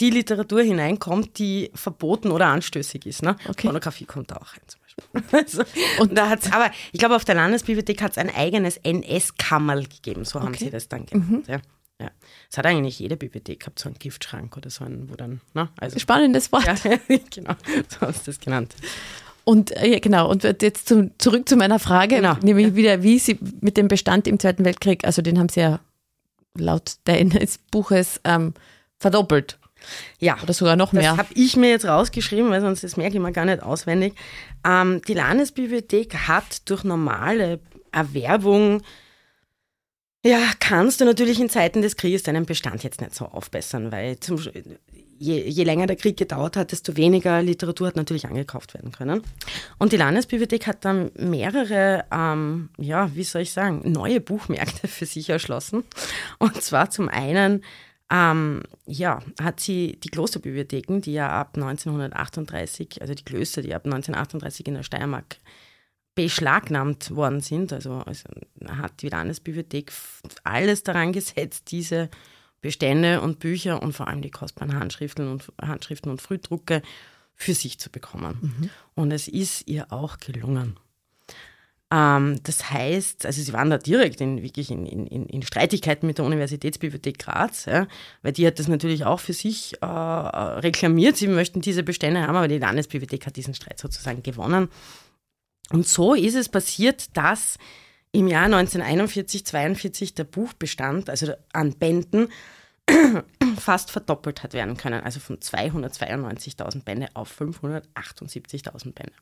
die 0.00 0.10
Literatur 0.10 0.62
hineinkommt, 0.62 1.38
die 1.38 1.70
verboten 1.74 2.32
oder 2.32 2.46
anstößig 2.46 3.06
ist. 3.06 3.22
Ne? 3.22 3.36
Okay. 3.48 3.68
Pornografie 3.68 4.04
kommt 4.04 4.30
da 4.32 4.36
auch 4.36 4.52
rein 4.52 4.62
zum 4.66 4.80
Beispiel. 4.80 4.90
Also, 5.38 5.62
und 6.00 6.18
da 6.18 6.28
hat's, 6.28 6.50
aber 6.52 6.70
ich 6.92 6.98
glaube, 6.98 7.14
auf 7.16 7.24
der 7.24 7.36
Landesbibliothek 7.36 8.02
hat 8.02 8.12
es 8.12 8.18
ein 8.18 8.34
eigenes 8.34 8.76
NS-Kammerl 8.78 9.84
gegeben, 9.86 10.24
so 10.24 10.40
haben 10.40 10.48
Okay. 10.48 10.64
sie 10.64 10.70
das 10.70 10.88
dann 10.88 11.06
genannt. 11.06 11.46
Ja. 11.48 11.60
Ja. 12.00 12.10
Es 12.50 12.56
hat 12.58 12.66
eigentlich 12.66 12.98
jede 12.98 13.16
Bibliothek 13.16 13.60
gehabt, 13.60 13.78
so 13.78 13.88
einen 13.88 13.98
Giftschrank 13.98 14.56
oder 14.56 14.70
so 14.70 14.84
einen, 14.84 15.10
wo 15.10 15.14
dann, 15.16 15.40
ne? 15.54 15.68
Also, 15.78 15.98
Spannendes 15.98 16.50
Wort. 16.50 16.64
ja, 16.64 16.74
genau, 17.30 17.54
so 17.88 18.00
hast 18.00 18.26
du 18.26 18.30
das 18.30 18.40
genannt. 18.40 18.74
Und 19.44 19.70
äh, 19.76 19.86
ja, 19.88 19.98
genau, 19.98 20.28
und 20.30 20.42
jetzt 20.44 20.88
zum, 20.88 21.10
zurück 21.18 21.48
zu 21.48 21.56
meiner 21.56 21.78
Frage, 21.78 22.16
Genau. 22.16 22.34
nämlich 22.42 22.74
wieder, 22.74 23.02
wie 23.02 23.18
Sie 23.18 23.38
mit 23.60 23.76
dem 23.76 23.88
Bestand 23.88 24.26
im 24.26 24.38
Zweiten 24.38 24.64
Weltkrieg, 24.64 25.04
also 25.04 25.22
den 25.22 25.38
haben 25.38 25.48
Sie 25.48 25.60
ja 25.60 25.80
laut 26.56 26.94
deines 27.04 27.58
Buches 27.70 28.20
ähm, 28.24 28.54
verdoppelt 28.98 29.58
Ja, 30.18 30.36
oder 30.42 30.52
sogar 30.52 30.76
noch 30.76 30.90
Das 30.92 31.00
mehr. 31.02 31.16
habe 31.16 31.28
ich 31.34 31.56
mir 31.56 31.70
jetzt 31.70 31.86
rausgeschrieben, 31.86 32.50
weil 32.50 32.60
sonst 32.60 32.82
das 32.84 32.96
merke 32.96 33.16
ich 33.16 33.22
mir 33.22 33.32
gar 33.32 33.44
nicht 33.46 33.62
auswendig. 33.62 34.14
Ähm, 34.64 35.00
die 35.06 35.14
Landesbibliothek 35.14 36.14
hat 36.28 36.68
durch 36.68 36.84
normale 36.84 37.60
Erwerbung, 37.92 38.82
ja, 40.24 40.38
kannst 40.60 41.00
du 41.00 41.04
natürlich 41.04 41.40
in 41.40 41.48
Zeiten 41.48 41.82
des 41.82 41.96
Krieges 41.96 42.22
deinen 42.22 42.46
Bestand 42.46 42.82
jetzt 42.82 43.00
nicht 43.00 43.14
so 43.14 43.26
aufbessern, 43.26 43.90
weil 43.90 44.20
zum, 44.20 44.38
je, 45.18 45.48
je 45.48 45.64
länger 45.64 45.86
der 45.86 45.96
Krieg 45.96 46.16
gedauert 46.16 46.56
hat, 46.56 46.72
desto 46.72 46.96
weniger 46.96 47.42
Literatur 47.42 47.86
hat 47.86 47.96
natürlich 47.96 48.26
angekauft 48.26 48.74
werden 48.74 48.92
können. 48.92 49.22
Und 49.78 49.92
die 49.92 49.96
Landesbibliothek 49.96 50.66
hat 50.66 50.84
dann 50.84 51.10
mehrere, 51.16 52.04
ähm, 52.12 52.70
ja, 52.78 53.14
wie 53.14 53.24
soll 53.24 53.42
ich 53.42 53.52
sagen, 53.52 53.82
neue 53.90 54.20
Buchmärkte 54.20 54.88
für 54.88 55.06
sich 55.06 55.30
erschlossen. 55.30 55.84
Und 56.38 56.62
zwar 56.62 56.90
zum 56.90 57.08
einen 57.08 57.62
ähm, 58.10 58.62
ja, 58.86 59.20
hat 59.40 59.60
sie 59.60 59.98
die 60.02 60.08
Klosterbibliotheken, 60.08 61.00
die 61.00 61.12
ja 61.12 61.28
ab 61.28 61.52
1938, 61.54 63.00
also 63.00 63.14
die 63.14 63.24
Klöster, 63.24 63.62
die 63.62 63.74
ab 63.74 63.84
1938 63.84 64.66
in 64.66 64.74
der 64.74 64.82
Steiermark 64.82 65.36
beschlagnahmt 66.24 67.14
worden 67.14 67.40
sind, 67.40 67.72
also, 67.72 67.94
also 67.94 68.28
hat 68.66 69.02
die 69.02 69.08
Landesbibliothek 69.08 69.92
alles 70.44 70.82
daran 70.82 71.12
gesetzt, 71.12 71.70
diese 71.70 72.08
Bestände 72.60 73.20
und 73.20 73.38
Bücher 73.38 73.82
und 73.82 73.92
vor 73.92 74.08
allem 74.08 74.22
die 74.22 74.30
kostbaren 74.30 74.74
Handschriften 74.78 75.28
und, 75.28 75.52
Handschriften 75.60 76.10
und 76.10 76.20
Frühdrucke 76.20 76.82
für 77.34 77.54
sich 77.54 77.78
zu 77.78 77.90
bekommen. 77.90 78.70
Und 78.94 79.12
es 79.12 79.28
ist 79.28 79.66
ihr 79.66 79.90
auch 79.90 80.18
gelungen. 80.18 80.76
Ähm, 81.92 82.38
das 82.44 82.70
heißt, 82.70 83.26
also 83.26 83.42
sie 83.42 83.52
waren 83.52 83.70
da 83.70 83.78
direkt 83.78 84.20
in, 84.20 84.42
wirklich 84.42 84.70
in, 84.70 84.86
in, 84.86 85.06
in 85.06 85.26
in 85.26 85.42
Streitigkeiten 85.42 86.06
mit 86.06 86.18
der 86.18 86.24
Universitätsbibliothek 86.24 87.18
Graz, 87.18 87.64
ja, 87.64 87.88
weil 88.22 88.32
die 88.32 88.46
hat 88.46 88.58
das 88.58 88.68
natürlich 88.68 89.04
auch 89.04 89.18
für 89.18 89.32
sich 89.32 89.74
äh, 89.82 89.86
reklamiert. 89.86 91.16
Sie 91.16 91.26
möchten 91.26 91.60
diese 91.60 91.82
Bestände 91.82 92.22
haben, 92.22 92.36
aber 92.36 92.46
die 92.46 92.58
Landesbibliothek 92.58 93.26
hat 93.26 93.36
diesen 93.36 93.54
Streit 93.54 93.78
sozusagen 93.78 94.22
gewonnen. 94.22 94.68
Und 95.72 95.86
so 95.86 96.14
ist 96.14 96.34
es 96.34 96.48
passiert, 96.48 97.16
dass 97.16 97.58
im 98.12 98.26
Jahr 98.26 98.46
1941, 98.46 99.46
42 99.46 100.14
der 100.14 100.24
Buchbestand, 100.24 101.08
also 101.08 101.32
an 101.52 101.74
Bänden, 101.74 102.28
fast 103.56 103.90
verdoppelt 103.90 104.42
hat 104.42 104.52
werden 104.52 104.76
können. 104.76 105.02
Also 105.02 105.20
von 105.20 105.38
292.000 105.38 106.82
Bände 106.82 107.08
auf 107.14 107.40
578.000 107.40 108.92
Bände. 108.92 109.12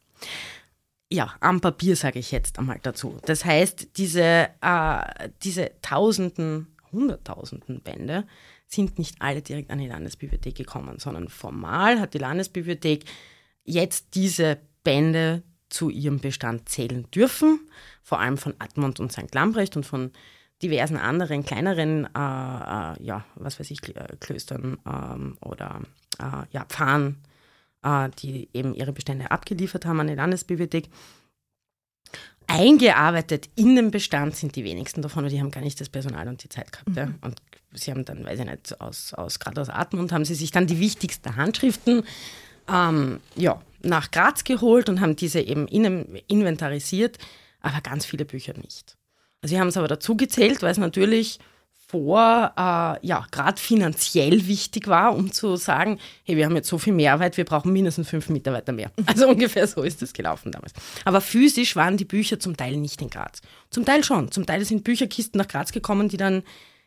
Ja, 1.10 1.34
am 1.40 1.60
Papier 1.60 1.96
sage 1.96 2.18
ich 2.18 2.32
jetzt 2.32 2.58
einmal 2.58 2.78
dazu. 2.82 3.18
Das 3.24 3.44
heißt, 3.44 3.96
diese, 3.96 4.48
äh, 4.60 5.28
diese 5.42 5.70
Tausenden, 5.82 6.74
Hunderttausenden 6.92 7.82
Bände 7.82 8.26
sind 8.66 8.98
nicht 8.98 9.16
alle 9.20 9.42
direkt 9.42 9.70
an 9.70 9.78
die 9.78 9.88
Landesbibliothek 9.88 10.54
gekommen, 10.54 10.98
sondern 10.98 11.28
formal 11.28 12.00
hat 12.00 12.14
die 12.14 12.18
Landesbibliothek 12.18 13.04
jetzt 13.64 14.14
diese 14.14 14.58
Bände 14.84 15.42
zu 15.68 15.90
ihrem 15.90 16.20
Bestand 16.20 16.68
zählen 16.68 17.10
dürfen, 17.10 17.60
vor 18.02 18.20
allem 18.20 18.38
von 18.38 18.54
Admont 18.58 19.00
und 19.00 19.12
St. 19.12 19.34
Lambrecht 19.34 19.76
und 19.76 19.84
von 19.84 20.10
diversen 20.62 20.96
anderen 20.96 21.44
kleineren, 21.44 22.04
äh, 22.04 22.08
äh, 22.08 23.02
ja, 23.02 23.24
was 23.36 23.60
weiß 23.60 23.70
ich, 23.70 23.96
äh, 23.96 24.16
Klöstern 24.18 24.78
ähm, 24.86 25.36
oder 25.40 25.82
äh, 26.18 26.46
ja, 26.50 26.64
Pfarren, 26.64 27.18
äh, 27.82 28.08
die 28.18 28.48
eben 28.52 28.74
ihre 28.74 28.92
Bestände 28.92 29.30
abgeliefert 29.30 29.86
haben 29.86 30.00
an 30.00 30.08
die 30.08 30.14
Landesbibliothek. 30.14 30.88
Eingearbeitet 32.46 33.50
in 33.56 33.76
den 33.76 33.90
Bestand 33.90 34.34
sind 34.34 34.56
die 34.56 34.64
wenigsten 34.64 35.02
davon, 35.02 35.22
weil 35.22 35.30
die 35.30 35.38
haben 35.38 35.50
gar 35.50 35.60
nicht 35.60 35.80
das 35.80 35.90
Personal 35.90 36.26
und 36.28 36.42
die 36.42 36.48
Zeit 36.48 36.72
gehabt. 36.72 36.96
Ja. 36.96 37.12
Und 37.20 37.42
sie 37.74 37.90
haben 37.90 38.06
dann, 38.06 38.24
weiß 38.24 38.40
ich 38.40 38.46
nicht, 38.46 38.80
aus, 38.80 39.12
aus 39.12 39.38
gerade 39.38 39.60
aus 39.60 39.68
Atmund 39.68 40.12
haben 40.12 40.24
sie 40.24 40.34
sich 40.34 40.50
dann 40.50 40.66
die 40.66 40.80
wichtigsten 40.80 41.36
Handschriften 41.36 42.04
ähm, 42.68 43.20
ja, 43.36 43.60
nach 43.82 44.10
Graz 44.10 44.44
geholt 44.44 44.88
und 44.88 45.00
haben 45.00 45.16
diese 45.16 45.40
eben 45.40 45.68
innen 45.68 46.16
inventarisiert, 46.26 47.18
aber 47.60 47.80
ganz 47.80 48.06
viele 48.06 48.24
Bücher 48.24 48.54
nicht. 48.56 48.96
Also 49.42 49.54
sie 49.54 49.60
haben 49.60 49.68
es 49.68 49.76
aber 49.76 49.88
dazu 49.88 50.16
gezählt, 50.16 50.62
weil 50.62 50.72
es 50.72 50.78
natürlich 50.78 51.38
vor, 51.90 52.52
äh, 52.54 53.06
ja, 53.06 53.26
gerade 53.30 53.58
finanziell 53.58 54.46
wichtig 54.46 54.88
war, 54.88 55.16
um 55.16 55.32
zu 55.32 55.56
sagen, 55.56 55.98
hey, 56.24 56.36
wir 56.36 56.44
haben 56.44 56.54
jetzt 56.54 56.68
so 56.68 56.76
viel 56.76 56.92
Mehrarbeit, 56.92 57.38
wir 57.38 57.46
brauchen 57.46 57.72
mindestens 57.72 58.10
fünf 58.10 58.28
Mitarbeiter 58.28 58.72
mehr. 58.72 58.90
Also 59.06 59.26
ungefähr 59.26 59.66
so 59.66 59.82
ist 59.82 60.02
das 60.02 60.12
gelaufen 60.12 60.52
damals. 60.52 60.74
Aber 61.06 61.22
physisch 61.22 61.76
waren 61.76 61.96
die 61.96 62.04
Bücher 62.04 62.38
zum 62.38 62.58
Teil 62.58 62.76
nicht 62.76 63.00
in 63.00 63.08
Graz. 63.08 63.40
Zum 63.70 63.86
Teil 63.86 64.04
schon. 64.04 64.30
Zum 64.30 64.44
Teil 64.44 64.64
sind 64.66 64.84
Bücherkisten 64.84 65.38
nach 65.38 65.48
Graz 65.48 65.72
gekommen, 65.72 66.10
die 66.10 66.18
dann 66.18 66.42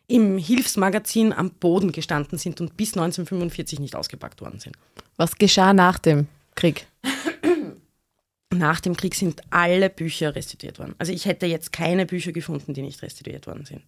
im 0.05 0.37
Hilfsmagazin 0.37 1.33
am 1.33 1.49
Boden 1.49 1.91
gestanden 1.91 2.37
sind 2.37 2.61
und 2.61 2.77
bis 2.77 2.89
1945 2.89 3.79
nicht 3.79 3.95
ausgepackt 3.95 4.41
worden 4.41 4.59
sind. 4.59 4.75
Was 5.17 5.37
geschah 5.37 5.73
nach 5.73 5.97
dem 5.97 6.27
Krieg? 6.55 6.87
Nach 8.53 8.79
dem 8.79 8.97
Krieg 8.97 9.15
sind 9.15 9.41
alle 9.49 9.89
Bücher 9.89 10.35
restituiert 10.35 10.79
worden. 10.79 10.95
Also 10.97 11.13
ich 11.13 11.25
hätte 11.25 11.45
jetzt 11.45 11.71
keine 11.71 12.05
Bücher 12.05 12.31
gefunden, 12.31 12.73
die 12.73 12.81
nicht 12.81 13.01
restituiert 13.01 13.47
worden 13.47 13.65
sind. 13.65 13.81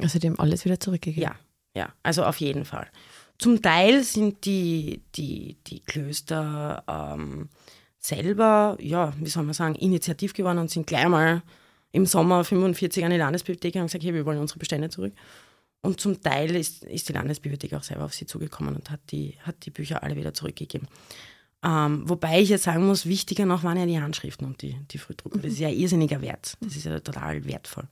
Also 0.00 0.18
die 0.18 0.28
haben 0.28 0.38
alles 0.38 0.64
wieder 0.64 0.78
zurückgegeben. 0.78 1.22
Ja, 1.22 1.36
ja, 1.74 1.92
also 2.02 2.24
auf 2.24 2.38
jeden 2.40 2.64
Fall. 2.64 2.88
Zum 3.38 3.60
Teil 3.60 4.02
sind 4.02 4.44
die, 4.44 5.02
die, 5.14 5.56
die 5.66 5.80
Klöster 5.80 6.82
ähm, 6.88 7.48
selber, 7.98 8.78
ja, 8.80 9.12
wie 9.20 9.28
soll 9.28 9.42
man 9.42 9.54
sagen, 9.54 9.74
initiativ 9.74 10.32
geworden 10.32 10.58
und 10.58 10.70
sind 10.70 10.86
gleich 10.86 11.08
mal 11.08 11.42
im 11.92 12.06
Sommer 12.06 12.44
45 12.44 13.04
an 13.04 13.10
die 13.10 13.16
Landesbibliothek 13.16 13.74
und 13.74 13.80
haben 13.80 13.86
gesagt, 13.86 14.04
hey, 14.04 14.14
wir 14.14 14.24
wollen 14.24 14.38
unsere 14.38 14.58
Bestände 14.58 14.88
zurück. 14.88 15.12
Und 15.82 16.00
zum 16.00 16.20
Teil 16.20 16.54
ist, 16.56 16.84
ist 16.84 17.08
die 17.08 17.12
Landesbibliothek 17.12 17.74
auch 17.74 17.82
selber 17.82 18.04
auf 18.04 18.14
sie 18.14 18.26
zugekommen 18.26 18.74
und 18.74 18.90
hat 18.90 19.00
die, 19.10 19.36
hat 19.42 19.64
die 19.66 19.70
Bücher 19.70 20.02
alle 20.02 20.16
wieder 20.16 20.34
zurückgegeben. 20.34 20.88
Ähm, 21.64 22.08
wobei 22.08 22.40
ich 22.40 22.50
jetzt 22.50 22.64
sagen 22.64 22.86
muss, 22.86 23.06
wichtiger 23.06 23.46
noch 23.46 23.64
waren 23.64 23.78
ja 23.78 23.86
die 23.86 24.00
Handschriften 24.00 24.46
und 24.46 24.62
die, 24.62 24.76
die 24.90 24.98
Frühdrucke. 24.98 25.38
Das 25.38 25.52
ist 25.52 25.58
ja 25.58 25.68
irrsinniger 25.68 26.20
Wert. 26.20 26.56
Das 26.60 26.76
ist 26.76 26.84
ja 26.84 27.00
total 27.00 27.44
wertvoll. 27.46 27.84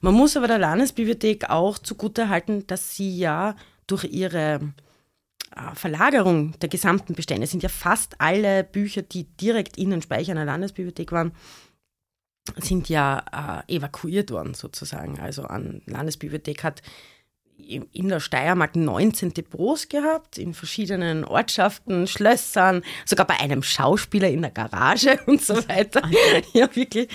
Man 0.00 0.14
muss 0.14 0.36
aber 0.36 0.46
der 0.46 0.58
Landesbibliothek 0.58 1.48
auch 1.48 1.78
zugutehalten, 1.78 2.66
dass 2.66 2.94
sie 2.94 3.16
ja 3.16 3.56
durch 3.86 4.04
ihre 4.04 4.60
äh, 5.56 5.74
Verlagerung 5.74 6.58
der 6.60 6.68
gesamten 6.68 7.14
Bestände 7.14 7.46
sind 7.46 7.62
ja 7.62 7.68
fast 7.68 8.20
alle 8.20 8.64
Bücher, 8.64 9.02
die 9.02 9.24
direkt 9.24 9.76
in 9.78 9.90
den 9.90 10.02
Speichern 10.02 10.36
der 10.36 10.44
Landesbibliothek 10.44 11.10
waren, 11.12 11.32
sind 12.58 12.88
ja 12.88 13.64
äh, 13.68 13.76
evakuiert 13.76 14.30
worden 14.30 14.54
sozusagen. 14.54 15.18
Also 15.18 15.44
an 15.44 15.82
Landesbibliothek 15.86 16.62
hat 16.62 16.82
in 17.58 18.08
der 18.08 18.20
Steiermark 18.20 18.76
19 18.76 19.34
Depots 19.34 19.88
gehabt, 19.88 20.38
in 20.38 20.54
verschiedenen 20.54 21.24
Ortschaften, 21.24 22.06
Schlössern, 22.06 22.82
sogar 23.04 23.26
bei 23.26 23.40
einem 23.40 23.62
Schauspieler 23.62 24.28
in 24.28 24.42
der 24.42 24.50
Garage 24.50 25.18
und 25.26 25.42
so 25.42 25.54
weiter. 25.68 26.02
ja, 26.52 26.74
wirklich. 26.74 27.08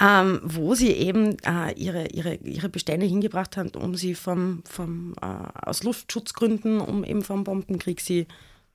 Ähm, 0.00 0.40
wo 0.42 0.74
sie 0.74 0.92
eben 0.92 1.36
äh, 1.44 1.72
ihre, 1.74 2.08
ihre, 2.08 2.34
ihre 2.36 2.68
Bestände 2.68 3.06
hingebracht 3.06 3.56
haben, 3.56 3.70
um 3.70 3.94
sie 3.94 4.14
vom, 4.14 4.62
vom, 4.68 5.14
äh, 5.20 5.26
aus 5.66 5.82
Luftschutzgründen, 5.82 6.80
um 6.80 7.04
eben 7.04 7.22
vom 7.22 7.44
Bombenkrieg 7.44 8.00
sie 8.00 8.26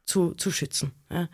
zu, 0.06 0.34
zu 0.36 0.52
schützen. 0.52 0.92
Ja. 1.12 1.28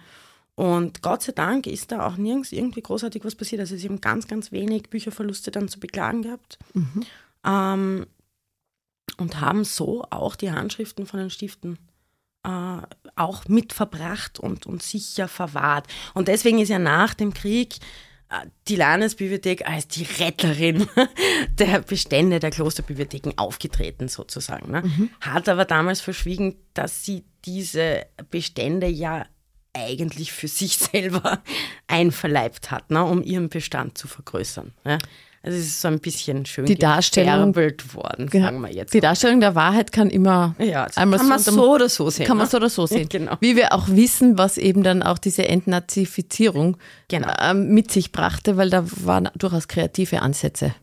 Und 0.56 1.02
Gott 1.02 1.24
sei 1.24 1.32
Dank 1.32 1.66
ist 1.66 1.92
da 1.92 2.06
auch 2.06 2.18
nirgends 2.18 2.52
irgendwie 2.52 2.82
großartig 2.82 3.26
was 3.26 3.36
passiert. 3.36 3.62
Also 3.62 3.76
sie 3.76 3.88
haben 3.88 4.02
ganz, 4.02 4.28
ganz 4.28 4.52
wenig 4.52 4.90
Bücherverluste 4.90 5.50
dann 5.50 5.68
zu 5.68 5.80
beklagen 5.80 6.22
gehabt. 6.22 6.60
Mhm. 6.74 7.04
Ähm, 7.46 8.06
und 9.18 9.42
haben 9.42 9.64
so 9.64 10.06
auch 10.10 10.36
die 10.36 10.52
Handschriften 10.52 11.06
von 11.06 11.20
den 11.20 11.30
Stiften 11.30 11.78
äh, 12.44 12.78
auch 13.16 13.48
mitverbracht 13.48 14.40
und, 14.40 14.66
und 14.66 14.84
sicher 14.84 15.28
verwahrt. 15.28 15.88
Und 16.14 16.28
deswegen 16.28 16.60
ist 16.60 16.70
ja 16.70 16.80
nach 16.80 17.14
dem 17.14 17.34
Krieg 17.34 17.78
äh, 18.30 18.48
die 18.68 18.76
Landesbibliothek 18.76 19.68
als 19.68 19.88
die 19.88 20.04
Retterin 20.20 20.88
der 21.60 21.82
Bestände 21.82 22.40
der 22.40 22.52
Klosterbibliotheken 22.52 23.34
aufgetreten, 23.38 24.08
sozusagen. 24.08 24.72
Ne? 24.72 24.82
Mhm. 24.82 25.10
Hat 25.22 25.48
aber 25.50 25.66
damals 25.66 26.02
verschwiegen, 26.02 26.56
dass 26.74 27.06
sie 27.06 27.24
diese 27.46 28.06
Bestände 28.30 28.88
ja 28.88 29.26
eigentlich 29.74 30.32
für 30.32 30.48
sich 30.48 30.78
selber 30.94 31.42
einverleibt 31.88 32.72
hat, 32.72 32.92
ne, 32.92 33.04
um 33.04 33.24
ihren 33.24 33.50
Bestand 33.50 33.98
zu 33.98 34.08
vergrößern. 34.08 34.74
Ne? 34.84 34.98
Also 35.46 35.58
es 35.58 35.66
ist 35.66 35.82
so 35.82 35.90
ein 35.90 36.00
bisschen 36.00 36.46
schön 36.46 36.66
die 36.66 36.78
Darstellung 36.78 37.54
worden, 37.54 38.30
sagen 38.32 38.62
wir 38.62 38.72
jetzt. 38.72 38.94
Die 38.94 39.02
Darstellung 39.02 39.42
der 39.42 39.56
Wahrheit 39.56 39.92
kann 39.92 40.10
immer 40.10 40.56
ja, 40.58 40.86
also 40.86 41.02
einmal 41.02 41.20
kann 41.20 41.28
man 41.28 41.40
so 41.40 41.74
oder 41.74 41.90
so 41.90 42.10
sehen. 42.10 42.26
Kann 42.26 42.38
man 42.38 42.46
ne? 42.46 42.50
so 42.50 42.58
oder 42.58 42.70
so 42.70 42.86
sehen. 42.88 43.10
genau. 43.10 43.36
Wie 43.42 43.58
wir 43.58 43.74
auch 43.74 43.90
wissen, 43.90 44.38
was 44.38 44.58
eben 44.58 44.84
dann 44.84 45.04
auch 45.04 45.18
diese 45.18 45.46
Entnazifizierung 45.46 46.78
genau. 47.10 47.28
äh, 47.42 47.54
mit 47.54 47.92
sich 47.92 48.14
brachte, 48.14 48.56
weil 48.56 48.70
da 48.70 48.86
waren 49.04 49.30
durchaus 49.36 49.68
kreative 49.68 50.22
Ansätze 50.22 50.74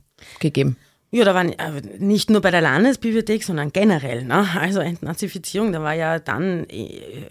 gegeben. 0.40 0.76
Ja, 1.11 1.24
da 1.24 1.34
waren 1.34 1.52
äh, 1.52 1.80
nicht 1.98 2.28
nur 2.28 2.42
bei 2.42 2.50
der 2.50 2.61
Landesbibliothek, 2.61 3.42
sondern 3.42 3.72
generell. 3.72 4.24
Ne? 4.24 4.46
Also 4.61 4.80
Entnazifizierung, 4.80 5.72
da 5.72 5.82
war 5.82 5.94
ja 5.94 6.18
dann 6.18 6.68
äh, 6.68 7.24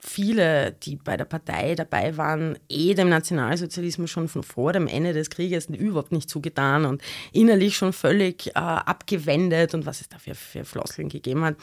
viele, 0.00 0.72
die 0.82 0.96
bei 0.96 1.16
der 1.16 1.24
Partei 1.24 1.74
dabei 1.74 2.16
waren, 2.16 2.56
eh 2.68 2.94
dem 2.94 3.08
Nationalsozialismus 3.08 4.10
schon 4.10 4.28
von 4.28 4.44
vor 4.44 4.72
dem 4.72 4.86
Ende 4.86 5.12
des 5.12 5.28
Krieges 5.28 5.66
überhaupt 5.66 6.12
nicht 6.12 6.30
zugetan 6.30 6.84
und 6.84 7.02
innerlich 7.32 7.76
schon 7.76 7.92
völlig 7.92 8.48
äh, 8.48 8.52
abgewendet 8.60 9.74
und 9.74 9.86
was 9.86 10.00
es 10.00 10.08
da 10.08 10.18
für, 10.18 10.34
für 10.34 10.64
Floskeln 10.64 11.08
gegeben 11.08 11.44
hat. 11.44 11.56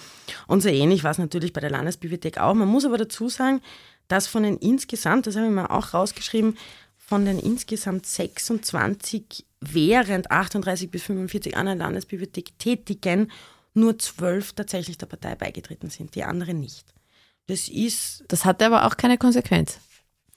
Und 0.48 0.62
so 0.62 0.70
ähnlich 0.70 1.04
war 1.04 1.12
es 1.12 1.18
natürlich 1.18 1.54
bei 1.54 1.62
der 1.62 1.70
Landesbibliothek 1.70 2.38
auch. 2.38 2.54
Man 2.54 2.68
muss 2.68 2.86
aber 2.86 2.98
dazu 2.98 3.30
sagen, 3.30 3.62
dass 4.10 4.28
von 4.28 4.44
den 4.44 4.58
insgesamt, 4.58 5.28
das 5.28 5.36
habe 5.38 5.48
ich 5.48 5.54
mir 5.54 5.72
auch 5.72 5.94
rausgeschrieben, 5.94 6.58
von 6.98 7.26
den 7.26 7.40
insgesamt 7.40 8.06
26 8.06 9.46
während 9.62 10.30
38 10.30 10.92
bis 10.92 11.04
45 11.04 11.56
an 11.56 11.68
der 11.68 11.76
Landesbibliothek 11.76 12.60
tätigen 12.60 13.32
nur 13.74 13.98
zwölf 14.00 14.54
tatsächlich 14.54 14.98
der 14.98 15.06
Partei 15.06 15.36
beigetreten 15.36 15.90
sind, 15.90 16.16
die 16.16 16.24
anderen 16.24 16.60
nicht. 16.60 16.95
Das 17.48 17.70
ist. 17.70 18.24
Das 18.28 18.46
hatte 18.46 18.66
aber 18.66 18.86
auch 18.86 18.98
keine 18.98 19.18
Konsequenz. 19.18 19.80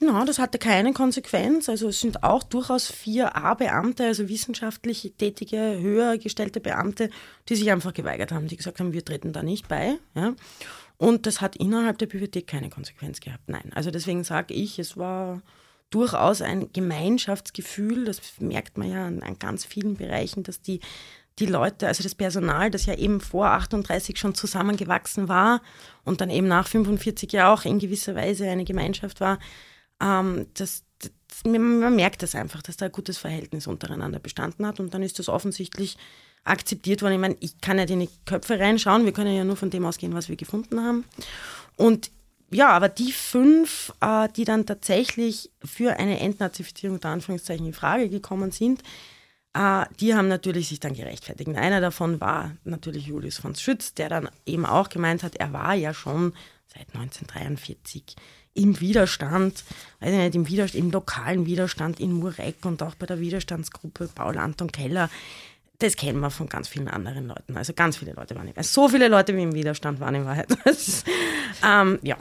Na, 0.01 0.25
das 0.25 0.39
hatte 0.39 0.59
keine 0.59 0.93
Konsequenz. 0.93 1.69
Also 1.69 1.89
es 1.89 2.01
sind 2.01 2.23
auch 2.23 2.45
durchaus 2.45 2.87
vier 2.87 3.35
A-Beamte, 3.35 4.05
also 4.05 4.29
wissenschaftlich 4.29 5.13
tätige, 5.19 5.79
höher 5.81 6.19
gestellte 6.19 6.61
Beamte, 6.61 7.11
die 7.49 7.57
sich 7.57 7.71
einfach 7.73 7.93
geweigert 7.93 8.31
haben, 8.31 8.47
die 8.47 8.57
gesagt 8.57 8.79
haben, 8.79 8.93
wir 8.93 9.05
treten 9.05 9.33
da 9.33 9.43
nicht 9.43 9.67
bei. 9.67 9.99
Ja. 10.15 10.35
Und 10.99 11.27
das 11.27 11.41
hat 11.41 11.57
innerhalb 11.57 11.99
der 11.99 12.07
Bibliothek 12.07 12.47
keine 12.47 12.71
Konsequenz 12.71 13.19
gehabt. 13.19 13.49
Nein. 13.49 13.73
Also 13.75 13.91
deswegen 13.91 14.23
sage 14.23 14.55
ich, 14.55 14.79
es 14.79 14.97
war 14.97 15.43
durchaus 15.91 16.43
ein 16.43 16.73
Gemeinschaftsgefühl. 16.73 18.05
Das 18.05 18.21
merkt 18.39 18.79
man 18.79 18.91
ja 18.91 19.07
an, 19.07 19.23
an 19.23 19.39
ganz 19.39 19.65
vielen 19.65 19.97
Bereichen, 19.97 20.45
dass 20.45 20.61
die 20.61 20.81
die 21.39 21.47
Leute, 21.47 21.86
also 21.86 22.03
das 22.03 22.14
Personal, 22.14 22.70
das 22.70 22.86
ja 22.86 22.95
eben 22.95 23.20
vor 23.20 23.47
38 23.47 24.18
schon 24.18 24.34
zusammengewachsen 24.34 25.28
war 25.28 25.62
und 26.05 26.20
dann 26.20 26.30
eben 26.30 26.49
nach 26.49 26.66
45 26.66 27.32
ja 27.32 27.53
auch 27.53 27.64
in 27.64 27.78
gewisser 27.78 28.14
Weise 28.14 28.49
eine 28.49 28.64
Gemeinschaft 28.64 29.20
war, 29.20 29.39
ähm, 30.01 30.47
das, 30.55 30.84
das, 30.99 31.12
man 31.45 31.95
merkt 31.97 32.22
das 32.22 32.34
einfach, 32.34 32.62
dass 32.62 32.76
da 32.76 32.86
ein 32.86 32.93
gutes 32.93 33.18
Verhältnis 33.18 33.66
untereinander 33.66 34.18
bestanden 34.18 34.66
hat 34.66 34.80
und 34.80 34.95
dann 34.95 35.03
ist 35.03 35.18
das 35.18 35.28
offensichtlich 35.28 35.97
akzeptiert 36.45 37.03
worden. 37.03 37.14
Ich 37.14 37.20
meine, 37.20 37.36
ich 37.41 37.61
kann 37.61 37.78
ja 37.78 37.84
in 37.84 38.01
die 38.01 38.11
Köpfe 38.24 38.59
reinschauen, 38.59 39.05
wir 39.05 39.12
können 39.12 39.34
ja 39.34 39.45
nur 39.45 39.57
von 39.57 39.70
dem 39.70 39.84
ausgehen, 39.84 40.14
was 40.14 40.28
wir 40.28 40.36
gefunden 40.36 40.80
haben. 40.82 41.05
Und 41.76 42.11
ja, 42.51 42.70
aber 42.70 42.89
die 42.89 43.12
fünf, 43.12 43.93
äh, 44.01 44.28
die 44.34 44.45
dann 44.45 44.64
tatsächlich 44.64 45.51
für 45.62 45.99
eine 45.99 46.18
Entnazifizierung 46.20 46.97
unter 46.97 47.11
Anführungszeichen 47.11 47.66
in 47.66 47.74
Frage 47.74 48.09
gekommen 48.09 48.51
sind, 48.51 48.82
äh, 49.55 49.84
die 50.01 50.14
haben 50.14 50.28
natürlich 50.28 50.68
sich 50.68 50.80
dann 50.80 50.94
gerechtfertigt. 50.94 51.49
Einer 51.57 51.80
davon 51.80 52.20
war 52.20 52.53
natürlich 52.64 53.07
Julius 53.07 53.38
von 53.38 53.55
Schütz, 53.55 53.94
der 53.94 54.09
dann 54.09 54.28
eben 54.46 54.66
auch 54.66 54.88
gemeint 54.88 55.22
hat, 55.22 55.36
er 55.36 55.53
war 55.53 55.74
ja 55.74 55.94
schon 55.94 56.32
seit 56.66 56.94
1943 56.94 58.16
im 58.55 58.80
Widerstand, 58.80 59.64
weiß 60.01 60.12
ich 60.12 60.18
nicht, 60.18 60.34
im, 60.34 60.49
Widerstand, 60.49 60.84
im 60.84 60.90
lokalen 60.90 61.46
Widerstand 61.46 62.01
in 62.01 62.12
Mureck 62.12 62.64
und 62.64 62.82
auch 62.82 62.94
bei 62.96 63.07
der 63.07 63.20
Widerstandsgruppe 63.20 64.11
Paul 64.14 64.36
Anton 64.36 64.72
Keller. 64.72 65.11
Das 65.78 65.94
kennen 65.94 66.18
wir 66.18 66.30
von 66.30 66.49
ganz 66.49 66.66
vielen 66.66 66.88
anderen 66.88 67.28
Leuten. 67.28 67.57
Also 67.57 67.72
ganz 67.72 67.96
viele 67.96 68.12
Leute 68.12 68.34
waren 68.34 68.49
im 68.49 68.57
Wahrheit. 68.57 68.66
So 68.66 68.88
viele 68.88 69.07
Leute 69.07 69.36
wie 69.36 69.42
im 69.42 69.55
Widerstand 69.55 70.01
waren 70.01 70.16
in 70.16 70.24
Wahrheit. 70.24 70.51
Ist, 70.64 71.07
ähm, 71.64 72.01
ja. 72.03 72.16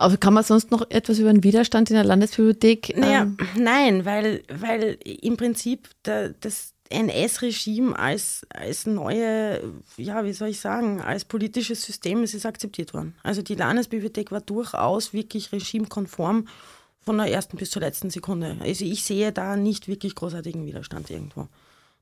Aber 0.00 0.16
kann 0.16 0.32
man 0.32 0.44
sonst 0.44 0.70
noch 0.70 0.90
etwas 0.90 1.18
über 1.18 1.30
den 1.30 1.44
Widerstand 1.44 1.90
in 1.90 1.96
der 1.96 2.04
Landesbibliothek? 2.04 2.96
Naja, 2.96 3.22
ähm 3.22 3.36
nein, 3.56 4.04
weil, 4.06 4.42
weil 4.48 4.96
im 5.04 5.36
Prinzip 5.36 5.90
der, 6.06 6.30
das 6.30 6.72
NS-Regime 6.88 7.96
als, 7.98 8.46
als 8.48 8.86
neue, 8.86 9.62
ja, 9.98 10.24
wie 10.24 10.32
soll 10.32 10.48
ich 10.48 10.60
sagen, 10.60 11.02
als 11.02 11.26
politisches 11.26 11.82
System 11.82 12.22
ist 12.22 12.34
es 12.34 12.46
akzeptiert 12.46 12.94
worden. 12.94 13.14
Also 13.22 13.42
die 13.42 13.54
Landesbibliothek 13.54 14.32
war 14.32 14.40
durchaus 14.40 15.12
wirklich 15.12 15.52
regimekonform 15.52 16.48
von 17.00 17.18
der 17.18 17.26
ersten 17.26 17.58
bis 17.58 17.70
zur 17.70 17.82
letzten 17.82 18.08
Sekunde. 18.08 18.56
Also 18.60 18.86
ich 18.86 19.04
sehe 19.04 19.32
da 19.32 19.54
nicht 19.54 19.86
wirklich 19.86 20.14
großartigen 20.14 20.64
Widerstand 20.64 21.10
irgendwo. 21.10 21.48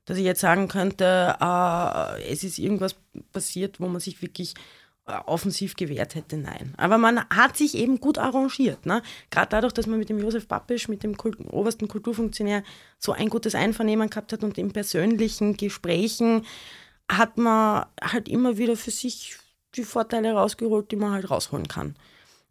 Dass 0.05 0.17
ich 0.17 0.23
jetzt 0.23 0.41
sagen 0.41 0.69
könnte, 0.69 1.35
äh, 1.39 2.31
es 2.31 2.45
ist 2.45 2.59
irgendwas 2.59 2.95
passiert, 3.33 3.81
wo 3.81 3.87
man 3.87 3.99
sich 3.99 4.21
wirklich 4.21 4.53
offensiv 5.25 5.75
gewehrt 5.75 6.15
hätte, 6.15 6.37
nein. 6.37 6.73
Aber 6.77 6.97
man 6.97 7.23
hat 7.29 7.57
sich 7.57 7.75
eben 7.75 7.99
gut 7.99 8.17
arrangiert. 8.17 8.85
Ne? 8.85 9.01
Gerade 9.29 9.49
dadurch, 9.49 9.73
dass 9.73 9.87
man 9.87 9.99
mit 9.99 10.09
dem 10.09 10.19
Josef 10.19 10.47
Pappisch, 10.47 10.87
mit 10.87 11.03
dem 11.03 11.17
Kult 11.17 11.37
obersten 11.51 11.87
Kulturfunktionär, 11.87 12.63
so 12.97 13.11
ein 13.11 13.29
gutes 13.29 13.55
Einvernehmen 13.55 14.09
gehabt 14.09 14.33
hat 14.33 14.43
und 14.43 14.57
in 14.57 14.71
persönlichen 14.71 15.57
Gesprächen 15.57 16.45
hat 17.11 17.37
man 17.37 17.85
halt 18.01 18.29
immer 18.29 18.57
wieder 18.57 18.75
für 18.75 18.91
sich 18.91 19.37
die 19.75 19.83
Vorteile 19.83 20.33
rausgeholt, 20.33 20.91
die 20.91 20.95
man 20.95 21.11
halt 21.11 21.29
rausholen 21.29 21.67
kann. 21.67 21.95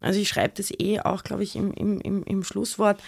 Also 0.01 0.19
ich 0.19 0.29
schreibe 0.29 0.53
das 0.55 0.71
eh 0.77 0.99
auch, 0.99 1.23
glaube 1.23 1.43
ich, 1.43 1.55
im, 1.55 1.73
im, 1.73 2.23
im 2.23 2.43
Schlusswort. 2.43 3.01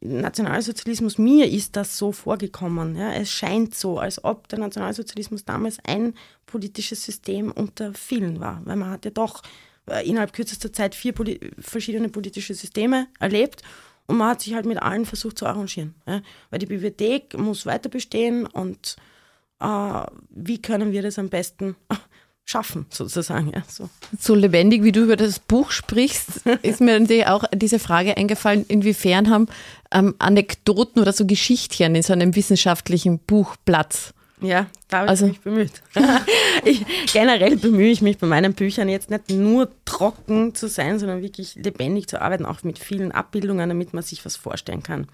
Nationalsozialismus, 0.00 1.18
mir 1.18 1.50
ist 1.50 1.74
das 1.76 1.98
so 1.98 2.12
vorgekommen. 2.12 2.96
Ja. 2.96 3.12
Es 3.12 3.30
scheint 3.30 3.74
so, 3.74 3.98
als 3.98 4.22
ob 4.22 4.48
der 4.48 4.60
Nationalsozialismus 4.60 5.44
damals 5.44 5.78
ein 5.84 6.14
politisches 6.46 7.04
System 7.04 7.50
unter 7.50 7.92
vielen 7.94 8.40
war, 8.40 8.62
weil 8.64 8.76
man 8.76 8.90
hat 8.90 9.04
ja 9.04 9.10
doch 9.10 9.42
äh, 9.86 10.08
innerhalb 10.08 10.32
kürzester 10.32 10.72
Zeit 10.72 10.94
vier 10.94 11.12
Poli 11.12 11.40
verschiedene 11.58 12.08
politische 12.08 12.54
Systeme 12.54 13.08
erlebt 13.18 13.62
und 14.06 14.16
man 14.18 14.30
hat 14.30 14.40
sich 14.40 14.54
halt 14.54 14.66
mit 14.66 14.80
allen 14.80 15.04
versucht 15.04 15.38
zu 15.38 15.46
arrangieren. 15.46 15.94
Ja. 16.06 16.22
Weil 16.50 16.60
die 16.60 16.66
Bibliothek 16.66 17.36
muss 17.36 17.66
weiter 17.66 17.88
bestehen 17.88 18.46
und 18.46 18.96
äh, 19.60 20.02
wie 20.30 20.62
können 20.62 20.92
wir 20.92 21.02
das 21.02 21.18
am 21.18 21.28
besten 21.28 21.76
schaffen, 22.48 22.86
sozusagen. 22.88 23.52
Ja, 23.54 23.62
so. 23.68 23.90
so 24.18 24.34
lebendig, 24.34 24.82
wie 24.82 24.92
du 24.92 25.02
über 25.02 25.16
das 25.16 25.38
Buch 25.38 25.70
sprichst, 25.70 26.46
ist 26.62 26.80
mir 26.80 26.98
natürlich 26.98 27.26
auch 27.26 27.44
diese 27.52 27.78
Frage 27.78 28.16
eingefallen, 28.16 28.64
inwiefern 28.68 29.28
haben 29.28 29.48
ähm, 29.92 30.14
Anekdoten 30.18 31.02
oder 31.02 31.12
so 31.12 31.26
Geschichtchen 31.26 31.94
in 31.94 32.02
so 32.02 32.14
einem 32.14 32.34
wissenschaftlichen 32.34 33.18
Buch 33.18 33.56
Platz? 33.66 34.14
Ja, 34.40 34.66
da 34.88 34.98
habe 34.98 35.08
also. 35.08 35.26
ich 35.26 35.32
mich 35.32 35.40
bemüht. 35.40 35.82
ich, 36.64 36.86
generell 37.12 37.56
bemühe 37.56 37.90
ich 37.90 38.02
mich 38.02 38.18
bei 38.18 38.26
meinen 38.26 38.54
Büchern 38.54 38.88
jetzt 38.88 39.10
nicht 39.10 39.30
nur 39.30 39.68
trocken 39.84 40.54
zu 40.54 40.68
sein, 40.68 40.98
sondern 40.98 41.22
wirklich 41.22 41.56
lebendig 41.56 42.06
zu 42.06 42.22
arbeiten, 42.22 42.46
auch 42.46 42.62
mit 42.62 42.78
vielen 42.78 43.12
Abbildungen, 43.12 43.68
damit 43.68 43.92
man 43.92 44.02
sich 44.02 44.24
was 44.24 44.36
vorstellen 44.36 44.82
kann. 44.82 45.08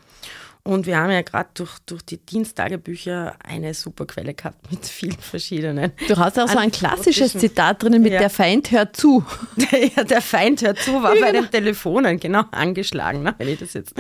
Und 0.67 0.87
wir 0.87 0.97
haben 0.97 1.11
ja 1.11 1.21
gerade 1.21 1.51
durch, 1.53 1.79
durch 1.85 2.01
die 2.03 2.17
Dienstagebücher 2.17 3.35
eine 3.45 3.75
super 3.75 4.07
Quelle 4.07 4.33
gehabt 4.33 4.71
mit 4.71 4.87
vielen 4.87 5.19
verschiedenen. 5.19 5.93
Du 6.09 6.17
hast 6.17 6.39
auch 6.41 6.49
so 6.49 6.57
ein 6.57 6.73
klassisches 6.73 7.35
Zitat 7.35 7.83
drinnen 7.83 8.01
mit 8.01 8.15
ja. 8.15 8.19
der 8.19 8.31
Feind 8.31 8.71
hört 8.71 8.97
zu. 8.97 9.23
ja, 9.97 10.05
der 10.05 10.23
Feind 10.23 10.63
hört 10.63 10.79
zu 10.79 11.03
war 11.03 11.15
bei 11.21 11.33
den 11.33 11.51
Telefonen 11.51 12.19
genau 12.19 12.45
angeschlagen, 12.51 13.23
ne, 13.23 13.35
wenn 13.37 13.49
ich 13.49 13.59
das 13.59 13.75
jetzt. 13.75 13.95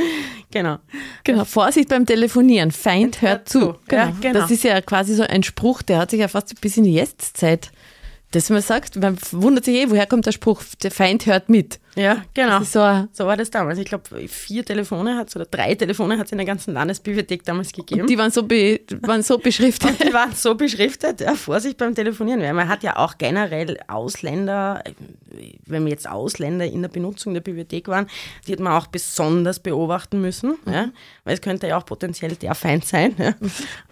Genau. 0.51 0.79
Genau, 1.23 1.45
Vorsicht 1.45 1.91
beim 1.91 2.07
Telefonieren. 2.07 2.71
Feind 2.71 3.21
hört, 3.21 3.33
hört 3.33 3.49
zu. 3.51 3.61
zu. 3.61 3.79
Genau. 3.87 4.03
Ja, 4.03 4.12
genau. 4.23 4.41
Das 4.41 4.51
ist 4.51 4.65
ja 4.65 4.81
quasi 4.81 5.15
so 5.15 5.23
ein 5.23 5.43
Spruch, 5.43 5.83
der 5.83 5.99
hat 5.99 6.12
sich 6.12 6.21
ja 6.21 6.29
fast 6.29 6.59
bis 6.62 6.79
in 6.79 6.85
die 6.85 6.95
Jetztzeit 6.95 7.73
dass 8.31 8.51
man 8.51 8.62
sagt, 8.62 8.97
man 8.97 9.17
wundert 9.31 9.65
sich 9.65 9.77
eh, 9.77 9.91
woher 9.91 10.07
kommt 10.07 10.27
der 10.27 10.33
Spruch, 10.33 10.61
der 10.83 10.91
Feind 10.91 11.27
hört 11.27 11.49
mit. 11.49 11.79
Ja, 11.97 12.22
genau. 12.34 12.62
So, 12.62 13.09
so, 13.12 13.26
war 13.26 13.36
das 13.36 13.51
damals. 13.51 13.78
Ich 13.78 13.86
glaube, 13.86 14.28
vier 14.28 14.64
Telefone 14.64 15.16
hat 15.16 15.28
es 15.28 15.36
oder 15.36 15.47
drei 15.47 15.74
Telefone 15.74 16.18
hat 16.18 16.26
es 16.26 16.32
in 16.32 16.38
der 16.38 16.47
ganzen 16.47 16.74
Landesbibliothek 16.74 17.45
damals 17.45 17.72
gegeben. 17.72 18.03
Und 18.03 18.11
die 18.11 18.18
waren 18.18 18.30
so, 18.30 18.42
be, 18.42 18.80
waren 19.03 19.22
so 19.22 19.38
beschriftet. 19.38 19.90
Und 19.90 20.03
die 20.03 20.12
waren 20.12 20.32
so 20.34 20.55
beschriftet, 20.55 21.20
ja, 21.20 21.34
Vorsicht 21.34 21.78
beim 21.78 21.95
Telefonieren. 21.95 22.40
Weil 22.40 22.53
man 22.53 22.68
hat 22.68 22.82
ja 22.82 22.97
auch 22.97 23.16
generell 23.18 23.78
Ausländer, 23.86 24.82
wenn 25.66 25.86
jetzt 25.86 26.09
Ausländer 26.09 26.64
in 26.64 26.82
der 26.82 26.88
Benutzung 26.88 27.34
der 27.34 27.40
Bibliothek 27.40 27.88
waren, 27.88 28.09
die 28.47 28.53
hat 28.53 28.61
man 28.61 28.72
auch 28.72 28.86
besonders 28.88 29.61
beobachten 29.61 30.20
müssen, 30.20 30.57
mhm. 30.64 30.72
ja, 30.72 30.90
weil 31.24 31.34
es 31.34 31.40
könnte 31.40 31.68
ja 31.68 31.78
auch 31.78 31.86
potenziell 31.86 32.34
der 32.36 32.55
Feind 32.55 32.84
sein. 32.84 33.14
Ja. 33.18 33.34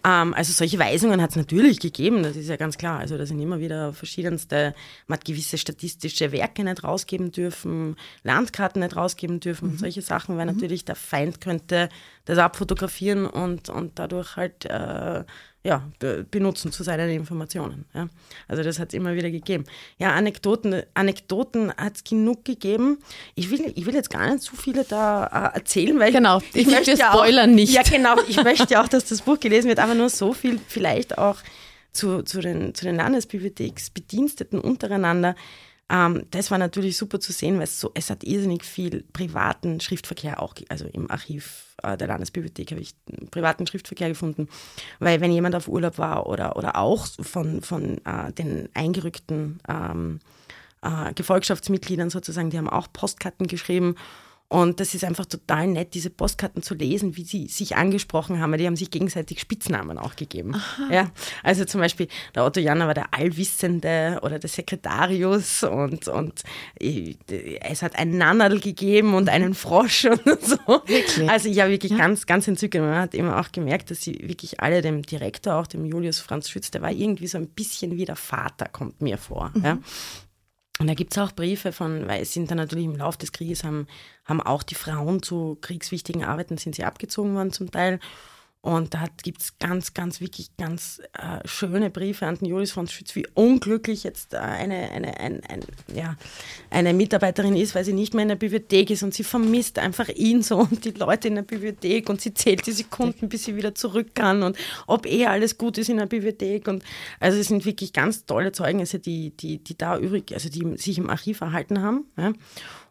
Ähm, 0.04 0.34
also 0.34 0.52
solche 0.52 0.78
Weisungen 0.78 1.22
hat 1.22 1.30
es 1.30 1.36
natürlich 1.36 1.78
gegeben, 1.78 2.22
das 2.22 2.36
ist 2.36 2.48
ja 2.48 2.56
ganz 2.56 2.76
klar. 2.76 2.98
Also 2.98 3.16
da 3.16 3.24
sind 3.24 3.40
immer 3.40 3.60
wieder 3.60 3.92
verschiedenste, 3.92 4.74
man 5.06 5.18
hat 5.18 5.24
gewisse 5.24 5.58
statistische 5.58 6.32
Werke 6.32 6.64
nicht 6.64 6.82
rausgeben 6.82 7.30
dürfen, 7.30 7.91
Landkarten 8.22 8.82
nicht 8.82 8.96
rausgeben 8.96 9.40
dürfen 9.40 9.66
mhm. 9.66 9.72
und 9.72 9.78
solche 9.78 10.02
Sachen, 10.02 10.36
weil 10.36 10.46
mhm. 10.46 10.54
natürlich 10.54 10.84
der 10.84 10.96
Feind 10.96 11.40
könnte 11.40 11.88
das 12.24 12.38
abfotografieren 12.38 13.26
und, 13.26 13.68
und 13.68 13.98
dadurch 13.98 14.36
halt 14.36 14.64
äh, 14.66 15.24
ja, 15.64 15.88
benutzen 16.30 16.72
zu 16.72 16.82
seinen 16.82 17.08
Informationen. 17.10 17.84
Ja. 17.94 18.08
Also 18.48 18.64
das 18.64 18.80
hat 18.80 18.88
es 18.88 18.94
immer 18.94 19.14
wieder 19.14 19.30
gegeben. 19.30 19.64
Ja, 19.96 20.12
Anekdoten, 20.12 20.82
Anekdoten 20.94 21.72
hat 21.76 21.96
es 21.96 22.04
genug 22.04 22.44
gegeben. 22.44 22.98
Ich 23.36 23.50
will, 23.50 23.72
ich 23.76 23.86
will 23.86 23.94
jetzt 23.94 24.10
gar 24.10 24.28
nicht 24.28 24.42
zu 24.42 24.56
viele 24.56 24.84
da 24.84 25.26
äh, 25.26 25.56
erzählen, 25.56 25.98
weil 26.00 26.12
genau, 26.12 26.38
ich, 26.52 26.62
ich 26.62 26.66
möchte 26.66 26.92
ja 26.92 27.12
spoilern 27.12 27.50
auch, 27.50 27.54
nicht. 27.54 27.72
Ja, 27.72 27.82
genau. 27.82 28.16
Ich 28.26 28.42
möchte 28.42 28.74
ja 28.74 28.82
auch, 28.82 28.88
dass 28.88 29.04
das 29.04 29.22
Buch 29.22 29.38
gelesen 29.38 29.68
wird, 29.68 29.78
aber 29.78 29.94
nur 29.94 30.08
so 30.08 30.32
viel 30.32 30.58
vielleicht 30.66 31.16
auch 31.16 31.38
zu, 31.92 32.22
zu 32.22 32.40
den, 32.40 32.74
zu 32.74 32.84
den 32.84 32.96
Landesbibliotheksbediensteten 32.96 34.60
untereinander. 34.60 35.36
Ähm, 35.92 36.24
das 36.30 36.50
war 36.50 36.56
natürlich 36.56 36.96
super 36.96 37.20
zu 37.20 37.32
sehen, 37.32 37.56
weil 37.56 37.64
es, 37.64 37.78
so, 37.78 37.90
es 37.94 38.08
hat 38.08 38.24
irrsinnig 38.24 38.64
viel 38.64 39.04
privaten 39.12 39.78
Schriftverkehr 39.78 40.40
auch, 40.42 40.54
also 40.70 40.86
im 40.86 41.10
Archiv 41.10 41.76
äh, 41.82 41.98
der 41.98 42.08
Landesbibliothek 42.08 42.70
habe 42.70 42.80
ich 42.80 42.94
privaten 43.30 43.66
Schriftverkehr 43.66 44.08
gefunden, 44.08 44.48
weil 45.00 45.20
wenn 45.20 45.30
jemand 45.30 45.54
auf 45.54 45.68
Urlaub 45.68 45.98
war 45.98 46.26
oder, 46.26 46.56
oder 46.56 46.76
auch 46.76 47.06
von, 47.20 47.60
von 47.60 47.98
äh, 48.06 48.32
den 48.32 48.70
eingerückten 48.72 49.60
ähm, 49.68 50.20
äh, 50.80 51.12
Gefolgschaftsmitgliedern 51.12 52.08
sozusagen, 52.08 52.48
die 52.48 52.56
haben 52.56 52.70
auch 52.70 52.88
Postkarten 52.90 53.46
geschrieben 53.46 53.96
und 54.52 54.80
das 54.80 54.92
ist 54.92 55.02
einfach 55.02 55.24
total 55.24 55.66
nett, 55.66 55.94
diese 55.94 56.10
Postkarten 56.10 56.62
zu 56.62 56.74
lesen, 56.74 57.16
wie 57.16 57.24
sie 57.24 57.46
sich 57.46 57.74
angesprochen 57.74 58.38
haben. 58.38 58.54
Die 58.58 58.66
haben 58.66 58.76
sich 58.76 58.90
gegenseitig 58.90 59.40
Spitznamen 59.40 59.96
auch 59.96 60.14
gegeben. 60.14 60.60
Ja, 60.90 61.10
also 61.42 61.64
zum 61.64 61.80
Beispiel 61.80 62.08
der 62.34 62.44
Otto 62.44 62.60
Janner 62.60 62.86
war 62.86 62.92
der 62.92 63.14
Allwissende 63.14 64.20
oder 64.20 64.38
der 64.38 64.50
Sekretarius 64.50 65.62
und, 65.62 66.06
und 66.06 66.42
äh, 66.78 67.14
es 67.62 67.80
hat 67.80 67.96
einen 67.96 68.18
Nannerl 68.18 68.60
gegeben 68.60 69.14
und 69.14 69.30
einen 69.30 69.54
Frosch 69.54 70.04
und 70.26 70.42
so. 70.42 70.58
Wirklich? 70.66 71.30
Also 71.30 71.48
ja, 71.48 71.70
wirklich 71.70 71.92
ja. 71.92 71.98
ganz, 71.98 72.26
ganz 72.26 72.46
entzückend. 72.46 72.84
Man 72.84 72.96
hat 72.96 73.14
immer 73.14 73.40
auch 73.40 73.52
gemerkt, 73.52 73.90
dass 73.90 74.02
sie 74.02 74.18
wirklich 74.22 74.60
alle 74.60 74.82
dem 74.82 75.00
Direktor, 75.00 75.54
auch 75.54 75.66
dem 75.66 75.86
Julius 75.86 76.20
Franz 76.20 76.50
Schütz, 76.50 76.70
der 76.70 76.82
war 76.82 76.90
irgendwie 76.92 77.26
so 77.26 77.38
ein 77.38 77.48
bisschen 77.48 77.96
wie 77.96 78.04
der 78.04 78.16
Vater, 78.16 78.66
kommt 78.66 79.00
mir 79.00 79.16
vor. 79.16 79.50
Mhm. 79.54 79.64
Ja. 79.64 79.78
Und 80.82 80.88
da 80.88 80.94
gibt 80.94 81.12
es 81.12 81.18
auch 81.18 81.30
Briefe 81.30 81.70
von, 81.70 82.08
weil 82.08 82.22
es 82.22 82.32
sind 82.32 82.50
dann 82.50 82.58
natürlich 82.58 82.86
im 82.86 82.96
Laufe 82.96 83.16
des 83.16 83.30
Krieges 83.30 83.62
haben, 83.62 83.86
haben 84.24 84.40
auch 84.40 84.64
die 84.64 84.74
Frauen 84.74 85.22
zu 85.22 85.56
kriegswichtigen 85.60 86.24
Arbeiten 86.24 86.58
sind 86.58 86.74
sie 86.74 86.82
abgezogen 86.82 87.36
worden 87.36 87.52
zum 87.52 87.70
Teil. 87.70 88.00
Und 88.64 88.94
da 88.94 89.06
gibt 89.24 89.42
es 89.42 89.58
ganz, 89.58 89.92
ganz, 89.92 90.20
wirklich 90.20 90.56
ganz 90.56 91.02
äh, 91.14 91.46
schöne 91.46 91.90
Briefe 91.90 92.28
an 92.28 92.36
den 92.36 92.46
Julius 92.46 92.70
von 92.70 92.86
Schütz, 92.86 93.16
wie 93.16 93.26
unglücklich 93.34 94.04
jetzt 94.04 94.34
äh, 94.34 94.38
eine, 94.38 94.88
eine, 94.92 95.18
ein, 95.18 95.42
ein, 95.48 95.60
ja, 95.92 96.16
eine 96.70 96.94
Mitarbeiterin 96.94 97.56
ist, 97.56 97.74
weil 97.74 97.84
sie 97.84 97.92
nicht 97.92 98.14
mehr 98.14 98.22
in 98.22 98.28
der 98.28 98.36
Bibliothek 98.36 98.90
ist 98.90 99.02
und 99.02 99.14
sie 99.14 99.24
vermisst 99.24 99.80
einfach 99.80 100.08
ihn 100.10 100.42
so 100.42 100.58
und 100.58 100.84
die 100.84 100.92
Leute 100.92 101.26
in 101.26 101.34
der 101.34 101.42
Bibliothek 101.42 102.08
und 102.08 102.20
sie 102.20 102.34
zählt 102.34 102.64
die 102.64 102.70
Sekunden, 102.70 103.28
bis 103.28 103.42
sie 103.42 103.56
wieder 103.56 103.74
zurück 103.74 104.14
kann 104.14 104.44
und 104.44 104.56
ob 104.86 105.06
eh 105.06 105.26
alles 105.26 105.58
gut 105.58 105.76
ist 105.78 105.88
in 105.88 105.96
der 105.96 106.06
Bibliothek. 106.06 106.68
Und 106.68 106.84
also 107.18 107.40
es 107.40 107.48
sind 107.48 107.64
wirklich 107.64 107.92
ganz 107.92 108.26
tolle 108.26 108.52
Zeugnisse, 108.52 109.00
die, 109.00 109.30
die, 109.30 109.58
die 109.58 109.76
da 109.76 109.98
übrig, 109.98 110.32
also 110.34 110.48
die 110.48 110.78
sich 110.78 110.98
im 110.98 111.10
Archiv 111.10 111.40
erhalten 111.40 111.82
haben. 111.82 112.04
Ja. 112.16 112.32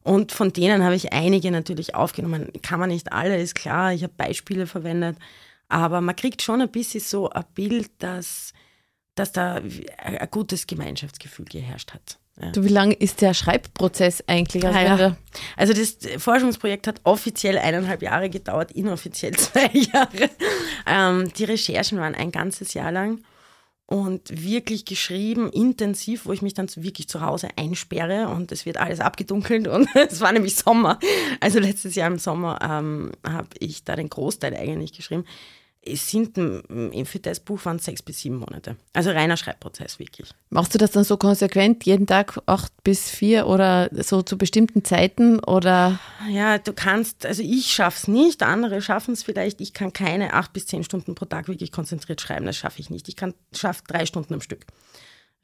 Und 0.03 0.33
von 0.33 0.51
denen 0.51 0.83
habe 0.83 0.95
ich 0.95 1.13
einige 1.13 1.49
natürlich 1.49 1.95
aufgenommen. 1.95 2.49
Kann 2.61 2.81
man 2.81 2.89
nicht 2.89 3.13
alle, 3.13 3.39
ist 3.39 3.55
klar. 3.55 3.93
Ich 3.93 4.03
habe 4.03 4.13
Beispiele 4.17 4.67
verwendet. 4.67 5.15
Aber 5.71 6.01
man 6.01 6.15
kriegt 6.17 6.41
schon 6.41 6.61
ein 6.61 6.69
bisschen 6.69 6.99
so 6.99 7.29
ein 7.29 7.45
Bild, 7.55 7.91
dass, 7.99 8.51
dass 9.15 9.31
da 9.31 9.61
ein 9.97 10.27
gutes 10.29 10.67
Gemeinschaftsgefühl 10.67 11.45
geherrscht 11.45 11.93
hat. 11.93 12.19
Ja. 12.41 12.51
Du, 12.51 12.65
wie 12.65 12.69
lange 12.69 12.93
ist 12.93 13.21
der 13.21 13.33
Schreibprozess 13.33 14.21
eigentlich? 14.27 14.65
Also, 14.65 15.03
ja. 15.03 15.17
also 15.55 15.73
das 15.73 15.97
Forschungsprojekt 16.17 16.87
hat 16.87 16.99
offiziell 17.05 17.57
eineinhalb 17.57 18.01
Jahre 18.01 18.29
gedauert, 18.29 18.73
inoffiziell 18.73 19.33
zwei 19.37 19.69
Jahre. 19.71 20.29
Ähm, 20.85 21.31
die 21.33 21.45
Recherchen 21.45 21.99
waren 21.99 22.15
ein 22.15 22.31
ganzes 22.31 22.73
Jahr 22.73 22.91
lang 22.91 23.23
und 23.85 24.43
wirklich 24.43 24.83
geschrieben, 24.83 25.49
intensiv, 25.51 26.25
wo 26.25 26.33
ich 26.33 26.41
mich 26.41 26.53
dann 26.53 26.67
wirklich 26.75 27.07
zu 27.07 27.21
Hause 27.21 27.47
einsperre 27.55 28.27
und 28.27 28.51
es 28.51 28.65
wird 28.65 28.75
alles 28.75 28.99
abgedunkelt 28.99 29.69
und 29.69 29.87
es 29.95 30.19
war 30.19 30.33
nämlich 30.33 30.55
Sommer. 30.55 30.99
Also 31.39 31.59
letztes 31.59 31.95
Jahr 31.95 32.07
im 32.07 32.19
Sommer 32.19 32.59
ähm, 32.61 33.13
habe 33.25 33.49
ich 33.59 33.85
da 33.85 33.95
den 33.95 34.09
Großteil 34.09 34.53
eigentlich 34.55 34.91
geschrieben 34.91 35.23
es 35.83 36.11
sind 36.11 36.35
für 36.35 37.19
das 37.19 37.39
Buch 37.39 37.65
waren 37.65 37.79
sechs 37.79 38.03
bis 38.03 38.19
sieben 38.19 38.37
Monate. 38.37 38.75
Also 38.93 39.09
reiner 39.09 39.35
Schreibprozess 39.35 39.97
wirklich. 39.97 40.29
Machst 40.49 40.73
du 40.75 40.77
das 40.77 40.91
dann 40.91 41.03
so 41.03 41.17
konsequent, 41.17 41.85
jeden 41.85 42.05
Tag 42.05 42.39
acht 42.45 42.71
bis 42.83 43.09
vier 43.09 43.47
oder 43.47 43.89
so 44.03 44.21
zu 44.21 44.37
bestimmten 44.37 44.85
Zeiten 44.85 45.39
oder? 45.39 45.99
Ja, 46.29 46.59
du 46.59 46.73
kannst, 46.73 47.25
also 47.25 47.41
ich 47.41 47.73
schaffe 47.73 47.97
es 48.01 48.07
nicht, 48.07 48.43
andere 48.43 48.81
schaffen 48.81 49.13
es 49.13 49.23
vielleicht. 49.23 49.59
Ich 49.59 49.73
kann 49.73 49.91
keine 49.91 50.33
acht 50.33 50.53
bis 50.53 50.67
zehn 50.67 50.83
Stunden 50.83 51.15
pro 51.15 51.25
Tag 51.25 51.47
wirklich 51.47 51.71
konzentriert 51.71 52.21
schreiben, 52.21 52.45
das 52.45 52.57
schaffe 52.57 52.79
ich 52.79 52.91
nicht. 52.91 53.07
Ich 53.07 53.15
kann 53.15 53.33
schaffe 53.51 53.81
drei 53.87 54.05
Stunden 54.05 54.35
am 54.35 54.41
Stück 54.41 54.65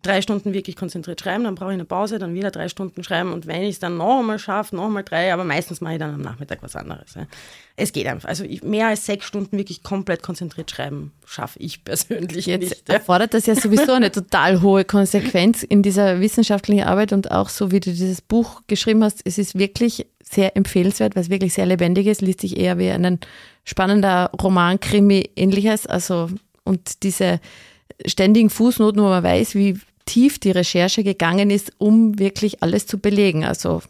drei 0.03 0.21
Stunden 0.21 0.53
wirklich 0.53 0.75
konzentriert 0.75 1.19
schreiben, 1.19 1.43
dann 1.43 1.55
brauche 1.55 1.71
ich 1.71 1.75
eine 1.75 1.85
Pause, 1.85 2.19
dann 2.19 2.33
wieder 2.33 2.51
drei 2.51 2.69
Stunden 2.69 3.03
schreiben 3.03 3.33
und 3.33 3.47
wenn 3.47 3.63
ich 3.63 3.71
es 3.71 3.79
dann 3.79 3.97
noch 3.97 4.19
einmal 4.19 4.39
schaffe, 4.39 4.75
noch 4.75 4.85
einmal 4.85 5.03
drei, 5.03 5.33
aber 5.33 5.43
meistens 5.43 5.81
mache 5.81 5.93
ich 5.93 5.99
dann 5.99 6.13
am 6.13 6.21
Nachmittag 6.21 6.59
was 6.61 6.75
anderes. 6.75 7.15
Ja. 7.15 7.25
Es 7.75 7.91
geht 7.91 8.07
einfach. 8.07 8.29
Also 8.29 8.43
ich, 8.43 8.63
mehr 8.63 8.87
als 8.87 9.05
sechs 9.05 9.25
Stunden 9.25 9.57
wirklich 9.57 9.83
komplett 9.83 10.21
konzentriert 10.21 10.69
schreiben 10.69 11.11
schaffe 11.25 11.59
ich 11.59 11.83
persönlich 11.83 12.45
Jetzt 12.45 12.69
nicht. 12.69 12.87
Ja. 12.87 12.95
erfordert 12.95 13.33
das 13.33 13.47
ja 13.47 13.55
sowieso 13.55 13.93
eine 13.93 14.11
total 14.11 14.61
hohe 14.61 14.85
Konsequenz 14.85 15.63
in 15.63 15.81
dieser 15.81 16.19
wissenschaftlichen 16.19 16.83
Arbeit 16.83 17.11
und 17.11 17.31
auch 17.31 17.49
so, 17.49 17.71
wie 17.71 17.79
du 17.79 17.89
dieses 17.89 18.21
Buch 18.21 18.61
geschrieben 18.67 19.03
hast, 19.03 19.21
es 19.25 19.37
ist 19.37 19.57
wirklich 19.57 20.05
sehr 20.23 20.55
empfehlenswert, 20.55 21.15
weil 21.15 21.23
es 21.23 21.29
wirklich 21.29 21.53
sehr 21.53 21.65
lebendig 21.65 22.07
ist, 22.07 22.21
liest 22.21 22.41
sich 22.41 22.57
eher 22.57 22.77
wie 22.77 22.89
ein 22.89 23.19
spannender 23.63 24.31
Roman, 24.41 24.79
Krimi, 24.79 25.29
ähnliches. 25.35 25.87
Also 25.87 26.29
und 26.63 27.03
diese 27.03 27.39
ständigen 28.05 28.49
Fußnoten, 28.49 29.01
wo 29.01 29.07
man 29.07 29.23
weiß, 29.23 29.55
wie 29.55 29.79
tief 30.05 30.39
die 30.39 30.51
Recherche 30.51 31.03
gegangen 31.03 31.49
ist, 31.49 31.73
um 31.77 32.17
wirklich 32.17 32.63
alles 32.63 32.87
zu 32.87 32.97
belegen. 32.97 33.45
Also 33.45 33.81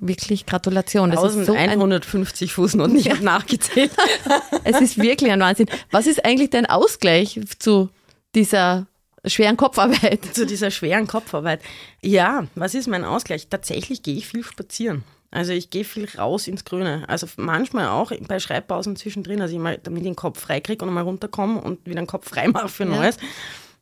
wirklich 0.00 0.46
Gratulation. 0.46 1.10
Das 1.10 1.22
1150 1.22 2.50
so 2.50 2.54
Fußnoten, 2.62 2.96
ich 2.96 3.10
habe 3.10 3.24
nachgezählt. 3.24 3.90
es 4.64 4.80
ist 4.80 4.98
wirklich 4.98 5.30
ein 5.30 5.40
Wahnsinn. 5.40 5.68
Was 5.90 6.06
ist 6.06 6.24
eigentlich 6.24 6.50
dein 6.50 6.66
Ausgleich 6.66 7.40
zu 7.58 7.90
dieser 8.34 8.86
schweren 9.24 9.56
Kopfarbeit? 9.56 10.20
Zu 10.34 10.46
dieser 10.46 10.70
schweren 10.70 11.06
Kopfarbeit. 11.06 11.60
Ja, 12.02 12.46
was 12.54 12.74
ist 12.74 12.88
mein 12.88 13.04
Ausgleich? 13.04 13.48
Tatsächlich 13.48 14.02
gehe 14.02 14.16
ich 14.16 14.26
viel 14.26 14.44
spazieren. 14.44 15.04
Also 15.30 15.52
ich 15.52 15.70
gehe 15.70 15.84
viel 15.84 16.08
raus 16.16 16.46
ins 16.48 16.64
Grüne. 16.64 17.04
Also 17.08 17.26
manchmal 17.36 17.88
auch 17.88 18.12
bei 18.28 18.38
Schreibpausen 18.38 18.96
zwischendrin, 18.96 19.40
also 19.40 19.54
ich 19.54 19.60
mal 19.60 19.78
damit 19.82 20.04
den 20.04 20.16
Kopf 20.16 20.40
freikriege 20.40 20.84
und 20.84 20.92
mal 20.92 21.02
runterkomme 21.02 21.60
und 21.60 21.84
wieder 21.86 22.00
den 22.00 22.06
Kopf 22.06 22.28
frei 22.28 22.48
mache 22.48 22.68
für 22.68 22.84
Neues. 22.84 23.16
Ja 23.16 23.28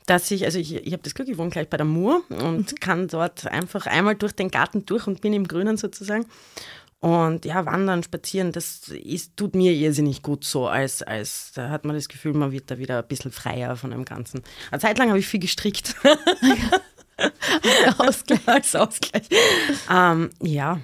dass 0.06 0.30
ich, 0.30 0.44
also 0.44 0.58
ich, 0.58 0.74
ich 0.74 0.92
habe 0.92 1.02
das 1.02 1.14
Glück, 1.14 1.28
ich 1.28 1.38
wohne 1.38 1.50
gleich 1.50 1.68
bei 1.68 1.76
der 1.76 1.86
Mur 1.86 2.22
und 2.28 2.72
mhm. 2.72 2.76
kann 2.80 3.08
dort 3.08 3.46
einfach 3.46 3.86
einmal 3.86 4.14
durch 4.14 4.32
den 4.32 4.50
Garten 4.50 4.84
durch 4.84 5.06
und 5.06 5.20
bin 5.20 5.32
im 5.32 5.48
Grünen 5.48 5.76
sozusagen. 5.76 6.26
Und 7.00 7.44
ja, 7.44 7.66
wandern, 7.66 8.02
spazieren, 8.02 8.52
das 8.52 8.88
ist, 8.88 9.36
tut 9.36 9.54
mir 9.54 9.72
irrsinnig 9.72 10.22
gut 10.22 10.44
so, 10.44 10.68
als, 10.68 11.02
als 11.02 11.52
da 11.54 11.68
hat 11.68 11.84
man 11.84 11.96
das 11.96 12.08
Gefühl, 12.08 12.32
man 12.32 12.50
wird 12.50 12.70
da 12.70 12.78
wieder 12.78 12.98
ein 12.98 13.08
bisschen 13.08 13.30
freier 13.30 13.76
von 13.76 13.90
dem 13.90 14.06
Ganzen. 14.06 14.42
Eine 14.70 14.80
Zeit 14.80 14.98
lang 14.98 15.08
habe 15.08 15.18
ich 15.18 15.26
viel 15.26 15.40
gestrickt. 15.40 15.94
Ausgleich. 17.98 18.40
Als 18.46 18.74
Ausgleich. 18.74 19.28
Ähm, 19.90 20.30
ja. 20.42 20.80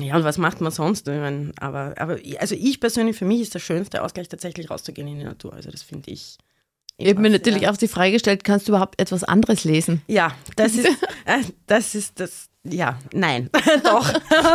Ja, 0.00 0.16
und 0.16 0.24
was 0.24 0.38
macht 0.38 0.60
man 0.60 0.72
sonst? 0.72 1.06
Meine, 1.06 1.52
aber, 1.60 1.94
aber 1.98 2.18
also 2.38 2.54
ich 2.54 2.80
persönlich, 2.80 3.16
für 3.16 3.24
mich 3.24 3.40
ist 3.40 3.54
der 3.54 3.58
schönste 3.58 4.02
Ausgleich 4.02 4.28
tatsächlich 4.28 4.70
rauszugehen 4.70 5.08
in 5.08 5.18
die 5.18 5.24
Natur. 5.24 5.52
Also 5.52 5.70
das 5.70 5.82
finde 5.82 6.10
ich. 6.10 6.38
Ich 6.96 7.08
habe 7.08 7.20
mir 7.20 7.30
natürlich 7.30 7.68
auch 7.68 7.76
die 7.76 7.86
Frage 7.86 8.12
gestellt, 8.12 8.42
kannst 8.42 8.66
du 8.66 8.72
überhaupt 8.72 9.00
etwas 9.00 9.22
anderes 9.22 9.64
lesen? 9.64 10.02
Ja, 10.08 10.34
das 10.56 10.74
ist, 10.76 10.86
äh, 11.24 11.42
das 11.66 11.94
ist 11.94 12.18
das, 12.18 12.48
ja, 12.72 12.98
nein, 13.12 13.50
doch. 13.84 14.12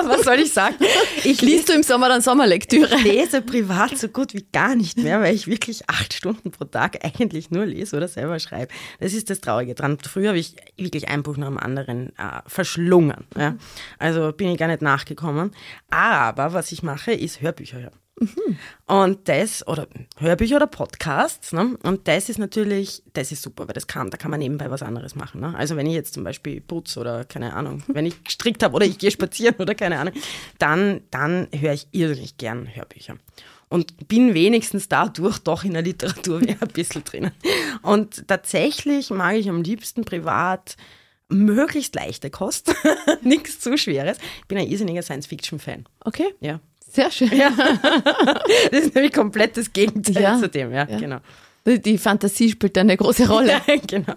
Was 0.08 0.24
soll 0.24 0.40
ich 0.40 0.54
sagen? 0.54 0.76
Ich 1.24 1.42
Liest 1.42 1.70
du 1.70 1.74
im 1.74 1.84
Sommer 1.84 2.10
dann 2.10 2.22
Sommerlektüre? 2.22 2.96
Ich 2.96 3.04
lese 3.04 3.42
privat 3.42 3.98
so 3.98 4.08
gut 4.08 4.34
wie 4.34 4.46
gar 4.52 4.76
nicht 4.76 4.98
mehr, 4.98 5.22
weil 5.22 5.36
ich 5.36 5.48
wirklich 5.48 5.90
acht 5.90 6.14
Stunden 6.14 6.52
pro 6.52 6.66
Tag 6.66 7.04
eigentlich 7.04 7.52
nur 7.52 7.66
lese 7.66 7.98
oder 7.98 8.08
selber 8.08 8.40
schreibe. 8.40 8.74
Das 9.00 9.14
ist 9.14 9.30
das 9.30 9.42
Traurige 9.42 9.76
dran. 9.76 9.98
Früher 10.02 10.30
habe 10.30 10.40
ich 10.40 10.56
wirklich 10.78 11.10
ein 11.10 11.24
Buch 11.24 11.38
nach 11.38 11.48
dem 11.48 11.58
anderen 11.58 12.10
äh, 12.18 12.42
verschlungen. 12.48 13.26
Ja? 13.38 13.56
Also 14.00 14.32
bin 14.32 14.50
ich 14.50 14.58
gar 14.58 14.68
nicht 14.68 14.82
nachgekommen. 14.82 15.52
Aber 15.90 16.54
was 16.54 16.72
ich 16.72 16.84
mache, 16.84 17.12
ist 17.14 17.42
Hörbücher 17.42 17.80
hören. 17.80 18.03
Mhm. 18.20 18.58
Und 18.86 19.28
das, 19.28 19.68
oder 19.68 19.88
Hörbücher 20.18 20.58
oder 20.58 20.68
Podcasts, 20.68 21.52
ne? 21.52 21.78
und 21.84 22.08
das 22.08 22.30
ist 22.30 22.38
natürlich, 22.38 23.02
das 23.14 23.32
ist 23.32 23.42
super, 23.42 23.68
weil 23.68 23.74
das 23.74 23.88
kann, 23.88 24.12
da 24.12 24.18
kann 24.18 24.32
man 24.32 24.40
nebenbei 24.40 24.70
was 24.70 24.84
anderes 24.84 25.16
machen. 25.16 25.42
Ne? 25.42 25.56
Also 25.58 25.76
wenn 25.76 25.88
ich 25.88 25.94
jetzt 25.94 26.14
zum 26.14 26.24
Beispiel 26.24 26.62
putze 26.62 27.00
oder 27.00 27.26
keine 27.26 27.54
Ahnung, 27.54 27.84
wenn 27.88 28.06
ich 28.06 28.24
gestrickt 28.24 28.62
habe 28.64 28.76
oder 28.76 28.86
ich 28.86 28.98
gehe 28.98 29.12
spazieren 29.12 29.56
oder 29.58 29.74
keine 29.76 30.00
Ahnung, 30.00 30.14
dann, 30.60 31.02
dann 31.10 31.48
höre 31.52 31.74
ich 31.74 31.88
irrsinnig 31.92 32.38
gern 32.38 32.74
Hörbücher. 32.74 33.18
Und 33.70 34.08
bin 34.08 34.36
wenigstens 34.36 34.88
dadurch 34.88 35.40
doch 35.40 35.64
in 35.64 35.74
der 35.74 35.82
Literatur 35.82 36.40
ein 36.42 36.68
bisschen 36.74 37.04
drinnen. 37.04 37.32
Und 37.82 38.28
tatsächlich 38.28 39.10
mag 39.10 39.36
ich 39.36 39.50
am 39.50 39.64
liebsten 39.64 40.06
privat 40.06 40.78
möglichst 41.30 41.96
leichte 41.96 42.30
Kost, 42.30 42.76
nichts 43.24 43.60
zu 43.60 43.76
Schweres. 43.78 44.18
Ich 44.42 44.48
bin 44.48 44.60
ein 44.60 44.68
irrsinniger 44.68 45.02
Science-Fiction-Fan. 45.02 45.86
Okay. 46.02 46.36
Ja. 46.40 46.60
Sehr 46.94 47.10
schön. 47.12 47.32
Ja. 47.36 47.52
Das 48.72 48.82
ist 48.82 48.96
nämlich 48.96 49.14
komplett 49.14 49.58
das 49.58 49.74
Gegenteil 49.74 50.22
Ja. 50.22 50.40
zu 50.40 50.48
dem, 50.48 50.72
ja, 50.72 50.88
Ja. 50.88 50.98
genau. 51.00 51.18
Die 51.66 51.98
Fantasie 51.98 52.52
spielt 52.52 52.78
eine 52.78 52.98
große 52.98 53.26
Rolle. 53.30 53.62
genau. 53.88 54.14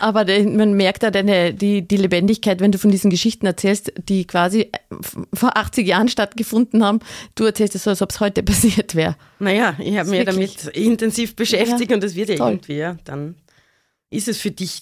Aber 0.00 0.24
man 0.24 0.72
merkt 0.72 1.02
da 1.02 1.10
deine, 1.10 1.52
die, 1.52 1.86
die 1.86 1.98
Lebendigkeit, 1.98 2.60
wenn 2.60 2.72
du 2.72 2.78
von 2.78 2.90
diesen 2.90 3.10
Geschichten 3.10 3.44
erzählst, 3.44 3.92
die 4.08 4.26
quasi 4.26 4.70
vor 5.34 5.58
80 5.58 5.86
Jahren 5.86 6.08
stattgefunden 6.08 6.82
haben. 6.82 7.00
Du 7.34 7.44
erzählst 7.44 7.74
es 7.74 7.84
so, 7.84 7.90
als 7.90 8.00
ob 8.00 8.10
es 8.12 8.20
heute 8.20 8.42
passiert 8.42 8.94
wäre. 8.94 9.16
Naja, 9.38 9.76
ich 9.78 9.98
habe 9.98 10.08
mich 10.08 10.26
wirklich- 10.26 10.56
damit 10.56 10.76
intensiv 10.76 11.36
beschäftigt 11.36 11.90
Ja, 11.90 11.94
und 11.96 12.02
das 12.02 12.14
wird 12.14 12.30
ja 12.30 12.36
toll. 12.36 12.52
irgendwie, 12.52 12.76
ja, 12.78 12.96
dann 13.04 13.34
ist 14.08 14.26
es 14.26 14.38
für 14.40 14.50
dich 14.50 14.80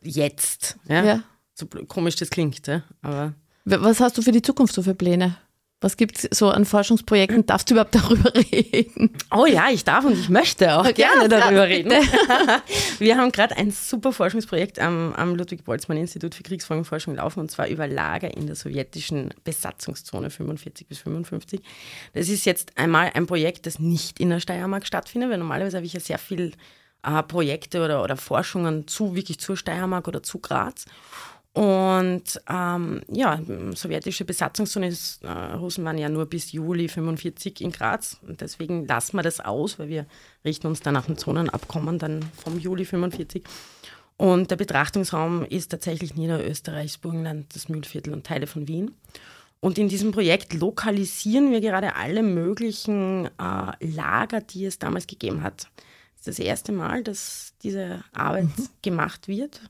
jetzt. 0.00 0.76
Ja? 0.88 1.04
Ja. 1.04 1.22
So 1.54 1.66
komisch 1.88 2.14
das 2.16 2.30
klingt, 2.30 2.64
ja? 2.68 2.82
aber 3.02 3.34
Was 3.64 3.98
hast 3.98 4.16
du 4.16 4.22
für 4.22 4.32
die 4.32 4.42
Zukunft 4.42 4.74
so 4.74 4.82
für 4.82 4.94
Pläne? 4.94 5.36
Was 5.84 5.98
gibt 5.98 6.24
es 6.24 6.38
so 6.38 6.48
an 6.48 6.64
Forschungsprojekten? 6.64 7.44
Darfst 7.46 7.68
du 7.68 7.74
überhaupt 7.74 7.94
darüber 7.94 8.32
reden? 8.34 9.10
Oh 9.30 9.44
ja, 9.44 9.68
ich 9.68 9.84
darf 9.84 10.06
und 10.06 10.14
ich 10.18 10.30
möchte 10.30 10.78
auch 10.78 10.94
gerne 10.94 11.22
Ja, 11.24 11.28
darüber 11.28 11.66
bitte. 11.66 11.90
reden. 11.90 12.06
Wir 12.98 13.18
haben 13.18 13.30
gerade 13.32 13.54
ein 13.58 13.70
super 13.70 14.10
Forschungsprojekt 14.14 14.78
am, 14.78 15.12
am 15.12 15.34
Ludwig-Boltzmann-Institut 15.34 16.34
für 16.34 16.42
Kriegsfolgenforschung 16.42 17.16
laufen 17.16 17.40
und 17.40 17.50
zwar 17.50 17.68
über 17.68 17.86
Lager 17.86 18.34
in 18.34 18.46
der 18.46 18.56
sowjetischen 18.56 19.34
Besatzungszone 19.44 20.30
45 20.30 20.86
bis 20.86 21.00
55. 21.00 21.60
Das 22.14 22.30
ist 22.30 22.46
jetzt 22.46 22.78
einmal 22.78 23.10
ein 23.12 23.26
Projekt, 23.26 23.66
das 23.66 23.78
nicht 23.78 24.20
in 24.20 24.30
der 24.30 24.40
Steiermark 24.40 24.86
stattfindet, 24.86 25.28
weil 25.30 25.38
normalerweise 25.38 25.76
habe 25.76 25.84
ich 25.86 25.92
ja 25.92 26.00
sehr 26.00 26.18
viel 26.18 26.52
äh, 27.02 27.22
Projekte 27.24 27.84
oder, 27.84 28.02
oder 28.02 28.16
Forschungen 28.16 28.88
zu 28.88 29.14
wirklich 29.14 29.38
zur 29.38 29.58
Steiermark 29.58 30.08
oder 30.08 30.22
zu 30.22 30.38
Graz. 30.38 30.86
Und 31.54 32.40
ähm, 32.50 33.02
ja, 33.08 33.40
sowjetische 33.74 34.24
Besatzungszone, 34.24 34.88
ist, 34.88 35.22
äh, 35.22 35.28
Russen 35.28 35.84
waren 35.84 35.98
ja 35.98 36.08
nur 36.08 36.26
bis 36.26 36.50
Juli 36.50 36.88
45 36.88 37.60
in 37.60 37.70
Graz 37.70 38.18
und 38.26 38.40
deswegen 38.40 38.88
lassen 38.88 39.16
wir 39.16 39.22
das 39.22 39.38
aus, 39.38 39.78
weil 39.78 39.88
wir 39.88 40.06
richten 40.44 40.66
uns 40.66 40.80
dann 40.80 40.94
nach 40.94 41.06
dem 41.06 41.16
Zonenabkommen 41.16 42.00
dann 42.00 42.24
vom 42.42 42.58
Juli 42.58 42.84
45. 42.84 43.44
Und 44.16 44.50
der 44.50 44.56
Betrachtungsraum 44.56 45.44
ist 45.44 45.70
tatsächlich 45.70 46.16
Niederösterreichs 46.16 46.98
Burgenland, 46.98 47.54
das 47.54 47.68
Mühlviertel 47.68 48.12
und 48.12 48.26
Teile 48.26 48.48
von 48.48 48.66
Wien. 48.66 48.90
Und 49.60 49.78
in 49.78 49.88
diesem 49.88 50.10
Projekt 50.10 50.54
lokalisieren 50.54 51.52
wir 51.52 51.60
gerade 51.60 51.94
alle 51.94 52.24
möglichen 52.24 53.26
äh, 53.26 53.72
Lager, 53.80 54.40
die 54.40 54.66
es 54.66 54.80
damals 54.80 55.06
gegeben 55.06 55.44
hat. 55.44 55.68
Das 56.16 56.26
ist 56.26 56.26
das 56.26 56.38
erste 56.40 56.72
Mal, 56.72 57.04
dass 57.04 57.54
diese 57.62 58.02
Arbeit 58.12 58.48
gemacht 58.82 59.28
wird. 59.28 59.60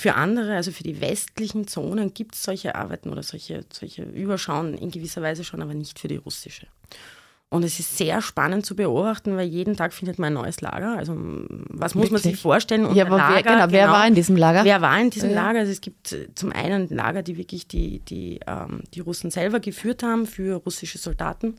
Für 0.00 0.14
andere, 0.14 0.54
also 0.56 0.72
für 0.72 0.82
die 0.82 1.00
westlichen 1.00 1.66
Zonen, 1.68 2.14
gibt 2.14 2.34
es 2.34 2.42
solche 2.42 2.74
Arbeiten 2.74 3.10
oder 3.10 3.22
solche, 3.22 3.64
solche 3.70 4.02
Überschauen 4.02 4.72
in 4.74 4.90
gewisser 4.90 5.20
Weise 5.20 5.44
schon, 5.44 5.60
aber 5.60 5.74
nicht 5.74 5.98
für 5.98 6.08
die 6.08 6.16
russische. 6.16 6.66
Und 7.50 7.64
es 7.64 7.80
ist 7.80 7.98
sehr 7.98 8.22
spannend 8.22 8.64
zu 8.64 8.76
beobachten, 8.76 9.36
weil 9.36 9.48
jeden 9.48 9.76
Tag 9.76 9.92
findet 9.92 10.18
man 10.20 10.28
ein 10.28 10.34
neues 10.34 10.60
Lager. 10.60 10.96
Also 10.96 11.14
was 11.16 11.94
muss 11.96 12.04
man 12.10 12.20
Wirklich? 12.20 12.34
sich 12.36 12.40
vorstellen? 12.40 12.94
Ja, 12.94 13.04
unter 13.04 13.06
aber 13.06 13.16
wer, 13.16 13.42
Lager, 13.42 13.54
genau, 13.66 13.72
wer 13.72 13.88
war 13.90 14.06
in 14.06 14.14
diesem 14.14 14.36
Lager? 14.36 14.64
Wer 14.64 14.80
war 14.80 15.00
in 15.00 15.10
diesem 15.10 15.30
Ja. 15.30 15.46
Lager? 15.46 15.58
Also 15.58 15.72
es 15.72 15.80
gibt 15.80 16.12
äh, 16.12 16.28
zum 16.34 16.52
einen 16.52 16.88
Lager, 16.88 17.22
die 17.22 17.36
wirklich 17.36 17.66
die, 17.66 17.98
die, 17.98 18.38
ähm, 18.46 18.84
die 18.94 19.00
Russen 19.00 19.30
selber 19.32 19.58
geführt 19.58 20.02
haben 20.04 20.26
für 20.26 20.54
russische 20.64 20.98
Soldaten 20.98 21.56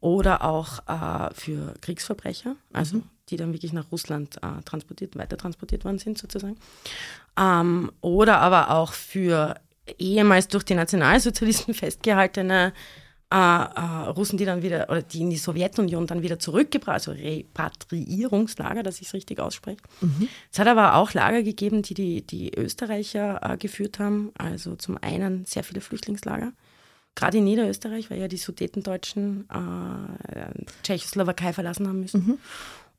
oder 0.00 0.44
auch 0.44 0.78
äh, 0.88 1.34
für 1.34 1.74
Kriegsverbrecher, 1.82 2.56
also 2.72 2.96
Mhm. 2.96 3.02
Die 3.30 3.36
dann 3.36 3.52
wirklich 3.52 3.72
nach 3.72 3.90
Russland 3.92 4.36
äh, 4.38 4.62
transportiert, 4.64 5.16
weiter 5.16 5.36
transportiert 5.36 5.84
worden 5.84 5.98
sind 5.98 6.18
sozusagen. 6.18 6.56
Ähm, 7.38 7.92
oder 8.00 8.40
aber 8.40 8.70
auch 8.70 8.92
für 8.92 9.54
ehemals 9.98 10.48
durch 10.48 10.64
die 10.64 10.74
Nationalsozialisten 10.74 11.74
festgehaltene 11.74 12.72
äh, 13.30 13.36
äh, 13.36 14.08
Russen, 14.08 14.38
die 14.38 14.46
dann 14.46 14.62
wieder, 14.62 14.88
oder 14.88 15.02
die 15.02 15.20
in 15.20 15.28
die 15.28 15.36
Sowjetunion 15.36 16.06
dann 16.06 16.22
wieder 16.22 16.38
zurückgebracht, 16.38 16.94
also 16.94 17.12
Repatriierungslager, 17.12 18.82
dass 18.82 19.02
ich 19.02 19.08
es 19.08 19.12
richtig 19.14 19.38
ausspreche. 19.38 19.82
Es 20.50 20.58
hat 20.58 20.66
aber 20.66 20.94
auch 20.94 21.12
Lager 21.12 21.42
gegeben, 21.42 21.82
die 21.82 21.92
die, 21.92 22.22
die 22.26 22.56
Österreicher 22.56 23.40
äh, 23.42 23.56
geführt 23.58 23.98
haben, 23.98 24.32
also 24.38 24.76
zum 24.76 24.96
einen 25.02 25.44
sehr 25.44 25.62
viele 25.62 25.82
Flüchtlingslager. 25.82 26.52
Gerade 27.14 27.38
in 27.38 27.44
Niederösterreich, 27.44 28.10
weil 28.10 28.20
ja 28.20 28.28
die 28.28 28.38
Sudetendeutschen 28.38 29.46
äh, 29.50 30.64
Tschechoslowakei 30.82 31.52
verlassen 31.52 31.86
haben 31.86 32.00
müssen. 32.00 32.38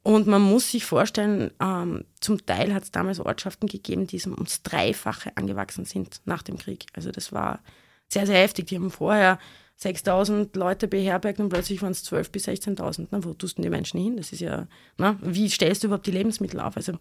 Und 0.01 0.27
man 0.27 0.41
muss 0.41 0.71
sich 0.71 0.85
vorstellen, 0.85 1.51
ähm, 1.59 2.05
zum 2.21 2.45
Teil 2.45 2.73
hat 2.73 2.83
es 2.83 2.91
damals 2.91 3.19
Ortschaften 3.19 3.67
gegeben, 3.67 4.07
die 4.07 4.21
ums 4.25 4.63
Dreifache 4.63 5.35
angewachsen 5.35 5.85
sind 5.85 6.21
nach 6.25 6.41
dem 6.41 6.57
Krieg. 6.57 6.85
Also 6.93 7.11
das 7.11 7.33
war 7.33 7.59
sehr, 8.07 8.25
sehr 8.25 8.41
heftig. 8.41 8.67
Die 8.67 8.75
haben 8.75 8.91
vorher 8.91 9.39
6000 9.75 10.55
Leute 10.55 10.87
beherbergt 10.87 11.39
und 11.39 11.49
plötzlich 11.49 11.81
waren 11.81 11.91
es 11.91 12.03
12.000 12.09 12.31
bis 12.31 12.47
16.000. 12.47 13.07
Na, 13.11 13.23
wo 13.23 13.33
tust 13.33 13.57
denn 13.57 13.63
die 13.63 13.69
Menschen 13.69 13.99
hin? 13.99 14.17
Das 14.17 14.33
ist 14.33 14.41
ja, 14.41 14.67
na, 14.97 15.17
wie 15.21 15.49
stellst 15.49 15.83
du 15.83 15.87
überhaupt 15.87 16.07
die 16.07 16.11
Lebensmittel 16.11 16.59
auf? 16.59 16.75
Also 16.75 16.93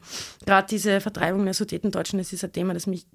gerade 0.44 0.68
diese 0.68 1.00
Vertreibung 1.00 1.44
der 1.44 1.54
Sudetendeutschen, 1.54 2.18
das 2.18 2.32
ist 2.32 2.44
ein 2.44 2.52
Thema, 2.52 2.74
das 2.74 2.86
mich, 2.86 3.06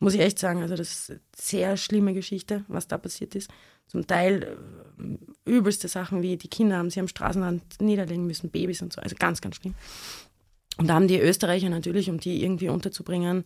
muss 0.00 0.14
ich 0.14 0.20
echt 0.20 0.38
sagen, 0.38 0.62
also 0.62 0.74
das 0.76 0.90
ist 0.90 1.10
eine 1.10 1.20
sehr 1.36 1.76
schlimme 1.76 2.14
Geschichte, 2.14 2.64
was 2.68 2.88
da 2.88 2.98
passiert 2.98 3.34
ist. 3.34 3.50
Zum 3.86 4.06
Teil 4.06 4.56
äh, 4.98 5.50
übelste 5.50 5.88
Sachen 5.88 6.22
wie 6.22 6.36
die 6.36 6.48
Kinder 6.48 6.78
haben 6.78 6.90
sie 6.90 7.00
am 7.00 7.08
Straßenrand 7.08 7.80
niederlegen 7.80 8.26
müssen, 8.26 8.50
Babys 8.50 8.82
und 8.82 8.92
so, 8.92 9.00
also 9.00 9.14
ganz, 9.18 9.40
ganz 9.40 9.56
schlimm. 9.56 9.74
Und 10.78 10.88
da 10.88 10.94
haben 10.94 11.08
die 11.08 11.20
Österreicher 11.20 11.68
natürlich, 11.68 12.08
um 12.08 12.18
die 12.18 12.42
irgendwie 12.42 12.70
unterzubringen, 12.70 13.44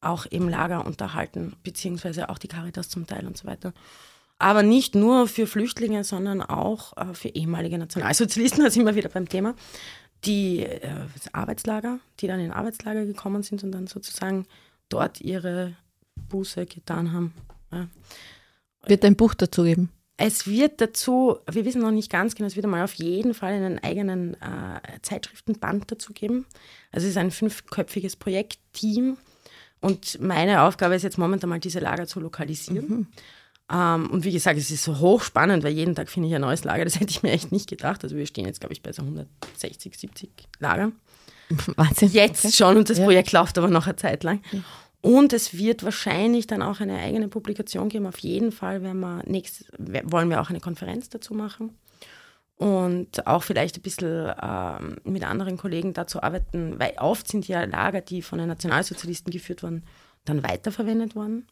auch 0.00 0.26
im 0.26 0.48
Lager 0.48 0.86
unterhalten, 0.86 1.56
beziehungsweise 1.62 2.28
auch 2.28 2.38
die 2.38 2.48
Caritas 2.48 2.88
zum 2.88 3.06
Teil 3.06 3.26
und 3.26 3.36
so 3.36 3.46
weiter. 3.46 3.74
Aber 4.38 4.62
nicht 4.62 4.94
nur 4.94 5.28
für 5.28 5.46
Flüchtlinge, 5.46 6.04
sondern 6.04 6.40
auch 6.40 6.96
äh, 6.96 7.14
für 7.14 7.28
ehemalige 7.28 7.76
Nationalsozialisten, 7.78 8.64
da 8.64 8.70
sind 8.70 8.86
wir 8.86 8.94
wieder 8.94 9.08
beim 9.08 9.28
Thema, 9.28 9.54
die 10.24 10.60
äh, 10.60 10.90
Arbeitslager, 11.32 11.98
die 12.20 12.26
dann 12.26 12.40
in 12.40 12.52
Arbeitslager 12.52 13.04
gekommen 13.04 13.42
sind 13.42 13.64
und 13.64 13.72
dann 13.72 13.86
sozusagen 13.86 14.46
dort 14.90 15.20
ihre 15.20 15.74
Buße 16.28 16.66
getan 16.66 17.12
haben. 17.12 17.34
Ja. 17.72 17.88
Wird 18.86 19.04
ein 19.04 19.16
Buch 19.16 19.34
dazu 19.34 19.64
geben? 19.64 19.90
Es 20.16 20.46
wird 20.46 20.82
dazu, 20.82 21.38
wir 21.50 21.64
wissen 21.64 21.80
noch 21.80 21.90
nicht 21.90 22.10
ganz 22.10 22.34
genau, 22.34 22.46
es 22.46 22.54
wird 22.54 22.66
einmal 22.66 22.84
auf 22.84 22.92
jeden 22.94 23.32
Fall 23.32 23.54
einen 23.54 23.78
eigenen 23.78 24.34
äh, 24.34 25.00
Zeitschriftenband 25.00 25.90
dazu 25.90 26.12
geben. 26.12 26.44
Also 26.92 27.06
es 27.06 27.12
ist 27.12 27.16
ein 27.16 27.30
fünfköpfiges 27.30 28.16
Projektteam 28.16 29.16
und 29.80 30.20
meine 30.20 30.62
Aufgabe 30.62 30.94
ist 30.94 31.04
jetzt 31.04 31.16
momentan 31.16 31.48
mal 31.48 31.58
diese 31.58 31.80
Lager 31.80 32.06
zu 32.06 32.20
lokalisieren. 32.20 33.08
Ähm, 33.72 34.10
und 34.10 34.24
wie 34.24 34.32
gesagt, 34.32 34.58
es 34.58 34.70
ist 34.70 34.84
so 34.84 34.98
hochspannend, 34.98 35.64
weil 35.64 35.72
jeden 35.72 35.94
Tag 35.94 36.10
finde 36.10 36.28
ich 36.28 36.34
ein 36.34 36.40
neues 36.42 36.64
Lager. 36.64 36.84
Das 36.84 37.00
hätte 37.00 37.10
ich 37.10 37.22
mir 37.22 37.30
echt 37.30 37.52
nicht 37.52 37.68
gedacht. 37.68 38.02
Also 38.02 38.16
wir 38.16 38.26
stehen 38.26 38.46
jetzt, 38.46 38.60
glaube 38.60 38.72
ich, 38.72 38.82
bei 38.82 38.92
so 38.92 39.02
160, 39.02 39.96
70 39.96 40.30
Lagern. 40.58 40.92
Wahnsinn. 41.76 42.10
Jetzt 42.10 42.44
Okay. 42.44 42.54
schon 42.56 42.76
und 42.76 42.90
das 42.90 42.98
Ja. 42.98 43.04
Projekt 43.04 43.32
läuft 43.32 43.58
aber 43.58 43.68
noch 43.68 43.86
eine 43.86 43.96
Zeit 43.96 44.22
lang. 44.24 44.40
Und 45.02 45.32
es 45.32 45.56
wird 45.56 45.82
wahrscheinlich 45.82 46.46
dann 46.46 46.62
auch 46.62 46.80
eine 46.80 46.98
eigene 46.98 47.28
Publikation 47.28 47.88
geben. 47.88 48.06
Auf 48.06 48.18
jeden 48.18 48.52
Fall 48.52 48.82
werden 48.82 49.00
wir 49.00 49.22
nächstes, 49.26 49.66
wollen 49.78 50.28
wir 50.28 50.40
auch 50.40 50.50
eine 50.50 50.60
Konferenz 50.60 51.08
dazu 51.08 51.34
machen. 51.34 51.70
Und 52.56 53.26
auch 53.26 53.42
vielleicht 53.42 53.78
ein 53.78 53.82
bisschen 53.82 54.30
ähm, 54.42 54.96
mit 55.04 55.24
anderen 55.24 55.56
Kollegen 55.56 55.94
dazu 55.94 56.22
arbeiten, 56.22 56.78
weil 56.78 56.92
oft 56.98 57.26
sind 57.26 57.48
ja 57.48 57.64
Lager, 57.64 58.02
die 58.02 58.20
von 58.20 58.38
den 58.38 58.48
Nationalsozialisten 58.48 59.30
geführt 59.32 59.62
wurden, 59.62 59.84
dann 60.26 60.42
weiterverwendet 60.42 61.16
worden. 61.16 61.46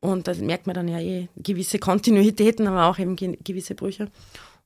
Und 0.00 0.28
da 0.28 0.34
merkt 0.34 0.66
man 0.66 0.74
dann 0.74 0.88
ja 0.88 1.00
eh 1.00 1.28
gewisse 1.36 1.78
Kontinuitäten, 1.78 2.66
aber 2.66 2.84
auch 2.84 2.98
eben 2.98 3.16
gewisse 3.16 3.74
Brüche. 3.74 4.08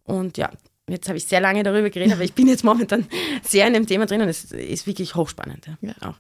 Und 0.03 0.37
ja, 0.39 0.51
jetzt 0.91 1.09
habe 1.09 1.19
ich 1.19 1.27
sehr 1.27 1.41
lange 1.41 1.63
darüber 1.63 1.91
geredet, 1.91 2.15
aber 2.15 2.25
ich 2.25 2.33
bin 2.33 2.49
jetzt 2.49 2.65
momentan 2.65 3.07
sehr 3.43 3.67
in 3.67 3.75
dem 3.75 3.87
Thema 3.87 4.07
drin 4.07 4.23
und 4.23 4.29
es 4.29 4.45
ist 4.53 4.87
wirklich 4.87 5.15
hochspannend. 5.15 5.67
Ja. 5.67 5.93
ja. 6.03 6.15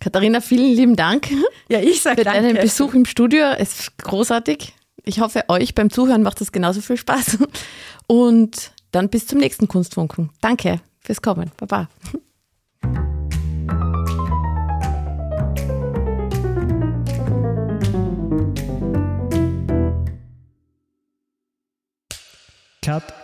Katharina, 0.00 0.40
vielen 0.40 0.74
lieben 0.74 0.96
Dank. 0.96 1.28
Ja, 1.68 1.80
ich 1.80 2.02
sage 2.02 2.18
Für 2.18 2.24
deinen 2.24 2.56
Besuch 2.56 2.92
im 2.92 3.06
Studio. 3.06 3.46
Es 3.56 3.80
ist 3.80 3.98
großartig. 3.98 4.74
Ich 5.04 5.20
hoffe, 5.20 5.44
euch 5.48 5.74
beim 5.74 5.90
Zuhören 5.90 6.22
macht 6.22 6.40
es 6.40 6.52
genauso 6.52 6.82
viel 6.82 6.98
Spaß. 6.98 7.38
Und 8.06 8.72
dann 8.92 9.08
bis 9.08 9.26
zum 9.26 9.38
nächsten 9.38 9.66
Kunstfunken. 9.66 10.30
Danke 10.40 10.80
fürs 11.00 11.22
Kommen. 11.22 11.50
Baba. 11.56 11.88
Cut. 22.84 23.23